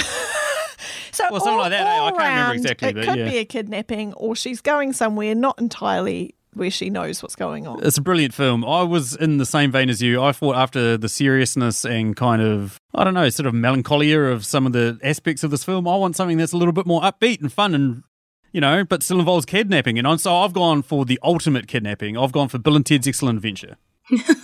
so 1.12 1.24
Well, 1.30 1.40
something 1.40 1.52
all- 1.54 1.58
like 1.60 1.70
that, 1.70 1.86
eh? 1.86 2.00
I 2.04 2.10
can't 2.10 2.18
remember 2.18 2.54
exactly, 2.54 2.88
It 2.90 2.94
but 2.96 3.04
could 3.06 3.18
yeah. 3.18 3.28
be 3.30 3.38
a 3.38 3.44
kidnapping, 3.44 4.12
or 4.14 4.36
she's 4.36 4.60
going 4.60 4.92
somewhere 4.92 5.34
not 5.34 5.58
entirely 5.58 6.34
where 6.54 6.70
she 6.70 6.88
knows 6.88 7.22
what's 7.22 7.36
going 7.36 7.66
on. 7.66 7.84
It's 7.84 7.98
a 7.98 8.02
brilliant 8.02 8.32
film. 8.32 8.64
I 8.64 8.82
was 8.82 9.14
in 9.14 9.36
the 9.36 9.44
same 9.44 9.70
vein 9.70 9.90
as 9.90 10.00
you. 10.00 10.22
I 10.22 10.32
thought 10.32 10.56
after 10.56 10.96
the 10.96 11.08
seriousness 11.08 11.84
and 11.84 12.16
kind 12.16 12.40
of 12.40 12.78
I 12.94 13.04
don't 13.04 13.12
know, 13.14 13.28
sort 13.28 13.46
of 13.46 13.52
melancholia 13.54 14.20
of 14.20 14.46
some 14.46 14.64
of 14.66 14.72
the 14.72 14.98
aspects 15.02 15.44
of 15.44 15.50
this 15.50 15.64
film, 15.64 15.86
I 15.86 15.96
want 15.96 16.16
something 16.16 16.38
that's 16.38 16.52
a 16.52 16.56
little 16.56 16.72
bit 16.72 16.86
more 16.86 17.02
upbeat 17.02 17.40
and 17.42 17.52
fun 17.52 17.74
and 17.74 18.02
you 18.52 18.60
know, 18.62 18.84
but 18.84 19.02
still 19.02 19.18
involves 19.18 19.44
kidnapping. 19.44 19.98
And 19.98 20.18
so 20.20 20.34
I've 20.34 20.54
gone 20.54 20.80
for 20.80 21.04
the 21.04 21.18
ultimate 21.22 21.66
kidnapping. 21.68 22.16
I've 22.16 22.32
gone 22.32 22.48
for 22.48 22.56
Bill 22.58 22.74
and 22.76 22.86
Ted's 22.86 23.06
Excellent 23.06 23.36
Adventure. 23.36 23.76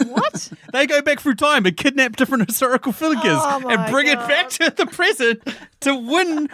What? 0.06 0.50
They 0.72 0.86
go 0.86 1.02
back 1.02 1.20
through 1.20 1.34
time 1.34 1.66
and 1.66 1.76
kidnap 1.76 2.16
different 2.16 2.48
historical 2.48 2.92
figures 2.92 3.18
Oh 3.24 3.62
and 3.68 3.90
bring 3.92 4.06
it 4.06 4.18
back 4.18 4.48
to 4.50 4.70
the 4.74 4.86
present 4.86 5.42
to 5.80 5.94
win, 5.94 6.48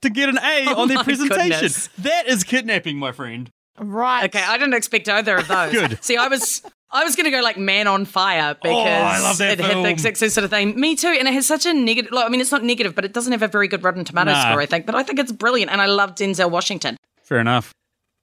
to 0.00 0.10
get 0.10 0.28
an 0.28 0.38
A 0.38 0.64
oh 0.68 0.82
on 0.82 0.88
their 0.88 1.02
presentation. 1.04 1.48
goodness. 1.50 1.88
That 1.98 2.26
is 2.26 2.42
kidnapping, 2.44 2.98
my 2.98 3.12
friend. 3.12 3.48
Right. 3.78 4.24
Okay, 4.24 4.42
I 4.44 4.58
didn't 4.58 4.74
expect 4.74 5.08
either 5.08 5.36
of 5.36 5.48
those. 5.48 5.72
Good. 5.72 6.02
See, 6.04 6.16
I 6.16 6.28
was 6.28 6.62
I 6.90 7.04
was 7.04 7.16
going 7.16 7.24
to 7.24 7.30
go 7.30 7.40
like 7.42 7.56
Man 7.56 7.86
on 7.86 8.04
Fire 8.04 8.54
because 8.60 8.76
Oh, 8.76 8.82
I 8.90 9.18
love 9.20 9.38
that 9.38 9.58
it 9.58 9.64
had 9.64 9.76
the 9.84 9.88
exact 9.88 10.18
same 10.18 10.28
sort 10.28 10.44
of 10.44 10.50
thing. 10.50 10.78
Me 10.78 10.94
too, 10.96 11.08
and 11.08 11.26
it 11.26 11.32
has 11.32 11.46
such 11.46 11.64
a 11.64 11.72
negative. 11.72 12.12
Like, 12.12 12.26
I 12.26 12.28
mean, 12.28 12.40
it's 12.40 12.52
not 12.52 12.62
negative, 12.64 12.94
but 12.94 13.04
it 13.06 13.14
doesn't 13.14 13.32
have 13.32 13.42
a 13.42 13.48
very 13.48 13.68
good 13.68 13.82
Rotten 13.82 14.04
Tomatoes 14.04 14.34
Nah. 14.34 14.50
score. 14.50 14.60
I 14.60 14.66
think, 14.66 14.84
but 14.84 14.94
I 14.94 15.02
think 15.02 15.18
it's 15.18 15.32
brilliant, 15.32 15.70
and 15.70 15.80
I 15.80 15.86
love 15.86 16.14
Denzel 16.16 16.50
Washington. 16.50 16.96
Fair 17.22 17.38
enough. 17.38 17.72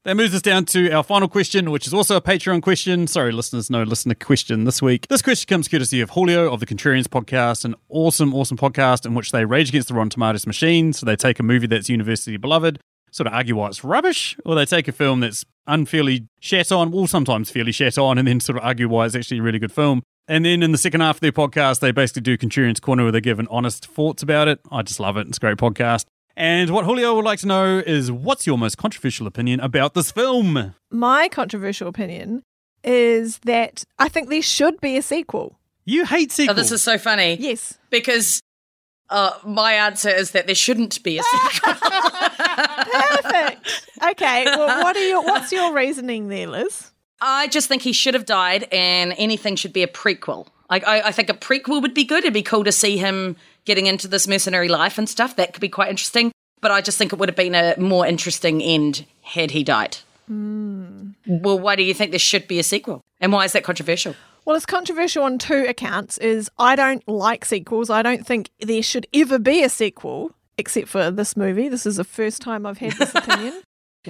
That 0.06 0.16
moves 0.16 0.34
us 0.34 0.42
down 0.42 0.64
to 0.68 0.90
our 0.92 1.04
final 1.04 1.28
question, 1.28 1.72
which 1.72 1.86
is 1.86 1.94
also 1.94 2.16
a 2.16 2.22
Patreon 2.22 2.62
question. 2.62 3.06
Sorry, 3.06 3.34
listeners, 3.34 3.70
no 3.70 3.84
listener 3.84 4.16
question 4.16 4.64
this 4.64 4.82
week. 4.82 5.06
This 5.10 5.22
question 5.22 5.46
comes 5.48 5.68
courtesy 5.68 6.00
of 6.00 6.12
Julio 6.12 6.50
of 6.54 6.62
the 6.62 6.66
Contrarians 6.66 7.08
podcast, 7.08 7.66
an 7.66 7.76
awesome, 7.90 8.34
awesome 8.34 8.56
podcast 8.56 9.06
in 9.06 9.14
which 9.14 9.34
they 9.34 9.44
rage 9.44 9.68
against 9.68 9.90
the 9.90 9.94
Rotten 9.94 10.10
Tomatoes 10.10 10.48
machine. 10.48 10.94
So 10.94 11.06
they 11.06 11.18
take 11.18 11.38
a 11.38 11.44
movie 11.44 11.68
that's 11.68 11.90
universally 11.90 12.38
beloved, 12.38 12.80
sort 13.12 13.28
of 13.28 13.34
argue 13.34 13.58
why 13.58 13.68
it's 13.68 13.84
rubbish, 13.84 14.38
or 14.46 14.56
they 14.56 14.64
take 14.64 14.88
a 14.88 14.94
film 14.94 15.20
that's 15.20 15.44
unfairly 15.68 16.30
shat 16.40 16.72
on, 16.72 16.92
well, 16.92 17.06
sometimes 17.06 17.52
fairly 17.52 17.74
shat 17.74 17.98
on, 17.98 18.18
and 18.18 18.26
then 18.26 18.40
sort 18.40 18.58
of 18.58 18.64
argue 18.64 18.88
why 18.88 19.06
it's 19.06 19.16
actually 19.16 19.40
a 19.40 19.44
really 19.44 19.60
good 19.60 19.74
film. 19.74 20.02
And 20.30 20.46
then 20.46 20.64
in 20.64 20.72
the 20.72 20.78
second 20.78 21.02
half 21.02 21.18
of 21.18 21.22
their 21.22 21.34
podcast, 21.34 21.82
they 21.82 21.92
basically 21.92 22.22
do 22.22 22.38
Contrarians 22.38 22.80
Corner 22.80 23.04
where 23.04 23.12
they 23.12 23.20
give 23.20 23.40
an 23.40 23.48
honest 23.52 23.86
thoughts 23.88 24.24
about 24.24 24.48
it. 24.48 24.62
I 24.72 24.82
just 24.82 25.02
love 25.02 25.18
it. 25.18 25.28
It's 25.28 25.38
a 25.38 25.42
great 25.42 25.58
podcast. 25.58 26.06
And 26.40 26.70
what 26.70 26.86
Julio 26.86 27.16
would 27.16 27.26
like 27.26 27.40
to 27.40 27.48
know 27.48 27.84
is 27.86 28.10
what's 28.10 28.48
your 28.48 28.58
most 28.58 28.78
controversial 28.78 29.28
opinion 29.28 29.60
about 29.60 29.94
this 29.94 30.10
film? 30.10 30.74
My 30.90 31.28
controversial 31.28 31.90
opinion 31.90 32.44
is 32.82 33.40
that 33.40 33.84
I 34.00 34.08
think 34.08 34.30
there 34.30 34.42
should 34.42 34.80
be 34.80 34.96
a 34.96 35.02
sequel. 35.02 35.60
You 35.84 36.06
hate 36.06 36.30
Oh, 36.32 36.36
sequels. 36.36 36.56
this 36.58 36.72
is 36.72 36.82
so 36.82 36.98
funny 36.98 37.36
Yes. 37.38 37.78
because 37.90 38.42
uh, 39.10 39.32
my 39.46 39.74
answer 39.74 40.08
is 40.10 40.32
that 40.32 40.46
there 40.46 40.56
shouldn't 40.56 41.04
be 41.04 41.20
a 41.20 41.24
sequel. 41.24 41.74
Perfect. 43.24 43.88
okay. 44.12 44.46
Well, 44.46 44.82
what 44.84 44.96
are 44.96 45.08
your 45.08 45.24
what's 45.24 45.52
your 45.52 45.74
reasoning 45.74 46.30
there, 46.30 46.48
Liz? 46.48 46.92
I 47.20 47.48
just 47.48 47.68
think 47.68 47.82
he 47.82 47.92
should 47.92 48.14
have 48.14 48.26
died, 48.26 48.66
and 48.72 49.14
anything 49.18 49.58
should 49.58 49.74
be 49.74 49.84
a 49.84 49.88
prequel. 49.88 50.48
Like 50.70 50.88
I, 50.88 51.02
I 51.02 51.12
think 51.12 51.30
a 51.30 51.34
prequel 51.34 51.82
would 51.82 51.94
be 51.94 52.06
good. 52.06 52.20
It'd 52.20 52.34
be 52.34 52.44
cool 52.44 52.64
to 52.64 52.72
see 52.72 52.96
him 52.98 53.36
getting 53.70 53.86
into 53.86 54.08
this 54.08 54.28
mercenary 54.28 54.68
life 54.68 54.98
and 54.98 55.08
stuff. 55.08 55.36
That 55.36 55.54
could 55.54 55.62
be 55.62 55.70
quite 55.70 55.92
interesting. 55.92 56.32
But 56.60 56.72
I 56.72 56.82
just 56.82 56.98
think 56.98 57.14
it 57.14 57.20
would 57.20 57.30
have 57.30 57.36
been 57.36 57.54
a 57.54 57.76
more 57.78 58.06
interesting 58.06 58.64
end 58.64 59.06
had 59.22 59.52
he 59.52 59.64
died. 59.64 59.98
Hmm. 60.28 61.12
Well, 61.28 61.60
why 61.60 61.76
do 61.76 61.84
you 61.84 61.94
think 61.94 62.12
there 62.12 62.20
should 62.20 62.48
be 62.48 62.58
a 62.58 62.64
sequel? 62.64 63.02
And 63.22 63.32
why 63.32 63.46
is 63.46 63.54
that 63.54 63.64
controversial? 63.64 64.16
Well, 64.44 64.56
it's 64.56 64.66
controversial 64.66 65.24
on 65.24 65.38
two 65.38 65.66
accounts. 65.70 66.18
Is 66.18 66.50
I 66.58 66.76
don't 66.76 67.08
like 67.08 67.46
sequels. 67.46 67.92
I 67.92 68.02
don't 68.02 68.26
think 68.26 68.50
there 68.60 68.82
should 68.82 69.06
ever 69.14 69.38
be 69.38 69.64
a 69.64 69.70
sequel, 69.70 70.32
except 70.58 70.88
for 70.88 71.12
this 71.12 71.38
movie. 71.38 71.70
This 71.70 71.86
is 71.86 71.98
the 71.98 72.04
first 72.04 72.42
time 72.42 72.66
I've 72.66 72.80
had 72.80 72.94
this 72.94 73.14
opinion. 73.16 73.62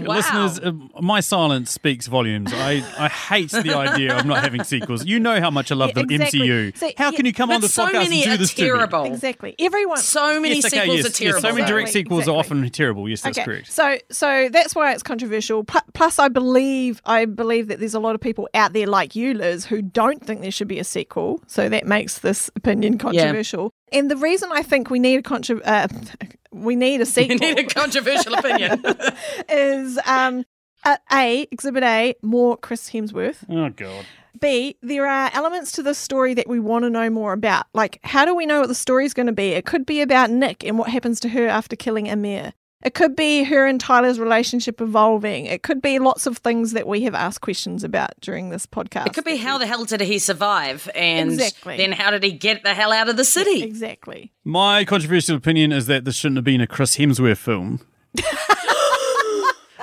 Wow. 0.06 0.16
Listeners, 0.16 0.60
uh, 0.60 0.72
my 1.02 1.20
silence 1.20 1.72
speaks 1.72 2.08
volumes. 2.08 2.52
I, 2.54 2.84
I 2.98 3.08
hate 3.10 3.52
the 3.52 3.76
idea 3.76 4.18
of 4.18 4.26
not 4.26 4.44
having 4.44 4.64
sequels. 4.64 5.06
You 5.06 5.20
know 5.20 5.40
how 5.40 5.50
much 5.52 5.72
I 5.72 5.76
love 5.76 5.90
Yeah, 5.96 6.04
the 6.06 6.16
exactly. 6.16 6.40
MCU. 6.48 6.78
See, 6.78 6.94
how 6.98 7.12
yeah, 7.12 7.18
can 7.18 7.26
you 7.26 7.34
come 7.34 7.50
on 7.52 7.58
But 7.58 7.62
this 7.68 7.74
so 7.74 7.86
podcast 7.88 7.94
many 7.94 8.16
and 8.24 8.26
do 8.26 8.32
are 8.34 8.38
this 8.38 8.54
to 8.56 8.62
me? 8.62 8.68
terrible. 8.68 9.04
Exactly. 9.06 9.56
Everyone. 9.60 9.98
So 9.98 10.40
many 10.40 10.56
Yes, 10.56 10.66
okay, 10.66 10.80
sequels 10.82 10.98
yes, 10.98 11.06
are 11.06 11.12
terrible. 11.12 11.36
Yes, 11.36 11.42
so 11.42 11.56
many 11.56 11.68
direct 11.68 11.88
Exactly, 11.90 12.02
sequels 12.04 12.28
are 12.28 12.36
often 12.38 12.70
terrible. 12.70 13.10
Yes, 13.10 13.22
that's 13.22 13.38
okay. 13.38 13.46
correct. 13.46 13.72
So 13.72 13.98
so 14.12 14.50
that's 14.52 14.76
why 14.76 14.94
it's 14.94 15.04
controversial. 15.04 15.64
Plus, 15.94 16.20
I 16.20 16.28
believe 16.28 17.02
I 17.06 17.26
believe 17.26 17.68
that 17.68 17.80
there's 17.80 17.94
a 17.94 18.00
lot 18.00 18.16
of 18.16 18.22
people 18.22 18.48
out 18.54 18.74
there 18.74 18.88
like 18.88 19.16
you, 19.16 19.34
Liz, 19.34 19.66
who 19.66 19.82
don't 19.82 20.24
think 20.26 20.42
there 20.42 20.52
should 20.52 20.68
be 20.68 20.80
a 20.80 20.84
sequel. 20.84 21.42
So 21.48 21.70
that 21.70 21.86
makes 21.86 22.20
this 22.20 22.50
opinion 22.56 22.98
controversial. 22.98 23.72
And 23.92 24.10
the 24.12 24.18
reason 24.18 24.50
I 24.52 24.62
think 24.62 24.90
we 24.90 25.00
need 25.00 25.18
a 25.18 25.22
contro- 25.24 25.62
uh, 25.62 25.88
we 26.52 26.76
need 26.76 26.96
a 26.96 27.00
You 27.00 27.06
sequel 27.06 27.38
need 27.38 27.60
a 27.60 27.64
controversial 27.64 28.34
opinion. 28.38 28.84
is 29.50 30.00
um, 30.06 30.46
uh, 30.84 30.98
a 31.12 31.48
Exhibit 31.52 31.84
A 31.84 32.16
more 32.22 32.58
Chris 32.58 32.90
Hemsworth. 32.90 33.44
Oh, 33.50 33.70
God. 33.70 34.06
B, 34.40 34.78
there 34.82 35.06
are 35.06 35.30
elements 35.34 35.72
to 35.74 35.84
this 35.84 35.98
story 35.98 36.34
that 36.36 36.48
we 36.48 36.60
want 36.60 36.84
to 36.84 36.90
know 36.90 37.10
more 37.10 37.34
about. 37.34 37.66
Like, 37.74 38.00
how 38.04 38.26
do 38.26 38.36
we 38.36 38.46
know 38.46 38.62
what 38.62 38.68
the 38.68 38.76
story 38.76 39.06
is 39.06 39.14
going 39.14 39.26
to 39.28 39.34
be? 39.34 39.50
It 39.50 39.66
could 39.66 39.86
be 39.86 40.02
about 40.02 40.30
Nick 40.30 40.64
and 40.64 40.78
what 40.78 40.90
happens 40.90 41.20
to 41.22 41.30
her 41.30 41.48
after 41.48 41.76
killing 41.76 42.08
Amir. 42.08 42.54
It 42.82 42.94
could 42.94 43.16
be 43.16 43.44
her 43.44 43.66
and 43.68 43.80
Tyler's 43.80 44.20
relationship 44.20 44.80
evolving. 44.80 45.46
It 45.46 45.64
could 45.64 45.82
be 45.82 46.00
lots 46.00 46.26
of 46.26 46.38
things 46.38 46.72
that 46.72 46.88
we 46.88 47.02
have 47.02 47.14
asked 47.14 47.42
questions 47.42 47.84
about 47.84 48.12
during 48.22 48.50
this 48.52 48.66
podcast. 48.66 49.08
It 49.08 49.14
could 49.14 49.26
be 49.26 49.36
how 49.36 49.58
the 49.58 49.68
hell 49.68 49.84
did 49.84 50.00
he 50.00 50.18
survive, 50.18 50.90
and 50.96 51.32
Exactly. 51.34 51.76
then 51.76 51.92
how 51.92 52.10
did 52.12 52.24
he 52.24 52.32
get 52.32 52.64
the 52.64 52.74
hell 52.74 52.94
out 52.94 53.10
of 53.10 53.18
the 53.18 53.26
city? 53.26 53.64
Exactly. 53.64 54.32
My 54.46 54.86
controversial 54.86 55.36
opinion 55.36 55.74
is 55.74 55.88
that 55.88 56.06
this 56.06 56.16
shouldn't 56.16 56.38
have 56.38 56.46
been 56.46 56.62
a 56.62 56.68
Chris 56.68 56.96
Hemsworth 56.96 57.38
film. 57.38 57.82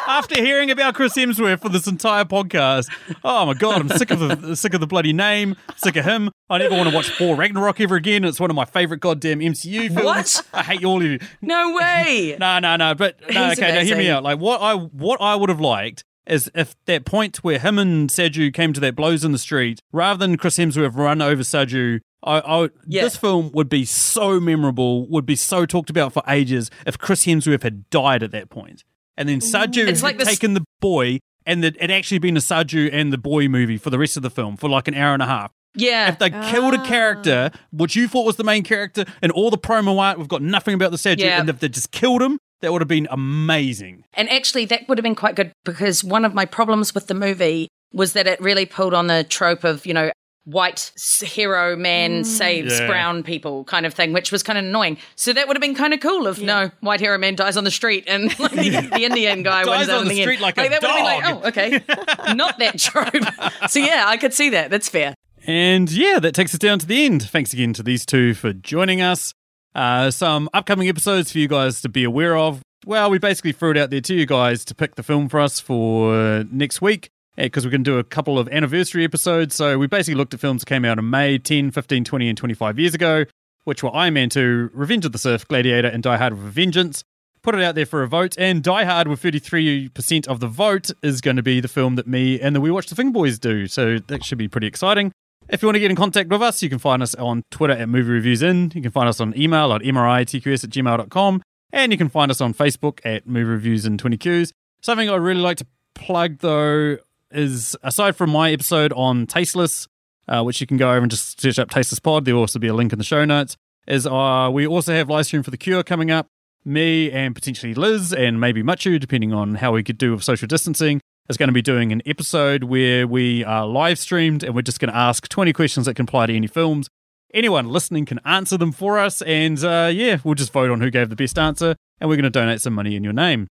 After 0.06 0.40
hearing 0.40 0.70
about 0.70 0.94
Chris 0.94 1.14
Hemsworth 1.14 1.60
for 1.60 1.68
this 1.68 1.86
entire 1.86 2.24
podcast, 2.24 2.86
oh 3.24 3.46
my 3.46 3.54
god, 3.54 3.80
I'm 3.80 3.88
sick 3.88 4.10
of 4.10 4.20
the 4.20 4.54
sick 4.56 4.72
of 4.74 4.80
the 4.80 4.86
bloody 4.86 5.12
name, 5.12 5.56
sick 5.76 5.96
of 5.96 6.04
him. 6.04 6.30
I 6.48 6.58
never 6.58 6.76
want 6.76 6.88
to 6.88 6.94
watch 6.94 7.10
Thor 7.10 7.34
Ragnarok 7.36 7.80
ever 7.80 7.96
again. 7.96 8.24
It's 8.24 8.38
one 8.38 8.50
of 8.50 8.56
my 8.56 8.64
favorite 8.64 9.00
goddamn 9.00 9.40
MCU 9.40 9.88
films. 9.88 10.04
What? 10.04 10.46
I 10.52 10.62
hate 10.62 10.84
all 10.84 10.98
of 10.98 11.02
you. 11.02 11.18
No 11.42 11.74
way. 11.74 12.36
No, 12.38 12.58
no, 12.60 12.76
no. 12.76 12.94
But 12.94 13.18
no, 13.32 13.48
He's 13.48 13.58
okay, 13.58 13.72
now 13.72 13.80
hear 13.82 13.96
me 13.96 14.08
out. 14.08 14.22
Like 14.22 14.38
what 14.38 14.60
I 14.60 14.74
what 14.74 15.20
I 15.20 15.34
would 15.34 15.48
have 15.48 15.60
liked 15.60 16.04
is 16.26 16.50
if 16.54 16.74
that 16.86 17.04
point 17.04 17.38
where 17.38 17.58
him 17.58 17.78
and 17.78 18.08
Saju 18.10 18.52
came 18.52 18.72
to 18.72 18.80
that 18.80 18.96
blows 18.96 19.24
in 19.24 19.32
the 19.32 19.38
street, 19.38 19.80
rather 19.92 20.18
than 20.18 20.36
Chris 20.36 20.56
Hemsworth 20.58 20.96
run 20.96 21.20
over 21.22 21.42
Saju, 21.42 22.00
I, 22.24 22.38
I 22.40 22.68
Yeah. 22.86 23.02
this 23.02 23.16
film 23.16 23.50
would 23.54 23.68
be 23.68 23.84
so 23.84 24.40
memorable, 24.40 25.08
would 25.08 25.26
be 25.26 25.36
so 25.36 25.66
talked 25.66 25.90
about 25.90 26.12
for 26.12 26.22
ages 26.28 26.70
if 26.86 26.98
Chris 26.98 27.26
Hemsworth 27.26 27.62
had 27.62 27.88
died 27.90 28.22
at 28.24 28.32
that 28.32 28.50
point, 28.50 28.82
and 29.16 29.28
then 29.28 29.40
Saju 29.40 29.68
mm-hmm. 29.68 29.88
It's 29.88 30.00
had 30.00 30.06
like 30.06 30.18
this- 30.18 30.28
taken 30.28 30.54
the 30.54 30.64
boy. 30.80 31.18
And 31.48 31.64
it 31.64 31.92
actually 31.92 32.18
been 32.18 32.36
a 32.36 32.40
Saju 32.40 32.90
and 32.92 33.12
the 33.12 33.18
boy 33.18 33.46
movie 33.46 33.76
for 33.76 33.88
the 33.88 34.00
rest 34.00 34.16
of 34.16 34.24
the 34.24 34.30
film 34.30 34.56
for 34.56 34.68
like 34.68 34.88
an 34.88 34.94
hour 34.94 35.14
and 35.14 35.22
a 35.22 35.26
half. 35.26 35.52
Yeah. 35.76 36.08
If 36.08 36.18
they 36.18 36.30
killed 36.30 36.74
a 36.74 36.82
character, 36.84 37.52
ah. 37.54 37.58
which 37.70 37.94
you 37.94 38.08
thought 38.08 38.26
was 38.26 38.34
the 38.34 38.42
main 38.42 38.64
character, 38.64 39.04
and 39.22 39.30
all 39.30 39.50
the 39.50 39.58
promo 39.58 40.00
art, 40.00 40.18
we've 40.18 40.26
got 40.26 40.42
nothing 40.42 40.74
about 40.74 40.90
the 40.90 40.96
Saju, 40.96 41.18
Yeah. 41.18 41.38
and 41.38 41.48
if 41.48 41.60
they 41.60 41.68
just 41.68 41.92
killed 41.92 42.20
him, 42.20 42.38
that 42.62 42.72
would 42.72 42.80
have 42.80 42.88
been 42.88 43.06
amazing. 43.12 44.02
And 44.14 44.28
actually, 44.28 44.64
that 44.64 44.88
would 44.88 44.98
have 44.98 45.04
been 45.04 45.14
quite 45.14 45.36
good 45.36 45.52
because 45.64 46.02
one 46.02 46.24
of 46.24 46.34
my 46.34 46.46
problems 46.46 46.94
with 46.94 47.06
the 47.06 47.14
movie 47.14 47.68
was 47.92 48.12
that 48.14 48.26
it 48.26 48.40
really 48.40 48.66
pulled 48.66 48.94
on 48.94 49.06
the 49.06 49.22
trope 49.22 49.62
of, 49.62 49.86
you 49.86 49.94
know, 49.94 50.10
white 50.46 50.92
hero 51.22 51.76
man 51.76 52.24
saves 52.24 52.78
Yeah. 52.80 52.86
brown 52.86 53.22
people 53.22 53.64
kind 53.64 53.84
of 53.84 53.92
thing, 53.92 54.12
which 54.12 54.30
was 54.32 54.42
kind 54.42 54.58
of 54.58 54.64
annoying. 54.64 54.96
So 55.16 55.32
that 55.32 55.46
would 55.48 55.56
have 55.56 55.60
been 55.60 55.74
kind 55.74 55.92
of 55.92 56.00
cool 56.00 56.26
if 56.28 56.40
no 56.40 56.70
white 56.80 57.00
hero 57.00 57.18
man 57.18 57.34
dies 57.34 57.56
on 57.56 57.64
the 57.64 57.70
street 57.70 58.04
and 58.06 58.26
like, 58.38 58.52
the, 58.52 58.70
the 58.92 59.04
Indian 59.04 59.42
guy 59.42 59.64
Dies 59.64 59.78
wins 59.78 59.88
out 59.90 59.96
on 59.96 60.02
in 60.02 60.08
the 60.08 60.14
the 60.14 60.22
end. 60.22 60.28
street 60.28 60.40
like 60.40 60.56
a 60.56 60.68
that 60.68 60.70
would 60.70 60.72
have 60.72 60.82
dog. 60.82 60.96
been 60.96 61.04
like, 61.04 61.44
oh, 61.44 61.48
okay, 61.48 62.34
not 62.34 62.58
that 62.60 62.78
trope. 62.78 63.24
so 63.70 63.80
yeah, 63.80 64.04
I 64.06 64.16
could 64.16 64.32
see 64.32 64.50
that. 64.50 64.70
That's 64.70 64.88
fair. 64.88 65.14
And 65.48 65.90
yeah, 65.90 66.18
that 66.20 66.34
takes 66.34 66.54
us 66.54 66.58
down 66.58 66.78
to 66.78 66.86
the 66.86 67.04
end. 67.04 67.22
Thanks 67.22 67.52
again 67.52 67.72
to 67.74 67.82
these 67.82 68.06
two 68.06 68.32
for 68.34 68.52
joining 68.52 69.00
us. 69.00 69.34
Uh, 69.74 70.10
some 70.10 70.48
upcoming 70.54 70.88
episodes 70.88 71.30
for 71.32 71.38
you 71.38 71.48
guys 71.48 71.80
to 71.82 71.88
be 71.88 72.02
aware 72.04 72.36
of. 72.36 72.62
Well, 72.86 73.10
we 73.10 73.18
basically 73.18 73.52
threw 73.52 73.72
it 73.72 73.76
out 73.76 73.90
there 73.90 74.00
to 74.00 74.14
you 74.14 74.26
guys 74.26 74.64
to 74.66 74.74
pick 74.74 74.94
the 74.94 75.02
film 75.02 75.28
for 75.28 75.40
us 75.40 75.58
for 75.60 76.44
next 76.50 76.80
week 76.80 77.10
Eh, 77.38 77.44
because 77.44 77.64
we're 77.64 77.70
going 77.70 77.84
to 77.84 77.90
do 77.90 77.98
a 77.98 78.04
couple 78.04 78.38
of 78.38 78.48
anniversary 78.48 79.04
episodes. 79.04 79.54
So 79.54 79.78
we 79.78 79.86
basically 79.86 80.14
looked 80.14 80.32
at 80.32 80.40
films 80.40 80.62
that 80.62 80.66
came 80.66 80.84
out 80.84 80.98
in 80.98 81.10
May 81.10 81.38
10, 81.38 81.70
15, 81.70 82.04
20, 82.04 82.28
and 82.30 82.38
25 82.38 82.78
years 82.78 82.94
ago, 82.94 83.24
which 83.64 83.82
were 83.82 83.94
Iron 83.94 84.14
Man 84.14 84.30
2, 84.30 84.70
Revenge 84.72 85.04
of 85.04 85.12
the 85.12 85.18
Sith, 85.18 85.46
Gladiator, 85.46 85.88
and 85.88 86.02
Die 86.02 86.16
Hard 86.16 86.34
with 86.34 86.46
a 86.46 86.50
Vengeance. 86.50 87.04
Put 87.42 87.54
it 87.54 87.62
out 87.62 87.74
there 87.74 87.86
for 87.86 88.02
a 88.02 88.08
vote, 88.08 88.36
and 88.38 88.62
Die 88.62 88.84
Hard 88.84 89.06
with 89.06 89.22
33% 89.22 90.26
of 90.26 90.40
the 90.40 90.48
vote 90.48 90.90
is 91.02 91.20
going 91.20 91.36
to 91.36 91.42
be 91.42 91.60
the 91.60 91.68
film 91.68 91.94
that 91.96 92.06
me 92.06 92.40
and 92.40 92.56
the 92.56 92.60
We 92.60 92.70
Watch 92.70 92.86
the 92.86 92.96
Finger 92.96 93.12
Boys 93.12 93.38
do. 93.38 93.66
So 93.66 93.98
that 93.98 94.24
should 94.24 94.38
be 94.38 94.48
pretty 94.48 94.66
exciting. 94.66 95.12
If 95.48 95.62
you 95.62 95.68
want 95.68 95.76
to 95.76 95.80
get 95.80 95.90
in 95.90 95.96
contact 95.96 96.28
with 96.28 96.42
us, 96.42 96.60
you 96.62 96.68
can 96.68 96.80
find 96.80 97.02
us 97.02 97.14
on 97.14 97.42
Twitter 97.52 97.74
at 97.74 97.88
Movie 97.88 98.10
Reviews 98.10 98.42
In. 98.42 98.72
You 98.74 98.82
can 98.82 98.90
find 98.90 99.08
us 99.08 99.20
on 99.20 99.38
email 99.38 99.72
at 99.74 99.82
mritqs 99.82 100.64
at 100.64 100.70
gmail.com. 100.70 101.42
And 101.72 101.92
you 101.92 101.98
can 101.98 102.08
find 102.08 102.30
us 102.30 102.40
on 102.40 102.54
Facebook 102.54 102.98
at 103.04 103.26
Movie 103.28 103.44
Reviews 103.44 103.86
in 103.86 103.96
20Qs. 103.96 104.52
Something 104.80 105.08
I'd 105.10 105.16
really 105.16 105.40
like 105.40 105.58
to 105.58 105.66
plug, 105.94 106.38
though, 106.38 106.96
is 107.30 107.76
aside 107.82 108.16
from 108.16 108.30
my 108.30 108.50
episode 108.50 108.92
on 108.92 109.26
Tasteless, 109.26 109.88
uh, 110.28 110.42
which 110.42 110.60
you 110.60 110.66
can 110.66 110.76
go 110.76 110.90
over 110.90 110.98
and 110.98 111.10
just 111.10 111.40
search 111.40 111.58
up 111.58 111.70
Tasteless 111.70 112.00
Pod, 112.00 112.24
there'll 112.24 112.40
also 112.40 112.58
be 112.58 112.68
a 112.68 112.74
link 112.74 112.92
in 112.92 112.98
the 112.98 113.04
show 113.04 113.24
notes, 113.24 113.56
is 113.86 114.06
uh, 114.06 114.50
we 114.52 114.66
also 114.66 114.92
have 114.94 115.08
live 115.08 115.26
stream 115.26 115.42
for 115.42 115.50
The 115.50 115.56
Cure 115.56 115.82
coming 115.82 116.10
up. 116.10 116.26
Me 116.64 117.12
and 117.12 117.32
potentially 117.34 117.74
Liz 117.74 118.12
and 118.12 118.40
maybe 118.40 118.60
Machu, 118.60 118.98
depending 118.98 119.32
on 119.32 119.54
how 119.56 119.72
we 119.72 119.84
could 119.84 119.98
do 119.98 120.12
with 120.12 120.24
social 120.24 120.48
distancing, 120.48 121.00
is 121.28 121.36
going 121.36 121.48
to 121.48 121.52
be 121.52 121.62
doing 121.62 121.92
an 121.92 122.02
episode 122.06 122.64
where 122.64 123.06
we 123.06 123.44
are 123.44 123.66
live 123.66 123.98
streamed 123.98 124.42
and 124.42 124.54
we're 124.54 124.62
just 124.62 124.80
going 124.80 124.90
to 124.90 124.96
ask 124.96 125.28
20 125.28 125.52
questions 125.52 125.86
that 125.86 125.94
can 125.94 126.04
apply 126.04 126.26
to 126.26 126.34
any 126.34 126.48
films. 126.48 126.88
Anyone 127.32 127.68
listening 127.68 128.04
can 128.04 128.18
answer 128.24 128.56
them 128.56 128.72
for 128.72 128.98
us, 128.98 129.20
and 129.22 129.62
uh, 129.62 129.90
yeah, 129.92 130.18
we'll 130.24 130.34
just 130.34 130.52
vote 130.52 130.70
on 130.70 130.80
who 130.80 130.90
gave 130.90 131.10
the 131.10 131.16
best 131.16 131.38
answer, 131.38 131.76
and 132.00 132.08
we're 132.08 132.16
going 132.16 132.24
to 132.24 132.30
donate 132.30 132.60
some 132.60 132.72
money 132.72 132.96
in 132.96 133.04
your 133.04 133.12
name. 133.12 133.46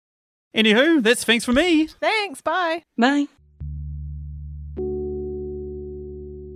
Anywho, 0.56 1.02
that's 1.02 1.24
thanks 1.24 1.44
for 1.44 1.54
me. 1.54 1.88
Thanks. 1.88 2.42
Bye. 2.42 2.84
Bye. 2.98 3.28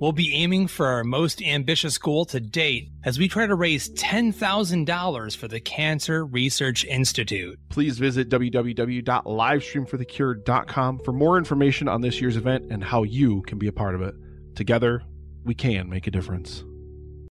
We'll 0.00 0.12
be 0.12 0.34
aiming 0.34 0.66
for 0.68 0.86
our 0.86 1.04
most 1.04 1.42
ambitious 1.42 1.98
goal 1.98 2.24
to 2.24 2.40
date 2.40 2.88
as 3.04 3.18
we 3.18 3.28
try 3.28 3.46
to 3.46 3.54
raise 3.54 3.90
$10,000 3.90 5.36
for 5.36 5.46
the 5.46 5.60
Cancer 5.60 6.24
Research 6.24 6.86
Institute. 6.86 7.58
Please 7.68 7.98
visit 7.98 8.30
www.livestreamforthecure.com 8.30 10.98
for 11.00 11.12
more 11.12 11.36
information 11.36 11.86
on 11.86 12.00
this 12.00 12.18
year's 12.18 12.38
event 12.38 12.64
and 12.70 12.82
how 12.82 13.02
you 13.02 13.42
can 13.42 13.58
be 13.58 13.66
a 13.66 13.72
part 13.72 13.94
of 13.94 14.00
it. 14.00 14.14
Together, 14.54 15.02
we 15.44 15.54
can 15.54 15.90
make 15.90 16.06
a 16.06 16.10
difference. 16.10 16.64